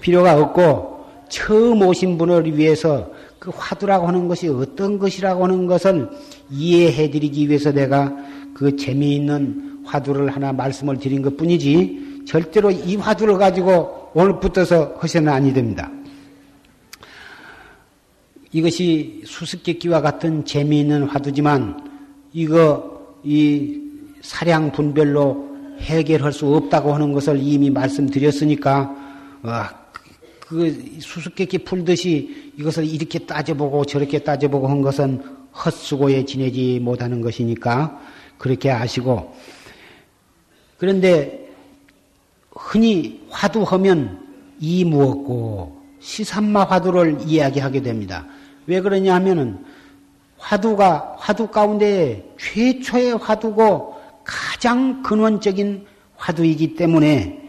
필요가 0.01 0.37
없고 0.39 1.05
처음 1.29 1.83
오신 1.83 2.19
분을 2.19 2.57
위해서 2.57 3.11
그 3.39 3.51
화두라고 3.55 4.09
하는 4.09 4.29
것이 4.29 4.49
어떤 4.49 4.99
것이라고 4.99 5.45
하는 5.45 5.67
것을 5.67 6.09
이해해 6.51 7.11
드리기 7.11 7.49
위해서 7.49 7.73
내가 7.73 8.13
그 8.55 8.77
재미있는 8.77 9.74
화두를 9.85 10.31
하나 10.31 10.53
말씀을 10.53 10.99
드린 10.99 11.23
것 11.23 11.37
뿐이지 11.37 12.25
절대로 12.27 12.71
이 12.71 12.97
화두를 12.97 13.39
가지고 13.39 14.11
오늘부터서 14.15 14.97
하셔는 14.99 15.33
아니 15.33 15.53
됩니다. 15.53 15.91
이것이 18.53 19.23
수수께끼와 19.27 20.01
같은 20.01 20.45
재미있는 20.45 21.05
화두지만 21.05 21.77
이거 22.33 23.17
이 23.25 23.81
사량 24.21 24.73
분별로 24.73 25.55
해결할 25.81 26.33
수 26.33 26.47
없다고 26.55 26.95
하는 26.95 27.13
것을 27.13 27.39
이미 27.43 27.69
말씀드렸으니까 27.71 28.95
어, 29.43 29.85
그 30.41 30.99
수수께끼 31.01 31.59
풀듯이 31.59 32.53
이것을 32.57 32.87
이렇게 32.87 33.19
따져보고 33.19 33.85
저렇게 33.85 34.21
따져보고 34.21 34.69
한 34.69 34.83
것은 34.83 35.21
헛수고에 35.53 36.25
지내지 36.25 36.81
못하는 36.81 37.21
것이니까 37.21 38.01
그렇게 38.39 38.71
아시고 38.71 39.35
그런데 40.85 41.49
흔히 42.53 43.27
화두하면 43.31 44.23
이 44.61 44.85
무엇고 44.85 45.81
시산마 45.99 46.65
화두를 46.65 47.23
이야기하게 47.25 47.81
됩니다. 47.81 48.27
왜 48.67 48.83
그러냐 48.83 49.15
하면은 49.15 49.65
화두가 50.37 51.17
화두 51.19 51.47
가운데 51.47 52.23
최초의 52.39 53.17
화두고 53.17 53.99
가장 54.25 55.03
근원적인 55.03 55.87
화두이기 56.19 56.75
때문에 56.75 57.41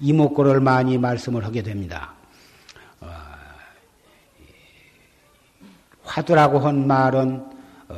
이목구를 0.00 0.60
많이 0.60 0.96
말씀을 0.96 1.44
하게 1.44 1.64
됩니다. 1.64 2.14
어, 3.00 3.08
화두라고 6.04 6.60
한 6.60 6.86
말은 6.86 7.44
어, 7.88 7.96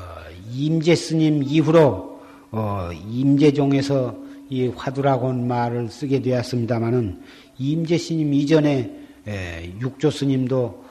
임재 0.50 0.94
스님 0.94 1.42
이후로 1.42 2.22
어, 2.52 2.90
임재종에서 2.92 4.27
이 4.50 4.68
화두라고 4.68 5.28
한 5.28 5.46
말을 5.46 5.88
쓰게 5.88 6.22
되었습니다마는 6.22 7.20
임재 7.58 7.98
스님 7.98 8.32
이전에 8.32 8.90
육조 9.80 10.10
스님도 10.10 10.84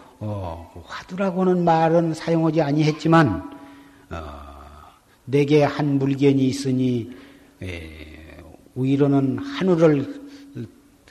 화두라고 0.84 1.42
하는 1.42 1.64
말은 1.64 2.14
사용하지 2.14 2.62
아니했지만 2.62 3.50
내게 5.26 5.64
한 5.64 5.98
물견이 5.98 6.48
있으니 6.48 7.12
위로는 8.76 9.40
하늘을 9.40 10.28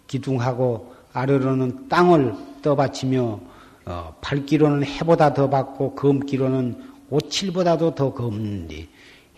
기둥하고 0.06 0.94
아래로는 1.12 1.88
땅을 1.88 2.34
떠받치며 2.62 3.40
어, 3.86 4.16
발기로는 4.20 4.84
해보다 4.84 5.32
더 5.32 5.48
받고 5.48 5.94
검기로는 5.94 6.76
오칠보다도 7.08 7.94
더 7.94 8.12
검는데 8.12 8.88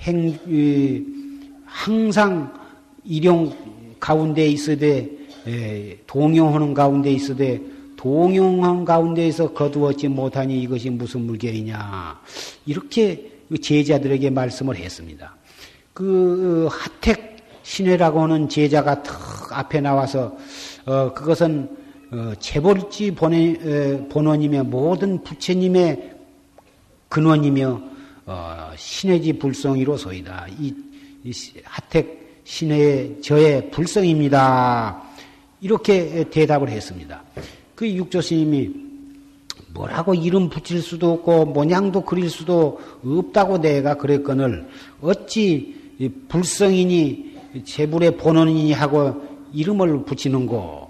행 0.00 0.38
항상 1.66 2.52
일용 3.05 3.53
가운데 4.01 4.46
있으되 4.46 5.09
동용하는 6.07 6.74
가운데 6.74 7.11
있으되 7.12 7.61
동용한 7.96 8.84
가운데에서 8.84 9.53
거두었지 9.53 10.09
못하니 10.09 10.62
이것이 10.62 10.88
무슨 10.90 11.22
물결이냐 11.22 12.20
이렇게 12.66 13.32
제자들에게 13.61 14.30
말씀을 14.30 14.76
했습니다. 14.76 15.34
그 15.92 16.68
하택 16.70 17.38
신회라고 17.64 18.22
하는 18.22 18.49
제자가 18.49 19.03
턱 19.03 19.53
앞에 19.53 19.80
나와서 19.80 20.36
어, 20.86 21.12
그것은 21.12 21.76
어, 22.12 22.32
재벌지 22.38 23.14
본원이며 23.14 24.64
모든 24.64 25.22
부처님의 25.22 26.14
근원이며 27.09 27.82
어, 28.26 28.70
신해지 28.76 29.34
불성이로소이다. 29.34 30.46
이, 30.61 30.74
이 31.24 31.32
하택 31.64 32.28
신해의 32.49 33.20
저의 33.20 33.70
불성입니다. 33.70 35.03
이렇게 35.61 36.24
대답을 36.30 36.70
했습니다. 36.70 37.22
그 37.74 37.86
육조 37.86 38.22
스님이 38.22 38.70
뭐라고 39.74 40.14
이름 40.14 40.49
붙일 40.49 40.80
수도 40.80 41.12
없고 41.12 41.44
모양도 41.44 42.01
그릴 42.07 42.30
수도 42.30 42.80
없다고 43.05 43.59
내가 43.59 43.94
그랬거늘 43.96 44.66
어찌 45.03 45.76
불성이니 46.28 47.36
재불의 47.66 48.16
본원이니 48.16 48.72
하고 48.72 49.22
이름을 49.53 50.05
붙이는고 50.07 50.88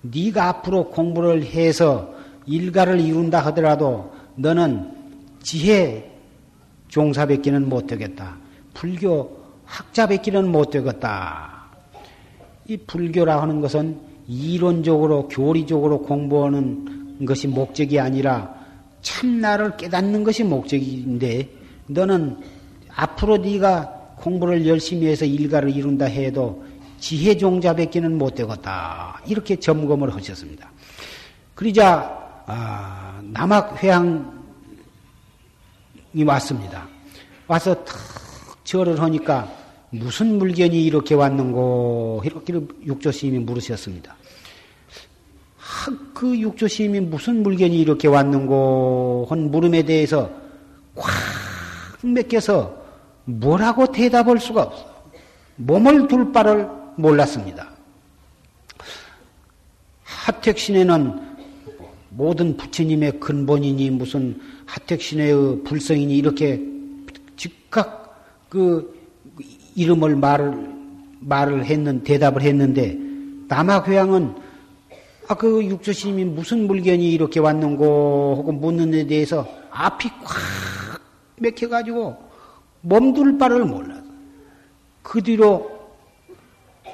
네가 0.00 0.48
앞으로 0.48 0.90
공부를 0.90 1.44
해서 1.44 2.12
일가를 2.44 3.00
이룬다 3.00 3.38
하더라도 3.46 4.12
너는 4.34 4.90
지혜 5.44 6.10
종사밖기는 6.88 7.68
못되겠다. 7.68 8.36
불교 8.74 9.41
학자밖기는 9.72 10.52
못 10.52 10.70
되겠다. 10.70 11.64
이 12.68 12.76
불교라 12.76 13.40
하는 13.40 13.62
것은 13.62 13.98
이론적으로 14.28 15.28
교리적으로 15.28 16.02
공부하는 16.02 17.24
것이 17.24 17.48
목적이 17.48 17.98
아니라 17.98 18.54
참나를 19.00 19.78
깨닫는 19.78 20.24
것이 20.24 20.44
목적인데 20.44 21.48
너는 21.86 22.36
앞으로 22.94 23.38
네가 23.38 24.16
공부를 24.18 24.66
열심히 24.66 25.06
해서 25.06 25.24
일가를 25.24 25.70
이룬다 25.70 26.04
해도 26.04 26.64
지혜 27.00 27.36
종자밖에는 27.36 28.16
못 28.16 28.34
되겠다. 28.34 29.20
이렇게 29.26 29.56
점검을 29.56 30.14
하셨습니다. 30.14 30.70
그러자 31.54 32.44
아, 32.46 33.20
남학 33.24 33.82
회항이 33.82 34.22
왔습니다. 36.26 36.86
와서 37.48 37.74
탁 37.84 37.96
절을 38.64 39.00
하니까 39.00 39.61
무슨 39.94 40.38
물견이 40.38 40.84
이렇게 40.84 41.14
왔는고 41.14 42.22
이렇게 42.24 42.54
육조스님이 42.84 43.40
물으셨습니다. 43.40 44.16
그 46.14 46.38
육조스님이 46.38 47.00
무슨 47.00 47.42
물견이 47.42 47.78
이렇게 47.78 48.08
왔는고 48.08 49.26
한 49.28 49.50
물음에 49.50 49.82
대해서 49.82 50.30
꽉 50.94 51.10
맥혀서 52.02 52.82
뭐라고 53.24 53.92
대답할 53.92 54.40
수가 54.40 54.62
없어. 54.62 54.92
몸을 55.56 56.08
둘 56.08 56.32
바를 56.32 56.66
몰랐습니다. 56.96 57.70
하택신에는 60.04 61.20
모든 62.10 62.56
부처님의 62.56 63.20
근본이니 63.20 63.90
무슨 63.90 64.40
하택신의 64.64 65.64
불성이니 65.64 66.16
이렇게 66.16 66.62
즉각 67.36 68.48
그 68.48 69.01
이름을 69.74 70.16
말을 70.16 70.72
말을 71.20 71.64
했는 71.64 72.02
대답을 72.02 72.42
했는데 72.42 72.96
남아교양은 73.48 74.42
아 75.28 75.34
그 75.34 75.64
육조스님이 75.64 76.24
무슨 76.24 76.66
물견이 76.66 77.10
이렇게 77.10 77.40
왔는고 77.40 78.34
혹은 78.38 78.60
묻는 78.60 78.90
데 78.90 79.06
대해서 79.06 79.48
앞이 79.70 80.10
꽉 80.24 81.00
맥혀가지고 81.38 82.30
몸둘 82.82 83.38
바를 83.38 83.64
몰라. 83.64 84.00
그 85.02 85.22
뒤로 85.22 85.70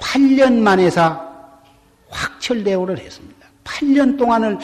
8년 0.01 0.55
만에서 0.59 1.26
확철대오를 2.09 2.99
했습니다. 2.99 3.47
8년 3.64 4.16
동안을 4.16 4.59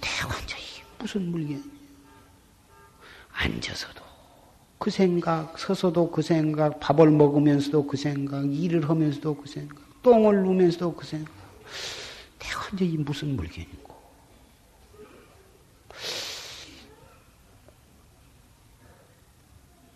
대관자이 0.00 0.62
무슨 0.98 1.30
물건 1.30 1.62
앉아서도 3.32 3.97
그 4.78 4.90
생각, 4.90 5.58
서서도 5.58 6.10
그 6.10 6.22
생각, 6.22 6.78
밥을 6.78 7.10
먹으면서도 7.10 7.86
그 7.86 7.96
생각, 7.96 8.44
일을 8.52 8.88
하면서도 8.88 9.36
그 9.36 9.48
생각, 9.48 10.02
똥을 10.02 10.42
누면서도 10.42 10.94
그 10.94 11.04
생각. 11.04 11.32
내가 12.38 12.68
이제 12.72 12.96
무슨 12.98 13.34
물건이고. 13.36 13.98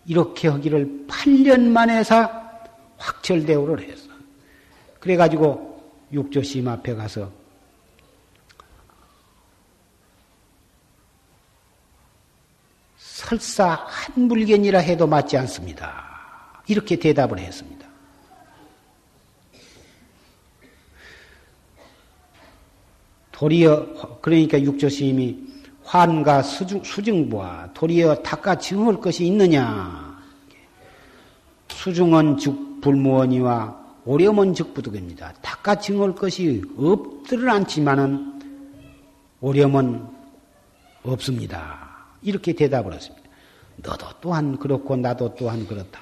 이렇게 0.05 0.49
하기를 0.49 1.05
8년 1.07 1.61
만에 1.69 2.03
사 2.03 2.43
확철대오를 2.97 3.81
했어. 3.89 4.09
그래가지고 4.99 5.81
육조심 6.11 6.67
앞에 6.67 6.95
가서 6.95 7.31
설사 13.37 13.85
한 13.87 14.27
물견이라 14.27 14.79
해도 14.79 15.07
맞지 15.07 15.37
않습니다. 15.37 16.03
이렇게 16.67 16.97
대답을 16.97 17.39
했습니다. 17.39 17.87
도리어 23.31 24.19
그러니까 24.21 24.61
육조심이 24.61 25.53
환과 25.83 26.43
수중, 26.43 26.83
수증부와 26.83 27.71
도리어 27.73 28.15
닦아 28.21 28.57
증할 28.57 28.99
것이 29.01 29.25
있느냐? 29.25 30.21
수중은 31.69 32.37
즉 32.37 32.81
불무원이와 32.81 33.83
오렴은 34.05 34.53
즉 34.53 34.73
부득입니다. 34.73 35.33
닦아 35.41 35.79
증할 35.79 36.13
것이 36.13 36.61
없들은 36.77 37.49
않지만은 37.49 38.41
오렴은 39.41 40.07
없습니다. 41.03 41.93
이렇게 42.21 42.53
대답을 42.53 42.93
했습니다. 42.93 43.22
너도 43.77 44.07
또한 44.21 44.57
그렇고 44.57 44.95
나도 44.95 45.35
또한 45.35 45.67
그렇다. 45.67 45.99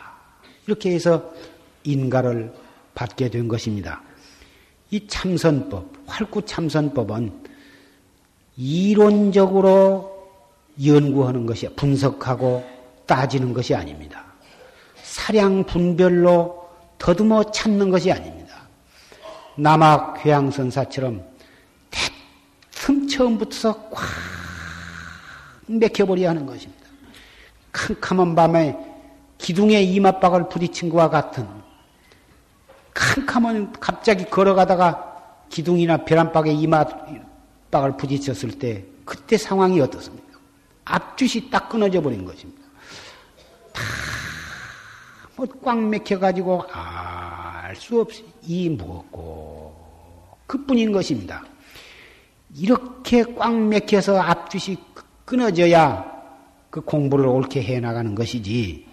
이렇게 0.67 0.91
해서 0.91 1.31
인가를 1.83 2.53
받게 2.93 3.29
된 3.29 3.47
것입니다. 3.47 4.01
이 4.89 5.07
참선법, 5.07 5.89
활구 6.05 6.45
참선법은 6.45 7.31
이론적으로 8.57 10.11
연구하는 10.83 11.45
것이 11.45 11.67
분석하고 11.75 12.63
따지는 13.05 13.53
것이 13.53 13.73
아닙니다. 13.73 14.25
사량 15.03 15.65
분별로 15.65 16.69
더듬어 16.97 17.51
찾는 17.51 17.89
것이 17.89 18.11
아닙니다. 18.11 18.41
남학 19.55 20.21
괴양선사처럼 20.21 21.23
대틈 21.89 23.07
처음부터 23.07 23.89
꽉 23.89 24.03
맥혀버려야 25.67 26.29
하는 26.29 26.45
것입니다. 26.45 26.80
캄캄한 27.71 28.35
밤에 28.35 28.77
기둥에 29.37 29.81
이맛박을 29.81 30.49
부딪힌 30.49 30.89
것과 30.89 31.09
같은 31.09 31.47
캄캄한 32.93 33.73
갑자기 33.79 34.25
걸어가다가 34.25 35.47
기둥이나 35.49 36.05
벼란박에 36.05 36.51
이맛박을 36.51 37.97
부딪혔을 37.97 38.59
때 38.59 38.85
그때 39.05 39.37
상황이 39.37 39.79
어떻습니까? 39.79 40.39
앞주시 40.85 41.49
딱 41.49 41.69
끊어져 41.69 42.01
버린 42.01 42.25
것입니다. 42.25 42.61
다뭐꽉 45.35 45.79
맥혀가지고 45.89 46.65
알 46.71 47.41
수 47.75 47.99
없이 47.99 48.25
이 48.43 48.69
무엇고 48.69 49.75
그뿐인 50.47 50.91
것입니다. 50.91 51.43
이렇게 52.55 53.23
꽉 53.35 53.55
맥혀서 53.55 54.19
앞주시 54.19 54.77
끊어져야 55.25 56.20
그 56.71 56.81
공부를 56.81 57.27
옳게 57.27 57.61
해 57.61 57.79
나가는 57.79 58.15
것이지. 58.15 58.87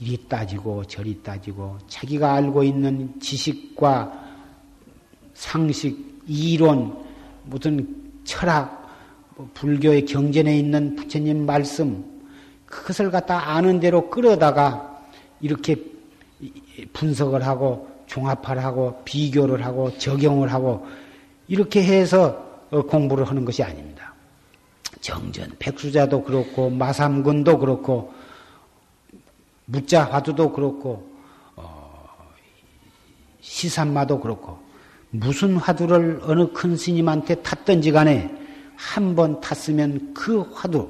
이리 0.00 0.28
따지고 0.28 0.84
저리 0.84 1.22
따지고 1.22 1.78
자기가 1.86 2.34
알고 2.34 2.64
있는 2.64 3.20
지식과 3.20 4.24
상식, 5.34 6.22
이론, 6.26 6.96
무슨 7.44 7.86
철학, 8.24 8.84
뭐 9.36 9.48
불교의 9.54 10.06
경전에 10.06 10.58
있는 10.58 10.96
부처님 10.96 11.46
말씀 11.46 12.04
그것을 12.64 13.10
갖다 13.10 13.50
아는 13.50 13.78
대로 13.80 14.10
끌어다가 14.10 15.02
이렇게 15.40 15.76
분석을 16.92 17.46
하고 17.46 17.88
종합을 18.06 18.62
하고 18.62 19.00
비교를 19.04 19.64
하고 19.64 19.96
적용을 19.98 20.52
하고 20.52 20.86
이렇게 21.48 21.82
해서 21.82 22.44
공부를 22.70 23.24
하는 23.26 23.44
것이 23.44 23.62
아닙니다. 23.62 23.95
정전, 25.00 25.50
백수자도 25.58 26.22
그렇고 26.22 26.70
마삼근도 26.70 27.58
그렇고 27.58 28.12
무자 29.64 30.04
화두도 30.04 30.52
그렇고 30.52 31.08
어, 31.56 32.08
시산마도 33.40 34.20
그렇고 34.20 34.58
무슨 35.10 35.56
화두를 35.56 36.20
어느 36.24 36.52
큰 36.52 36.76
스님한테 36.76 37.36
탔던지 37.36 37.92
간에 37.92 38.30
한 38.76 39.14
번 39.14 39.40
탔으면 39.40 40.12
그 40.12 40.40
화두 40.52 40.88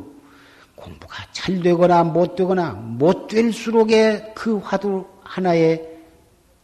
공부가 0.74 1.24
잘 1.32 1.62
되거나 1.62 2.04
못 2.04 2.34
되거나 2.34 2.72
못 2.72 3.28
될수록에 3.28 4.32
그 4.34 4.58
화두 4.58 5.06
하나에 5.22 5.80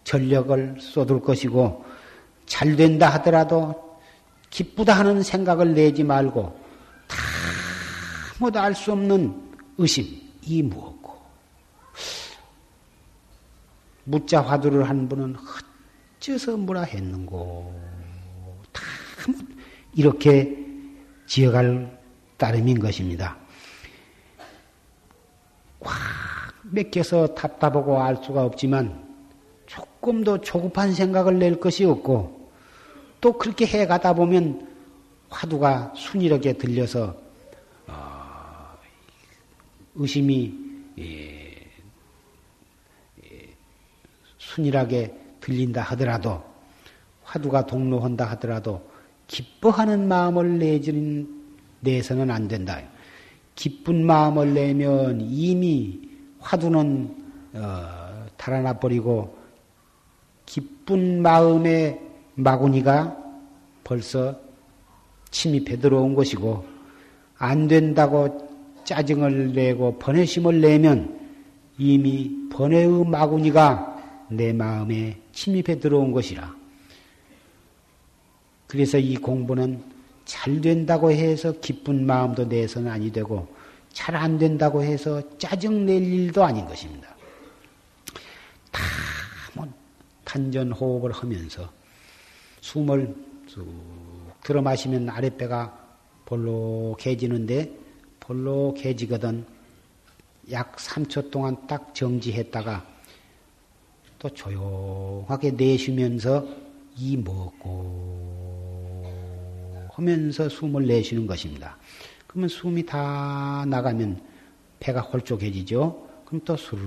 전력을 0.05 0.77
쏟을 0.81 1.21
것이고 1.21 1.85
잘 2.47 2.77
된다 2.77 3.09
하더라도 3.11 3.99
기쁘다 4.51 4.95
하는 4.95 5.23
생각을 5.23 5.75
내지 5.75 6.03
말고 6.03 6.43
다 6.43 6.62
모두 8.43 8.59
알수 8.59 8.91
없는 8.91 9.41
의심 9.79 10.05
이 10.43 10.65
무엇고 10.65 11.17
무자 14.03 14.41
화두를 14.41 14.89
한 14.89 15.09
분은 15.09 15.37
어째서 16.19 16.57
뭐라 16.57 16.83
했는고 16.83 17.73
다 18.73 18.83
이렇게 19.95 20.59
지어갈 21.25 21.97
따름인 22.37 22.81
것입니다. 22.81 23.37
꽉 25.79 25.93
맥혀서 26.65 27.35
답답하고 27.35 28.03
알 28.03 28.17
수가 28.25 28.43
없지만 28.43 29.07
조금 29.67 30.25
더 30.25 30.41
조급한 30.41 30.93
생각을 30.93 31.39
낼 31.39 31.61
것이 31.61 31.85
없고 31.85 32.51
또 33.21 33.39
그렇게 33.39 33.67
해 33.67 33.87
가다 33.87 34.15
보면 34.15 34.69
화두가 35.29 35.93
순이하게 35.95 36.55
들려서 36.55 37.05
어, 37.05 37.32
의심이 39.95 40.55
예, 40.99 41.05
예, 43.25 43.55
순일하게 44.39 45.15
들린다 45.41 45.83
하더라도 45.83 46.43
화두가 47.25 47.67
동로한다 47.67 48.25
하더라도 48.31 48.91
기뻐하는 49.27 50.09
마음을 50.09 50.59
내지는 50.59 51.43
내서는 51.81 52.31
안 52.31 52.49
된다. 52.49 52.81
기쁜 53.55 54.05
마음을 54.07 54.55
내면 54.55 55.21
이미 55.21 56.01
화두는 56.39 57.17
어, 57.55 58.27
달아나 58.37 58.79
버리고 58.79 59.37
기쁜 60.47 61.23
마음의 61.23 62.01
마구니가 62.35 63.17
벌써 63.85 64.39
침입해 65.31 65.79
들어온 65.79 66.15
것이고 66.15 66.65
안 67.39 67.69
된다고 67.69 68.52
짜증을 68.85 69.53
내고 69.53 69.99
번외심을 69.99 70.61
내면 70.61 71.21
이미 71.79 72.31
번외의 72.51 73.05
마구니가 73.07 74.27
내 74.31 74.53
마음에 74.53 75.21
침입해 75.33 75.79
들어온 75.79 76.13
것이라. 76.13 76.55
그래서 78.67 78.99
이 78.99 79.17
공부는 79.17 79.83
잘 80.25 80.61
된다고 80.61 81.11
해서 81.11 81.53
기쁜 81.61 82.07
마음도 82.07 82.45
내서는 82.45 82.91
아니 82.91 83.11
되고 83.11 83.47
잘 83.93 84.17
안 84.17 84.39
된다고 84.39 84.83
해서 84.83 85.21
짜증 85.37 85.85
낼 85.85 86.03
일도 86.03 86.43
아닌 86.43 86.65
것입니다. 86.65 87.15
다 88.71 88.83
뭐 89.55 89.69
단전 90.25 90.73
호흡을 90.73 91.13
하면서 91.13 91.71
숨을 92.61 93.15
쭉 93.47 93.67
들어 94.43 94.63
마시면 94.63 95.11
아랫배가 95.11 95.79
볼록해지는데 96.25 97.82
볼록해지거든 98.23 99.45
약 100.51 100.77
3초 100.77 101.31
동안 101.31 101.67
딱 101.67 101.95
정지했다가 101.95 102.87
또 104.19 104.29
조용하게 104.31 105.53
내쉬면서 105.53 106.47
이 106.97 107.17
먹고 107.17 108.33
하면서 109.93 110.49
숨을 110.49 110.87
내쉬는 110.87 111.27
것입니다. 111.27 111.77
그러면 112.27 112.49
숨이 112.49 112.87
다 112.87 113.65
나가면 113.69 114.23
배가 114.81 115.01
홀쭉해지죠. 115.01 116.09
그럼 116.25 116.41
또 116.45 116.57
술 116.57 116.79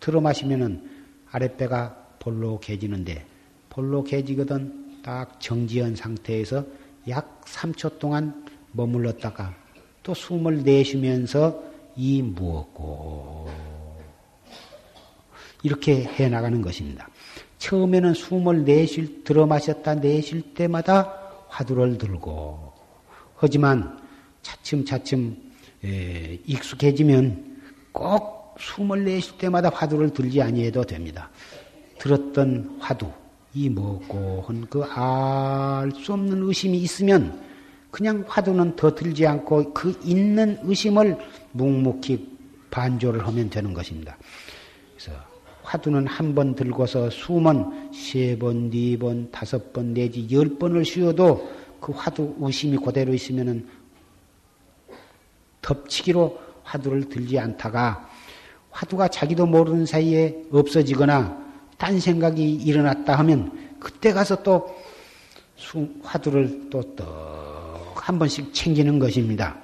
들어 0.00 0.20
마시면은 0.20 0.88
아랫배가 1.30 2.16
볼록해지는데 2.18 3.24
볼록해지거든 3.70 5.02
딱 5.02 5.40
정지한 5.40 5.96
상태에서 5.96 6.64
약 7.08 7.44
3초 7.44 7.98
동안 7.98 8.44
머물렀다가 8.72 9.54
또 10.08 10.14
숨을 10.14 10.62
내쉬면서 10.62 11.62
이 11.94 12.22
무엇고 12.22 13.46
이렇게 15.62 16.02
해 16.04 16.30
나가는 16.30 16.62
것입니다. 16.62 17.10
처음에는 17.58 18.14
숨을 18.14 18.64
내쉴 18.64 19.22
들어 19.22 19.44
마셨다 19.44 19.96
내쉴 19.96 20.54
때마다 20.54 21.14
화두를 21.48 21.98
들고 21.98 22.72
하지만 23.36 24.00
차츰차츰 24.40 25.36
익숙해지면 26.46 27.60
꼭 27.92 28.56
숨을 28.58 29.04
내쉴 29.04 29.36
때마다 29.36 29.68
화두를 29.68 30.14
들지 30.14 30.40
아니해도 30.40 30.84
됩니다. 30.84 31.28
들었던 31.98 32.78
화두, 32.80 33.12
이 33.52 33.68
뭐고 33.68 34.46
한그알 34.46 35.92
수 35.92 36.14
없는 36.14 36.44
의심이 36.44 36.78
있으면 36.78 37.47
그냥 37.90 38.24
화두는 38.26 38.76
더 38.76 38.94
들지 38.94 39.26
않고 39.26 39.72
그 39.72 39.98
있는 40.04 40.58
의심을 40.62 41.18
묵묵히 41.52 42.36
반조를 42.70 43.26
하면 43.26 43.48
되는 43.50 43.72
것입니다. 43.72 44.16
그래서 44.96 45.18
화두는 45.62 46.06
한 46.06 46.34
번 46.34 46.54
들고서 46.54 47.10
숨은 47.10 47.92
세 47.92 48.38
번, 48.38 48.70
네 48.70 48.96
번, 48.96 49.30
다섯 49.30 49.72
번 49.72 49.94
내지 49.94 50.26
열 50.30 50.58
번을 50.58 50.84
쉬어도 50.84 51.50
그 51.80 51.92
화두 51.92 52.34
의심이 52.40 52.76
그대로 52.78 53.14
있으면은 53.14 53.66
덮치기로 55.62 56.38
화두를 56.62 57.08
들지 57.08 57.38
않다가 57.38 58.08
화두가 58.70 59.08
자기도 59.08 59.46
모르는 59.46 59.86
사이에 59.86 60.42
없어지거나 60.50 61.46
딴 61.78 62.00
생각이 62.00 62.54
일어났다 62.54 63.16
하면 63.18 63.76
그때 63.78 64.12
가서 64.12 64.42
또 64.42 64.76
화두를 66.02 66.70
또떡 66.70 67.37
한 68.08 68.18
번씩 68.18 68.54
챙기는 68.54 68.98
것입니다. 68.98 69.54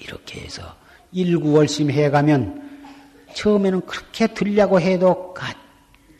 이렇게 0.00 0.40
해서 0.40 0.64
일구월심 1.12 1.92
해가면 1.92 2.80
처음에는 3.34 3.86
그렇게 3.86 4.26
들려고 4.26 4.80
해도 4.80 5.32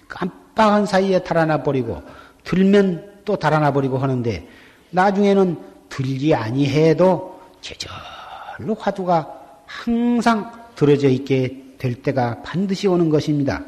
깜빡한 0.06 0.86
사이에 0.86 1.24
달아나 1.24 1.64
버리고 1.64 2.00
들면 2.44 3.22
또 3.24 3.34
달아나 3.34 3.72
버리고 3.72 3.98
하는데 3.98 4.48
나중에는 4.90 5.60
들지 5.88 6.32
아니해도 6.32 7.40
제절로 7.60 8.76
화두가 8.78 9.64
항상 9.66 10.52
들어져 10.76 11.08
있게 11.08 11.74
될 11.76 12.02
때가 12.02 12.40
반드시 12.42 12.86
오는 12.86 13.10
것입니다. 13.10 13.64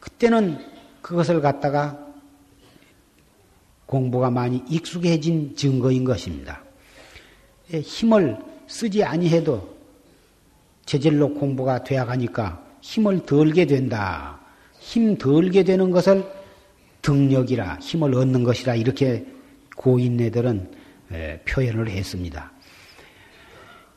그때는 0.00 0.58
그것을 1.00 1.40
갖다가 1.40 2.11
공부가 3.86 4.30
많이 4.30 4.62
익숙해진 4.68 5.54
증거인 5.56 6.04
것입니다. 6.04 6.62
예, 7.72 7.80
힘을 7.80 8.38
쓰지 8.66 9.04
아니해도 9.04 9.76
제절로 10.84 11.32
공부가 11.34 11.84
되어가니까 11.84 12.64
힘을 12.80 13.24
덜게 13.24 13.66
된다. 13.66 14.40
힘 14.78 15.16
덜게 15.16 15.62
되는 15.64 15.90
것을 15.90 16.24
등력이라 17.02 17.78
힘을 17.80 18.14
얻는 18.14 18.44
것이라 18.44 18.74
이렇게 18.74 19.26
고인네들은 19.76 20.70
예, 21.12 21.40
표현을 21.46 21.88
했습니다. 21.88 22.52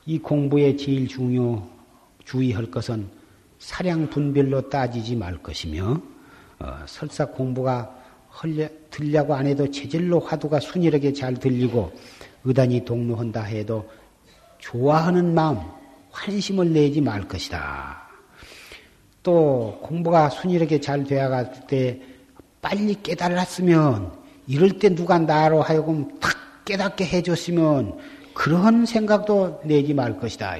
이 0.05 0.19
공부의 0.19 0.77
제일 0.77 1.07
중요 1.07 1.67
주의할 2.25 2.69
것은 2.69 3.09
사량 3.59 4.09
분별로 4.09 4.69
따지지 4.69 5.15
말 5.15 5.41
것이며 5.41 6.01
어, 6.59 6.77
설사 6.85 7.25
공부가 7.25 7.95
헐려, 8.41 8.67
들려고 8.95 9.35
안 9.35 9.45
해도 9.45 9.69
체질로 9.69 10.21
화두가 10.21 10.61
순일하게 10.61 11.11
잘 11.11 11.33
들리고 11.33 11.91
의단이 12.45 12.85
동로한다 12.85 13.43
해도 13.43 13.89
좋아하는 14.59 15.33
마음, 15.33 15.59
환심을 16.11 16.71
내지 16.71 17.01
말 17.01 17.27
것이다. 17.27 18.07
또 19.21 19.79
공부가 19.81 20.29
순일하게 20.29 20.79
잘 20.79 21.03
되어갈 21.03 21.67
때 21.67 21.99
빨리 22.61 22.95
깨달았으면 23.03 24.13
이럴 24.47 24.79
때 24.79 24.95
누가 24.95 25.19
나로 25.19 25.61
하여금 25.61 26.17
탁 26.19 26.31
깨닫게 26.63 27.05
해줬으면 27.05 27.97
그런 28.33 28.85
생각도 28.85 29.59
내지 29.65 29.93
말 29.93 30.17
것이다. 30.17 30.55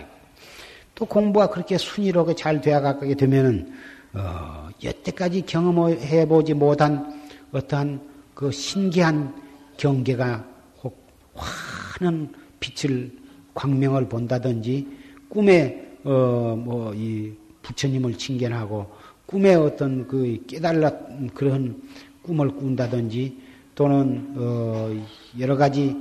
또 0.94 1.06
공부가 1.06 1.48
그렇게 1.48 1.78
순위롭게 1.78 2.36
잘 2.36 2.60
되어가게 2.60 3.16
되면은 3.16 3.74
어, 4.14 4.68
여태까지 4.84 5.44
경험해 5.44 6.28
보지 6.28 6.54
못한 6.54 7.22
어떠한 7.54 8.15
그 8.36 8.52
신기한 8.52 9.34
경계가 9.78 10.46
혹 10.84 11.08
환한 11.34 12.32
빛을 12.60 13.12
광명을 13.56 14.08
본다든지 14.08 14.88
꿈에 15.30 15.82
어 16.04 16.56
뭐 16.56 16.94
이 16.94 17.34
부처님을 17.64 18.16
칭견하고 18.18 18.86
꿈에 19.26 19.56
어떤 19.56 20.08
그 20.08 20.38
깨달았 20.46 20.94
그런 21.34 21.82
꿈을 22.22 22.50
꾼다든지 22.50 23.38
또는 23.74 24.34
어 24.38 24.94
여러 25.40 25.58
가지 25.58 25.96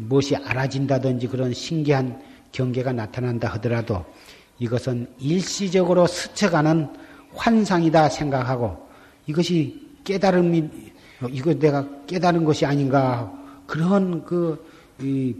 무엇이 0.00 0.36
알아진다든지 0.36 1.28
그런 1.28 1.54
신기한 1.54 2.20
경계가 2.52 2.92
나타난다 2.92 3.48
하더라도 3.54 4.04
이것은 4.58 5.06
일시적으로 5.18 6.06
스쳐가는 6.06 6.88
환상이다 7.34 8.08
생각하고 8.10 8.86
이것이 9.26 9.80
깨달음이 10.04 10.68
이거 11.30 11.52
내가 11.54 11.86
깨달은 12.06 12.44
것이 12.44 12.64
아닌가 12.64 13.32
그런 13.66 14.24
그 14.24 14.64
이, 15.00 15.34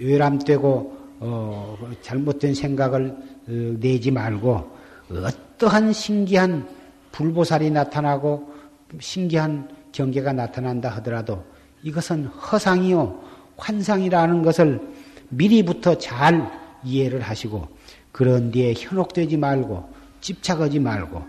외람되고 0.00 1.02
어, 1.20 1.78
잘못된 2.00 2.54
생각을 2.54 3.10
어, 3.10 3.76
내지 3.80 4.10
말고 4.10 4.70
어떠한 5.10 5.92
신기한 5.92 6.68
불보살이 7.12 7.70
나타나고 7.70 8.52
신기한 8.98 9.68
경계가 9.92 10.32
나타난다 10.32 10.88
하더라도 10.96 11.44
이것은 11.82 12.26
허상이요 12.26 13.22
환상이라는 13.56 14.42
것을 14.42 14.80
미리부터 15.28 15.98
잘 15.98 16.50
이해를 16.84 17.20
하시고 17.20 17.68
그런 18.10 18.50
뒤에 18.50 18.74
현혹되지 18.76 19.36
말고 19.36 19.88
집착하지 20.20 20.78
말고 20.80 21.22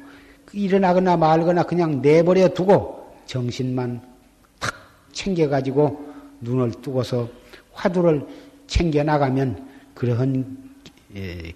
일어나거나 0.53 1.17
말거나 1.17 1.63
그냥 1.63 2.01
내버려 2.01 2.49
두고 2.49 3.11
정신만 3.25 4.01
탁 4.59 4.73
챙겨가지고 5.11 6.13
눈을 6.41 6.71
뜨고서 6.81 7.27
화두를 7.73 8.25
챙겨 8.67 9.03
나가면 9.03 9.67
그러한 9.95 10.57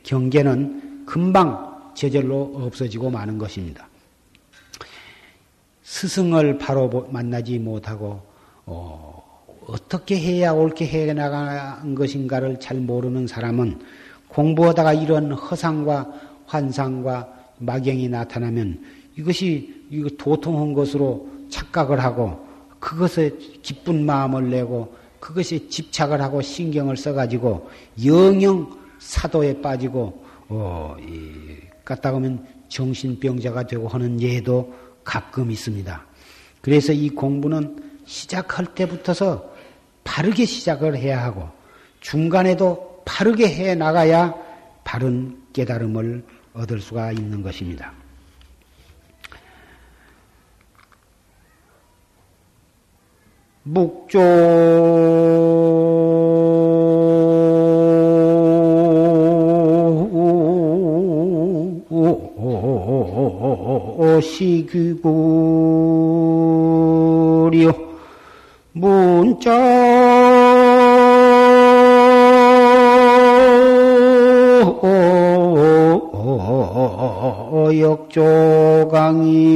경계는 0.03 1.05
금방 1.05 1.91
저절로 1.93 2.51
없어지고 2.55 3.09
마는 3.09 3.37
것입니다. 3.37 3.87
스승을 5.83 6.57
바로 6.57 7.07
만나지 7.09 7.57
못하고 7.59 8.21
어, 8.65 9.23
어떻게 9.67 10.19
해야 10.19 10.51
옳게 10.51 10.85
해 10.85 11.13
나가는 11.13 11.95
것인가를 11.95 12.59
잘 12.59 12.77
모르는 12.77 13.25
사람은 13.25 13.79
공부하다가 14.27 14.93
이런 14.93 15.31
허상과 15.31 16.11
환상과 16.45 17.36
막영이 17.59 18.09
나타나면 18.09 18.83
이것이 19.15 19.85
이거 19.89 20.09
도통한 20.17 20.73
것으로 20.73 21.27
착각을 21.49 21.99
하고 22.03 22.45
그것에 22.79 23.31
기쁜 23.61 24.05
마음을 24.05 24.49
내고 24.49 24.95
그것에 25.19 25.67
집착을 25.67 26.21
하고 26.21 26.41
신경을 26.41 26.97
써가지고 26.97 27.69
영영 28.05 28.77
사도에 28.99 29.61
빠지고 29.61 30.23
어, 30.49 30.95
이, 30.99 31.57
갔다 31.83 32.11
가면 32.11 32.45
정신병자가 32.69 33.67
되고 33.67 33.87
하는 33.87 34.21
예도 34.21 34.73
가끔 35.03 35.51
있습니다. 35.51 36.05
그래서 36.61 36.93
이 36.93 37.09
공부는 37.09 37.77
시작할 38.05 38.73
때부터서 38.75 39.51
바르게 40.03 40.45
시작을 40.45 40.97
해야 40.97 41.23
하고 41.23 41.49
중간에도 41.99 43.01
바르게 43.05 43.47
해 43.47 43.75
나가야 43.75 44.35
바른 44.83 45.37
깨달음을 45.53 46.23
얻을 46.57 46.81
수가 46.81 47.11
있는 47.11 47.43
것입니다. 47.43 47.93
묵조 53.63 54.19
시규구 64.21 65.56
역 79.07 79.46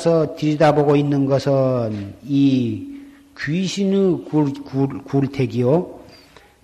앉아서 0.00 0.34
들여다보고 0.36 0.96
있는 0.96 1.26
것은 1.26 2.14
이 2.24 3.00
귀신의 3.38 4.24
굴, 4.30 4.52
굴, 4.64 5.02
굴택이요. 5.04 6.00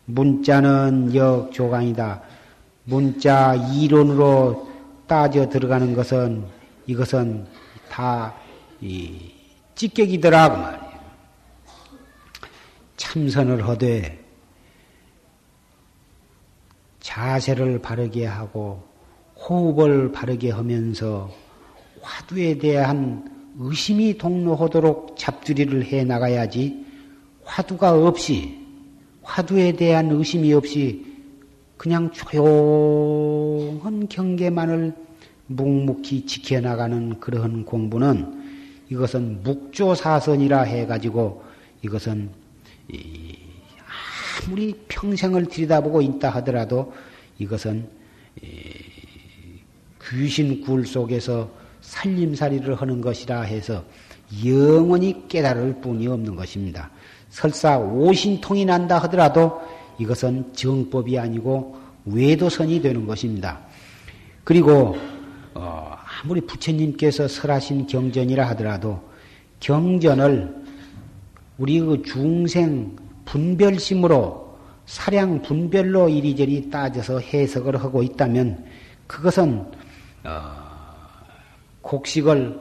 문자는 0.06 1.14
역조강이다. 1.14 2.22
문자 2.84 3.54
이론으로 3.54 4.68
따져 5.06 5.48
들어가는 5.48 5.94
것은 5.94 6.44
이것은 6.86 7.46
다 7.90 8.34
이 8.80 9.32
찌개기더라고 9.74 10.56
말이에요. 10.56 10.86
참선을 12.96 13.66
하되 13.66 14.22
자세를 17.00 17.80
바르게 17.80 18.26
하고 18.26 18.82
호흡을 19.36 20.12
바르게 20.12 20.50
하면서 20.50 21.30
화두에 22.26 22.58
대한 22.58 23.30
의심이 23.58 24.18
동로하도록 24.18 25.16
잡두리를 25.16 25.84
해 25.84 26.04
나가야지 26.04 26.84
화두가 27.44 27.92
없이 27.92 28.58
화두에 29.22 29.72
대한 29.72 30.10
의심이 30.10 30.52
없이 30.52 31.06
그냥 31.76 32.10
조용한 32.10 34.08
경계만을 34.08 34.94
묵묵히 35.46 36.26
지켜나가는 36.26 37.20
그러한 37.20 37.64
공부는 37.64 38.44
이것은 38.88 39.42
묵조사선이라 39.44 40.62
해가지고 40.62 41.44
이것은 41.82 42.30
아무리 44.48 44.74
평생을 44.88 45.46
들여다보고 45.46 46.02
있다 46.02 46.30
하더라도 46.30 46.92
이것은 47.38 47.88
귀신 50.10 50.60
굴 50.62 50.86
속에서 50.86 51.65
살림살이를 51.86 52.74
하는 52.74 53.00
것이라 53.00 53.42
해서 53.42 53.84
영원히 54.44 55.28
깨달을 55.28 55.80
뿐이 55.80 56.06
없는 56.08 56.34
것입니다. 56.34 56.90
설사 57.30 57.78
오신통이 57.78 58.64
난다 58.64 58.98
하더라도 59.04 59.60
이것은 59.98 60.52
정법이 60.52 61.18
아니고 61.18 61.78
외도선이 62.04 62.82
되는 62.82 63.06
것입니다. 63.06 63.60
그리고 64.44 64.96
어, 65.54 65.96
아무리 66.22 66.40
부처님께서 66.40 67.28
설하신 67.28 67.86
경전이라 67.86 68.46
하더라도 68.50 69.00
경전을 69.60 70.54
우리 71.58 71.80
그 71.80 72.02
중생 72.02 72.94
분별심으로 73.24 74.46
사량 74.86 75.42
분별로 75.42 76.08
이리저리 76.08 76.70
따져서 76.70 77.20
해석을 77.20 77.82
하고 77.82 78.02
있다면 78.02 78.64
그것은 79.06 79.64
어, 80.24 80.65
곡식을 81.86 82.60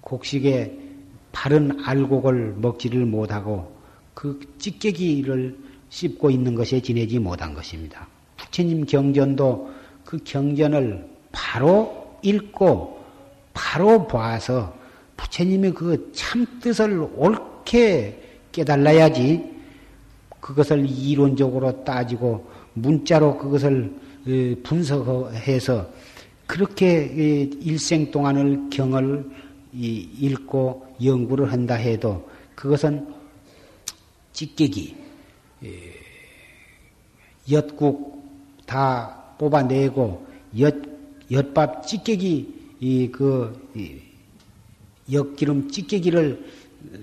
곡식에 0.00 0.78
바른 1.30 1.78
알곡을 1.84 2.54
먹지를 2.56 3.04
못하고 3.04 3.70
그 4.14 4.40
찌개기를 4.58 5.56
씹고 5.90 6.30
있는 6.30 6.54
것에 6.54 6.80
지내지 6.80 7.18
못한 7.18 7.52
것입니다. 7.54 8.06
부처님 8.36 8.86
경전도 8.86 9.70
그 10.04 10.18
경전을 10.24 11.06
바로 11.30 12.16
읽고 12.22 13.02
바로 13.52 14.06
봐서 14.06 14.74
부처님의 15.16 15.74
그 15.74 16.10
참뜻을 16.14 17.08
옳게 17.14 18.20
깨달아야지 18.52 19.52
그것을 20.40 20.86
이론적으로 20.88 21.84
따지고 21.84 22.50
문자로 22.74 23.38
그것을 23.38 23.94
분석해서 24.62 25.88
그렇게 26.52 27.48
일생 27.62 28.10
동안을 28.10 28.68
경을 28.68 29.24
읽고 29.72 30.86
연구를 31.02 31.50
한다 31.50 31.76
해도 31.76 32.28
그것은 32.54 33.08
찌개기, 34.34 34.94
엿국 37.50 38.22
다 38.66 39.34
뽑아내고 39.38 40.26
엿, 40.58 40.74
엿밥 41.30 41.86
찌개기, 41.86 42.54
이, 42.80 43.08
그, 43.10 43.70
이, 43.74 43.96
엿기름 45.10 45.70
찌개기를, 45.70 46.44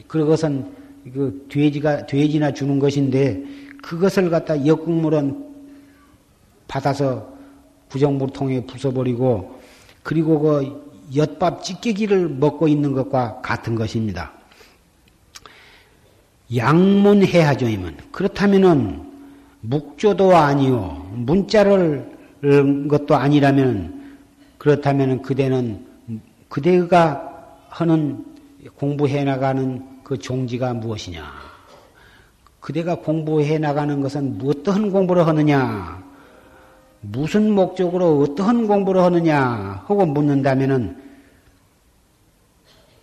그것은 0.07 0.71
그 1.11 1.47
돼지가, 1.49 2.05
돼지나 2.05 2.53
주는 2.53 2.77
것인데 2.77 3.43
그것을 3.81 4.29
갖다 4.29 4.63
엿국물은 4.63 5.43
받아서 6.67 7.38
부정물통에 7.89 8.65
부숴버리고 8.65 9.59
그리고 10.03 10.39
그 10.39 10.89
엿밥 11.15 11.63
찌개기를 11.63 12.29
먹고 12.29 12.67
있는 12.67 12.93
것과 12.93 13.41
같은 13.41 13.75
것입니다. 13.75 14.31
양문해하죠 16.55 17.67
이면 17.67 17.97
그렇다면은 18.11 19.07
묵조도 19.61 20.35
아니요 20.35 21.09
문자를 21.13 22.17
것도 22.87 23.15
아니라면 23.15 24.17
그렇다면 24.57 25.21
그대는 25.21 25.85
그대가 26.47 27.29
하는 27.69 28.25
공부해 28.75 29.23
나가는 29.23 29.85
그 30.03 30.17
종지가 30.17 30.73
무엇이냐? 30.73 31.23
그대가 32.59 32.95
공부해 32.95 33.57
나가는 33.57 34.01
것은 34.01 34.39
어떠한 34.43 34.91
공부를 34.91 35.27
하느냐? 35.27 36.03
무슨 37.01 37.51
목적으로 37.51 38.19
어떠한 38.19 38.67
공부를 38.67 39.01
하느냐 39.01 39.83
하고 39.87 40.05
묻는다면은 40.05 41.01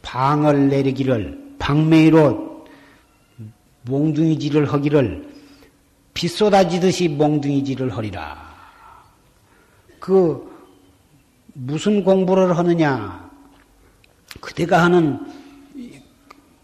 방을 0.02 0.68
내리기를 0.68 1.56
방매로 1.58 2.64
몽둥이질을 3.82 4.72
하기를 4.72 5.34
비 6.14 6.28
쏟아지듯이 6.28 7.08
몽둥이질을 7.08 7.96
하리라. 7.96 8.46
그 9.98 10.50
무슨 11.52 12.04
공부를 12.04 12.56
하느냐? 12.56 13.30
그대가 14.40 14.84
하는 14.84 15.18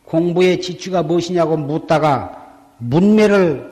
공부의 0.04 0.60
지추가 0.60 1.02
무엇이냐고 1.02 1.56
묻다가 1.56 2.56
문매를 2.78 3.71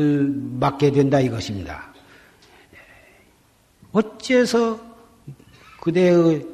맡게 0.00 0.92
된다 0.92 1.20
이것입니다. 1.20 1.92
어째서 3.92 4.80
그대의 5.80 6.46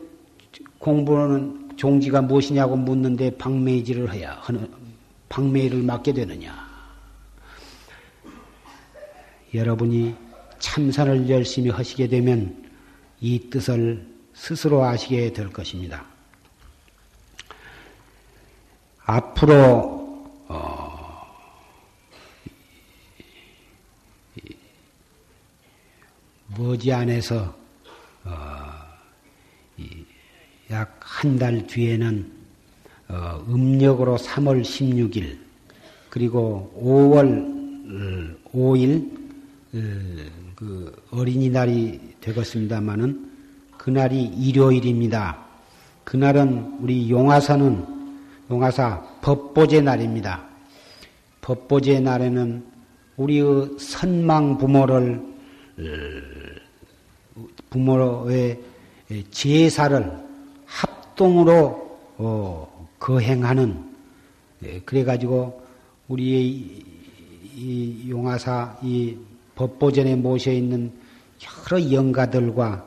공부는 0.79 1.77
종지가 1.77 2.23
무엇이냐고 2.23 2.77
묻는데 2.77 3.37
방매질을 3.37 4.13
해야 4.13 4.39
하는 4.41 4.71
방매를 5.29 5.83
맡게 5.83 6.13
되느냐? 6.13 6.65
여러분이 9.53 10.15
참선을 10.59 11.29
열심히 11.29 11.71
하시게 11.71 12.09
되면 12.09 12.65
이 13.21 13.51
뜻을 13.51 14.07
스스로 14.35 14.83
아시게 14.85 15.33
될 15.33 15.53
것입니다. 15.53 16.05
앞으로 19.07 20.04
머지 26.57 26.93
안에서 26.93 27.55
어, 28.25 28.31
약한 30.71 31.39
달 31.39 31.67
뒤에는 31.67 32.31
어, 33.09 33.45
음력으로 33.49 34.17
3월 34.17 34.63
16일 34.63 35.37
그리고 36.11 36.73
5월 36.81 38.37
5일 38.53 39.11
어, 39.75 40.45
그 40.55 41.03
어린이날이 41.11 42.01
되겠습니다마는 42.21 43.31
그날이 43.77 44.23
일요일입니다. 44.25 45.45
그날은 46.05 46.79
우리 46.81 47.11
용화사는 47.11 47.87
용화사 48.51 49.03
법보제 49.21 49.81
날입니다. 49.81 50.45
법보제 51.41 52.01
날에는 52.01 52.65
우리의 53.17 53.79
선망 53.79 54.59
부모를 54.59 55.34
부모의 57.71 58.61
제사를 59.31 60.25
합동으로 60.67 61.85
어, 62.17 62.89
거행하는 62.99 63.77
예, 64.65 64.81
그래가지고 64.81 65.63
우리의 66.09 66.83
이 67.57 68.07
용화사 68.09 68.79
이 68.83 69.17
법보전에 69.55 70.17
모셔 70.17 70.51
있는 70.53 70.93
여러 71.71 71.93
영가들과 71.93 72.85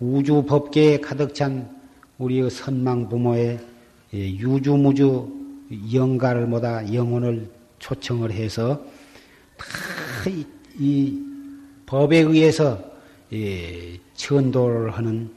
우주 0.00 0.42
법계에 0.42 0.98
가득 1.00 1.34
찬 1.34 1.68
우리의 2.18 2.50
선망 2.50 3.08
부모의 3.08 3.58
예, 4.14 4.18
유주무주 4.18 5.44
영가를 5.92 6.46
모다 6.46 6.92
영혼을 6.92 7.48
초청을 7.78 8.32
해서 8.32 8.84
다이 9.56 10.44
이 10.78 11.33
법에 11.86 12.18
의해서 12.18 12.78
예, 13.32 13.98
천도를 14.14 14.90
하는 14.90 15.30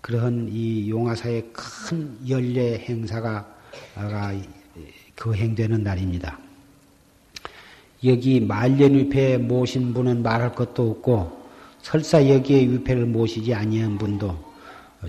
그러한 0.00 0.48
이 0.50 0.88
용화사의 0.90 1.50
큰 1.52 2.16
연례 2.28 2.78
행사가 2.78 3.46
거행되는 5.16 5.82
날입니다. 5.82 6.38
여기 8.04 8.40
말년위패에 8.40 9.38
모신 9.38 9.94
분은 9.94 10.22
말할 10.22 10.54
것도 10.54 10.90
없고 10.90 11.44
설사 11.80 12.28
여기에 12.28 12.68
위패를 12.68 13.06
모시지 13.06 13.54
아니한 13.54 13.96
분도 13.96 14.36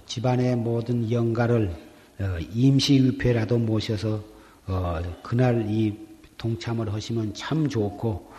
집안의 0.06 0.56
모든 0.58 1.10
영가를 1.12 1.76
어, 2.20 2.38
임시 2.54 3.04
위패라도 3.04 3.58
모셔서 3.58 4.24
어, 4.68 5.02
그날 5.22 5.66
이 5.70 5.94
동참을 6.38 6.94
하시면 6.94 7.34
참 7.34 7.68
좋고 7.68 8.32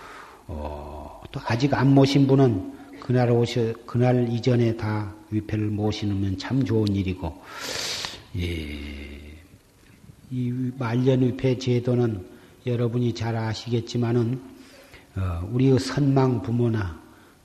어, 0.47 1.06
또 1.33 1.41
아직 1.47 1.75
안 1.75 1.95
모신 1.95 2.27
분은 2.27 2.75
그날 3.01 3.31
오셔 3.31 3.73
그날 3.87 4.29
이전에 4.29 4.77
다 4.77 5.15
위패를 5.31 5.67
모시면 5.67 6.39
참 6.39 6.65
좋은 6.65 6.89
일이고 6.95 7.43
예, 8.37 8.43
이 10.31 10.73
말년 10.79 11.23
위패 11.23 11.59
제도는 11.59 12.27
여러분이 12.67 13.15
잘 13.15 13.37
아시겠지만은 13.37 14.41
어, 15.17 15.49
우리의 15.53 15.79
선망 15.79 16.43
부모나 16.43 17.01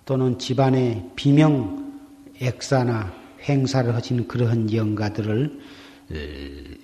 또는 0.06 0.38
집안의 0.38 1.12
비명 1.16 2.02
액사나 2.42 3.14
행사를 3.44 3.94
하신 3.94 4.28
그러한 4.28 4.74
영가들을 4.74 5.60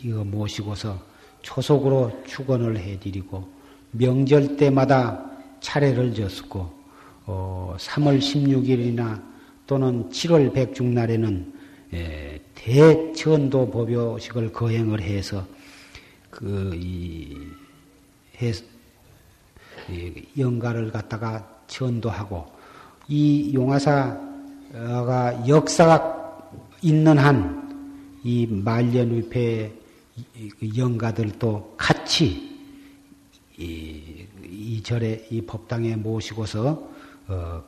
이거 0.04 0.24
모시고서 0.24 1.04
초속으로 1.42 2.24
축원을 2.26 2.78
해드리고 2.78 3.48
명절 3.92 4.56
때마다 4.56 5.30
차례를 5.60 6.14
졌고 6.14 6.77
어, 7.28 7.76
3월 7.78 8.18
16일이나 8.20 9.22
또는 9.68 10.10
7월 10.10 10.52
백중날에는 10.54 11.54
예, 11.94 12.42
대천도 12.56 13.70
법요식을 13.70 14.52
거행을 14.52 15.02
해서 15.02 15.46
그이 16.32 17.38
영가를 20.38 20.92
갖다가 20.92 21.48
전도하고 21.68 22.46
이 23.08 23.54
용화사가 23.54 25.48
역사가 25.48 26.50
있는 26.82 27.18
한 27.18 27.68
이 28.28 28.46
말년위패 28.46 29.72
영가들도 30.76 31.76
같이 31.78 32.60
이, 33.58 34.26
이 34.44 34.84
절에 34.84 35.26
이 35.32 35.42
법당에 35.42 35.96
모시고서 35.96 36.97
어, 37.28 37.64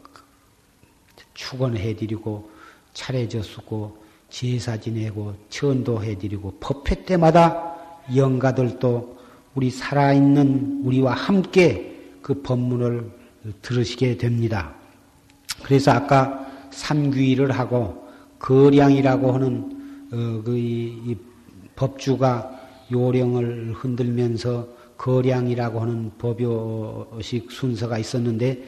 축원해드리고 1.33 2.49
차례졌고 2.93 3.97
제사 4.29 4.77
지내고 4.77 5.35
천도해드리고 5.49 6.57
법회 6.59 7.03
때마다 7.05 7.75
영가들도 8.15 9.17
우리 9.55 9.69
살아있는 9.69 10.81
우리와 10.85 11.13
함께 11.13 12.15
그 12.21 12.41
법문을 12.41 13.09
들으시게 13.61 14.17
됩니다. 14.17 14.73
그래서 15.63 15.91
아까 15.91 16.45
삼귀를 16.71 17.51
하고 17.51 18.07
거량이라고 18.39 19.31
하는 19.31 20.07
어, 20.11 20.41
그 20.43 20.57
이 20.57 21.01
이 21.05 21.15
법주가 21.79 22.59
요령을 22.91 23.73
흔들면서 23.73 24.67
거량이라고 24.97 25.79
하는 25.79 26.11
법요식 26.17 27.49
순서가 27.51 27.97
있었는데 27.97 28.61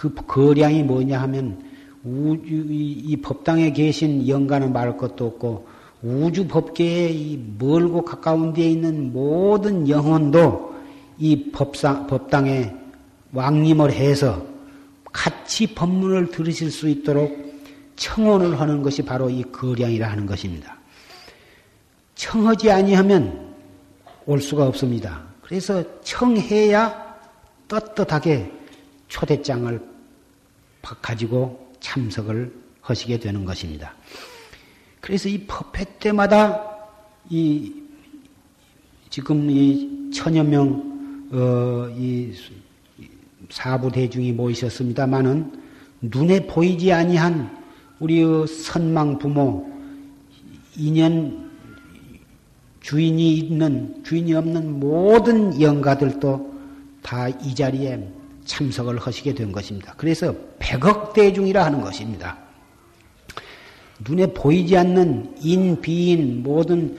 그 0.00 0.14
거량이 0.14 0.82
뭐냐 0.84 1.20
하면 1.20 1.62
우주, 2.02 2.64
이 2.70 3.14
법당에 3.20 3.70
계신 3.74 4.26
영가는 4.26 4.72
말할 4.72 4.96
것도 4.96 5.26
없고 5.26 5.68
우주 6.02 6.48
법계에 6.48 7.10
이 7.10 7.38
멀고 7.58 8.02
가까운 8.02 8.54
데에 8.54 8.70
있는 8.70 9.12
모든 9.12 9.86
영혼도 9.86 10.74
이 11.18 11.50
법상, 11.52 12.06
법당에 12.06 12.72
왕림을 13.34 13.92
해서 13.92 14.42
같이 15.12 15.74
법문을 15.74 16.30
들으실 16.30 16.70
수 16.70 16.88
있도록 16.88 17.36
청혼을 17.96 18.58
하는 18.58 18.82
것이 18.82 19.02
바로 19.02 19.28
이 19.28 19.42
거량이라 19.52 20.10
하는 20.10 20.24
것입니다. 20.24 20.78
청하지 22.14 22.70
아니하면 22.70 23.54
올 24.24 24.40
수가 24.40 24.66
없습니다. 24.66 25.24
그래서 25.42 25.84
청해야 26.00 27.16
떳떳하게 27.68 28.50
초대장을 29.08 29.89
가지고 30.82 31.72
참석을 31.80 32.52
하시게 32.80 33.18
되는 33.18 33.44
것입니다. 33.44 33.94
그래서 35.00 35.28
이 35.28 35.44
법회 35.46 35.84
때마다 35.98 36.62
이 37.28 37.72
지금 39.08 39.50
이 39.50 40.10
천여 40.12 40.44
명, 40.44 41.28
어, 41.32 41.88
이 41.96 42.32
사부 43.50 43.90
대중이 43.90 44.32
모이셨습니다만은 44.32 45.60
눈에 46.02 46.46
보이지 46.46 46.92
아니한 46.92 47.58
우리의 47.98 48.46
선망 48.46 49.18
부모, 49.18 49.70
인연 50.76 51.50
주인이 52.80 53.36
있는, 53.36 54.02
주인이 54.04 54.32
없는 54.34 54.80
모든 54.80 55.60
영가들도 55.60 56.50
다 57.02 57.28
이 57.28 57.54
자리에 57.54 58.08
참석을 58.44 58.98
하시게 58.98 59.34
된 59.34 59.52
것입니다. 59.52 59.94
그래서 59.96 60.34
백억 60.58 61.12
대중이라 61.12 61.64
하는 61.64 61.80
것입니다. 61.80 62.38
눈에 64.06 64.26
보이지 64.26 64.76
않는 64.76 65.34
인, 65.40 65.80
비인, 65.80 66.42
모든 66.42 66.96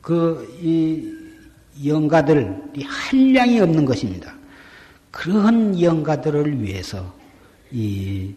그, 0.00 0.58
이, 0.60 1.20
영가들이 1.86 2.82
한량이 2.84 3.60
없는 3.60 3.84
것입니다. 3.84 4.34
그러한 5.10 5.80
영가들을 5.80 6.62
위해서 6.62 7.14
이, 7.70 8.34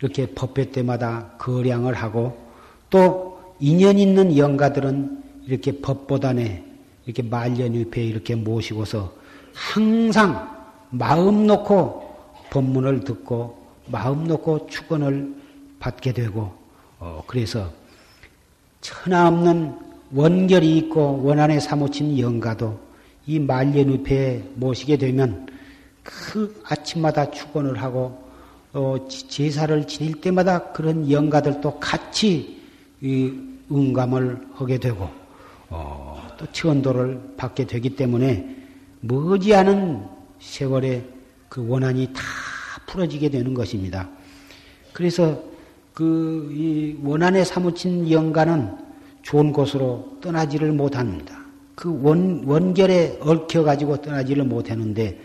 이렇게 0.00 0.26
법회 0.26 0.70
때마다 0.70 1.32
거량을 1.38 1.94
하고 1.94 2.38
또 2.88 3.56
인연 3.60 3.98
있는 3.98 4.36
영가들은 4.36 5.22
이렇게 5.46 5.72
법보단에 5.80 6.64
이렇게 7.04 7.22
말년위패에 7.22 8.04
이렇게 8.04 8.34
모시고서 8.34 9.17
항상 9.58 10.56
마음 10.90 11.48
놓고 11.48 12.16
법문을 12.50 13.00
듣고 13.00 13.58
마음 13.86 14.24
놓고 14.28 14.68
축원을 14.68 15.34
받게 15.80 16.12
되고 16.12 16.52
어, 17.00 17.22
그래서 17.26 17.70
천하 18.80 19.26
없는 19.26 19.76
원결이 20.14 20.78
있고 20.78 21.22
원한에 21.24 21.58
사무친 21.58 22.18
영가도 22.18 22.78
이 23.26 23.40
말년의패에 23.40 24.44
모시게 24.54 24.96
되면 24.96 25.46
그 26.04 26.62
아침마다 26.64 27.30
축원을 27.30 27.82
하고 27.82 28.26
어, 28.72 28.96
제사를 29.08 29.86
지낼 29.88 30.20
때마다 30.20 30.70
그런 30.72 31.10
영가들도 31.10 31.80
같이 31.80 32.62
응감을 33.70 34.46
하게 34.54 34.78
되고 34.78 35.10
어, 35.68 36.26
또 36.38 36.46
천도를 36.52 37.34
받게 37.36 37.66
되기 37.66 37.96
때문에 37.96 38.57
머지않은 39.00 40.04
세월에 40.40 41.04
그 41.48 41.66
원한이 41.66 42.12
다 42.12 42.22
풀어지게 42.86 43.28
되는 43.30 43.54
것입니다. 43.54 44.08
그래서 44.92 45.42
그 45.94 46.48
이 46.52 46.96
원한에 47.02 47.44
사무친 47.44 48.10
영가는 48.10 48.76
좋은 49.22 49.52
곳으로 49.52 50.16
떠나지를 50.20 50.72
못합니다. 50.72 51.38
그 51.74 52.00
원, 52.02 52.44
원결에 52.44 53.18
얽혀가지고 53.20 54.02
떠나지를 54.02 54.44
못하는데 54.44 55.20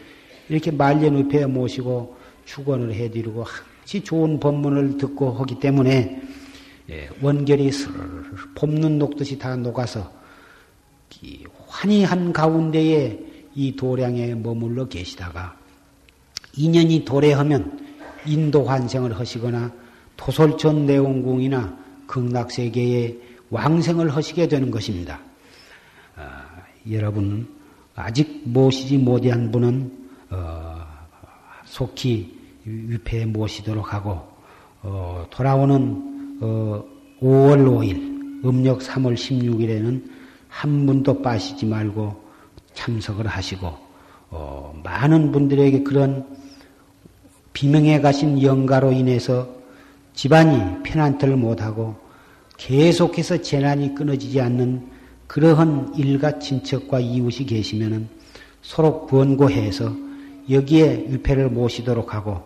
이렇게 0.50 0.72
말년 0.72 1.16
의패에 1.16 1.46
모시고 1.46 2.16
축원을 2.46 2.94
해드리고 2.94 3.44
항시 3.44 4.04
좋은 4.04 4.40
법문을 4.40 4.98
듣고 4.98 5.32
하기 5.32 5.60
때문에 5.60 6.22
예, 6.90 7.10
원결이 7.22 7.72
봄눈 8.56 9.00
녹듯이 9.00 9.40
다 9.40 9.56
녹아서 9.56 10.12
환희한 11.68 12.34
가운데에 12.34 13.33
이 13.56 13.76
도량에 13.76 14.36
머물러 14.36 14.88
계시다가 14.88 15.56
인연이 16.56 17.04
도래하면 17.04 17.80
인도 18.26 18.64
환생을 18.64 19.20
하시거나 19.20 19.72
토솔천 20.18 20.86
내원궁이나 20.86 21.78
극락세계에 22.08 23.18
왕생을 23.50 24.16
하시게 24.16 24.48
되는 24.48 24.72
것입니다. 24.72 25.20
아, 26.16 26.46
여러분 26.90 27.48
아직 27.96 28.42
모시지 28.46 28.98
못한 28.98 29.52
분은 29.52 29.92
어, 30.30 30.86
속히 31.66 32.40
위패에 32.66 33.26
모시도록 33.26 33.94
하고 33.94 34.22
어, 34.82 35.26
돌아오는 35.30 36.38
어, 36.42 36.84
5월 37.22 37.66
5일 37.66 38.46
음력 38.46 38.80
3월 38.80 39.16
16일에는 39.16 40.04
한 40.50 40.86
분도 40.86 41.22
빠시지 41.22 41.66
말고 41.66 42.23
참석을 42.74 43.28
하시고 43.28 43.74
어, 44.30 44.82
많은 44.84 45.32
분들에게 45.32 45.84
그런 45.84 46.26
비명에 47.54 48.02
가신 48.02 48.42
영가로 48.42 48.92
인해서 48.92 49.48
집안이 50.14 50.84
편안틀 50.84 51.36
못하고 51.36 51.96
계속해서 52.58 53.42
재난이 53.42 53.96
끊어지지 53.96 54.42
않는 54.42 54.90
그러한 55.28 55.94
일가 55.96 56.40
친척과 56.40 57.00
이웃이 57.00 57.46
계시면은 57.46 58.08
서로 58.62 59.06
권고해서 59.06 59.92
여기에 60.50 61.06
위패를 61.10 61.50
모시도록 61.50 62.14
하고 62.14 62.42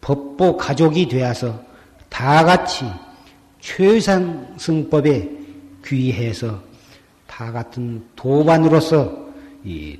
법보 0.00 0.56
가족이 0.56 1.08
되어서 1.08 1.60
다 2.08 2.44
같이 2.44 2.84
최상승법에 3.60 5.30
귀해서 5.84 6.62
다 7.26 7.52
같은 7.52 8.04
도반으로서 8.16 9.27
이 9.68 9.98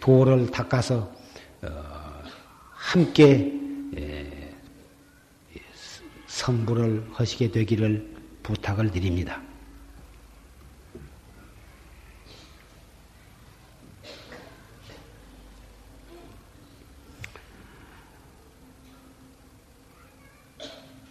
도를 0.00 0.50
닦아서 0.50 1.14
어, 1.62 2.22
함께 2.72 3.52
성불을 6.26 7.10
하시게 7.12 7.52
되기를 7.52 8.12
부탁을 8.42 8.90
드립니다. 8.90 9.40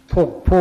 폭포 0.08 0.54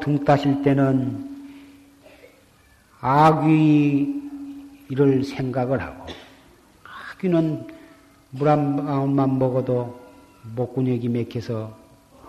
등 0.00 0.24
따실 0.24 0.62
때는 0.62 1.28
아귀를 3.00 5.24
생각을 5.24 5.80
하고 5.80 6.06
아귀는 7.14 7.66
물 8.32 8.48
한 8.48 8.76
방울만 8.76 9.38
먹어도 9.38 9.98
목근육이 10.54 11.08
맥혀서 11.08 11.76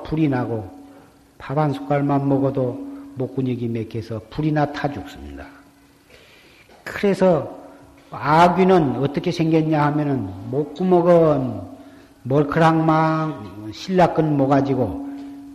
불이 0.04 0.30
나고 0.30 0.70
밥 1.38 1.58
한 1.58 1.74
숟갈만 1.74 2.28
먹어도 2.28 2.74
목근육이 3.16 3.68
맥혀서 3.68 4.22
불이 4.30 4.52
나 4.52 4.66
타 4.72 4.92
죽습니다. 4.92 5.46
그래서 6.84 7.60
아귀는 8.12 8.98
어떻게 8.98 9.32
생겼냐 9.32 9.84
하면은 9.88 10.30
목구멍은 10.50 11.62
멀크랑망 12.24 13.72
신라끈 13.74 14.38
모가지고 14.38 15.10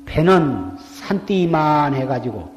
배는 0.07 0.77
산띠만 1.07 1.95
해가지고 1.95 2.55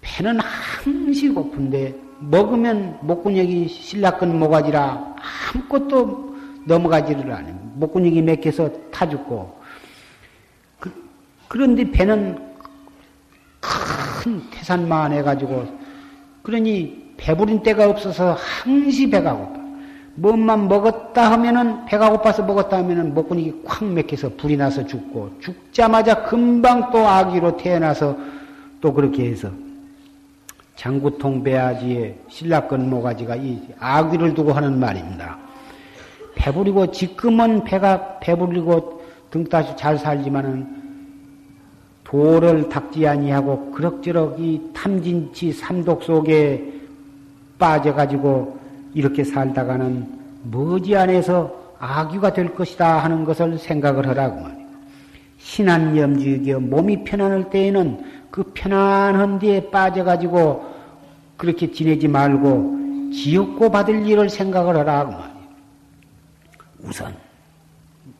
배는 0.00 0.38
항시 0.40 1.30
고픈데 1.30 1.94
먹으면 2.20 2.98
목근육이 3.02 3.68
신라끈 3.68 4.38
모가지라 4.38 5.16
아무것도 5.54 6.34
넘어가지를 6.66 7.30
않아요. 7.32 7.54
목근육이 7.74 8.22
맥혀서 8.22 8.70
타 8.90 9.08
죽고 9.08 9.58
그, 10.78 10.92
그런데 11.48 11.90
배는 11.90 12.38
큰 13.60 14.42
태산만 14.50 15.12
해가지고 15.12 15.66
그러니 16.42 17.14
배부린 17.16 17.62
때가 17.62 17.88
없어서 17.88 18.36
항시 18.38 19.08
배가 19.08 19.34
고파. 19.34 19.63
뭔만 20.16 20.68
먹었다 20.68 21.32
하면은 21.32 21.84
배가 21.86 22.10
고파서 22.10 22.42
먹었다 22.44 22.78
하면은 22.78 23.14
목근육이 23.14 23.62
콱 23.64 23.84
맥혀서 23.84 24.30
불이 24.36 24.56
나서 24.56 24.86
죽고 24.86 25.30
죽자마자 25.40 26.22
금방 26.24 26.90
또 26.90 27.06
아기로 27.06 27.56
태어나서 27.56 28.16
또 28.80 28.92
그렇게 28.92 29.30
해서 29.30 29.50
장구통 30.76 31.42
배아지에 31.42 32.16
신라끈 32.28 32.90
모가지가 32.90 33.36
이 33.36 33.60
아귀를 33.78 34.34
두고 34.34 34.52
하는 34.52 34.78
말입니다. 34.78 35.38
배부리고 36.34 36.90
지금은 36.90 37.64
배가 37.64 38.18
배부리고 38.18 39.02
등따시 39.30 39.76
잘 39.76 39.98
살지만은 39.98 40.84
도를 42.04 42.68
닦지 42.68 43.06
아니하고 43.06 43.72
그럭저럭 43.72 44.38
이 44.38 44.60
탐진치 44.72 45.52
삼독 45.52 46.02
속에 46.02 46.72
빠져가지고 47.58 48.63
이렇게 48.94 49.24
살다가는 49.24 50.06
머지 50.50 50.96
안에서 50.96 51.64
아귀가 51.78 52.32
될 52.32 52.54
것이다 52.54 52.98
하는 52.98 53.24
것을 53.24 53.58
생각을 53.58 54.08
하라고 54.08 54.40
말이에요. 54.40 54.64
신안염지이겨 55.38 56.60
몸이 56.60 57.04
편안할 57.04 57.50
때에는 57.50 58.04
그 58.30 58.50
편안한 58.54 59.38
데에 59.38 59.70
빠져가지고 59.70 60.74
그렇게 61.36 61.70
지내지 61.70 62.08
말고 62.08 63.10
지옥고 63.12 63.70
받을 63.70 64.06
일을 64.06 64.30
생각을 64.30 64.76
하라고 64.78 65.12
말이에요. 65.12 65.34
우선 66.84 67.14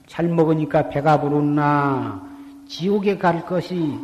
잘 0.07 0.29
먹으니까 0.29 0.89
배가 0.89 1.21
부르나 1.21 2.23
지옥에 2.69 3.17
갈 3.17 3.45
것이 3.47 3.99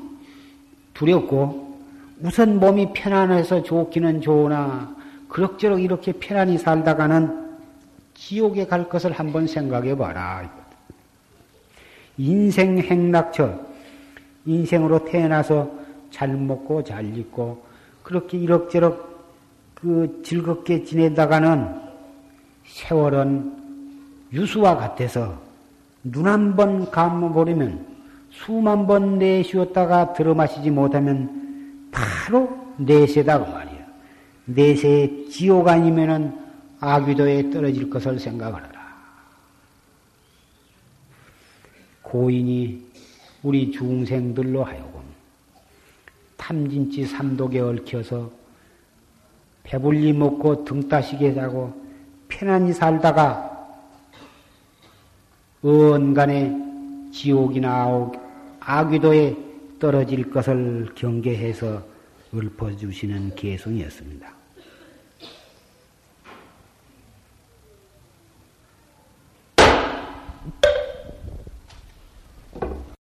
두렵고 0.95 1.79
우선 2.23 2.59
몸이 2.61 2.93
편안해서 2.93 3.63
좋기는 3.63 4.21
좋으나 4.21 4.95
그럭저럭 5.31 5.81
이렇게 5.81 6.13
편안히 6.13 6.59
살다가는 6.59 7.49
지옥에 8.15 8.67
갈 8.67 8.89
것을 8.89 9.13
한번 9.13 9.47
생각해 9.47 9.97
봐라. 9.97 10.49
인생 12.19 12.79
행락처 12.79 13.59
인생으로 14.45 15.05
태어나서 15.05 15.71
잘 16.11 16.29
먹고 16.29 16.85
잘 16.85 17.17
입고 17.17 17.63
그렇게 18.03 18.37
이럭저럭 18.39 19.09
그 19.75 20.21
즐겁게 20.25 20.85
지내다가는 20.85 21.81
세월은 22.67 23.53
유수와 24.33 24.77
같아서 24.77 25.39
눈 26.03 26.27
한 26.27 26.57
번 26.57 26.91
감아버리면 26.91 27.87
수만 28.31 28.87
번 28.87 29.19
내쉬었다가 29.19 30.13
들어 30.13 30.35
마시지 30.35 30.71
못하면 30.71 31.89
바로 31.91 32.49
내세다 32.79 33.45
그 33.45 33.51
말이야. 33.51 33.70
내세 34.55 35.27
지옥 35.31 35.69
아니면은 35.69 36.39
아귀도에 36.81 37.51
떨어질 37.51 37.91
것을 37.91 38.19
생각을 38.19 38.63
하라. 38.63 38.81
고인이 42.03 42.91
우리 43.43 43.71
중생들로 43.71 44.65
하여금 44.65 45.01
탐진치 46.37 47.05
삼독에 47.05 47.61
얽혀서 47.61 48.31
배불리 49.63 50.13
먹고 50.13 50.65
등 50.65 50.89
따시게 50.89 51.35
자고 51.35 51.73
편안히 52.29 52.73
살다가 52.73 53.49
언간에 55.63 56.57
지옥이나 57.13 58.11
아귀도에 58.61 59.37
떨어질 59.79 60.31
것을 60.31 60.89
경계해서 60.95 61.83
읊어주시는 62.35 63.35
개성이었습니다. 63.35 64.40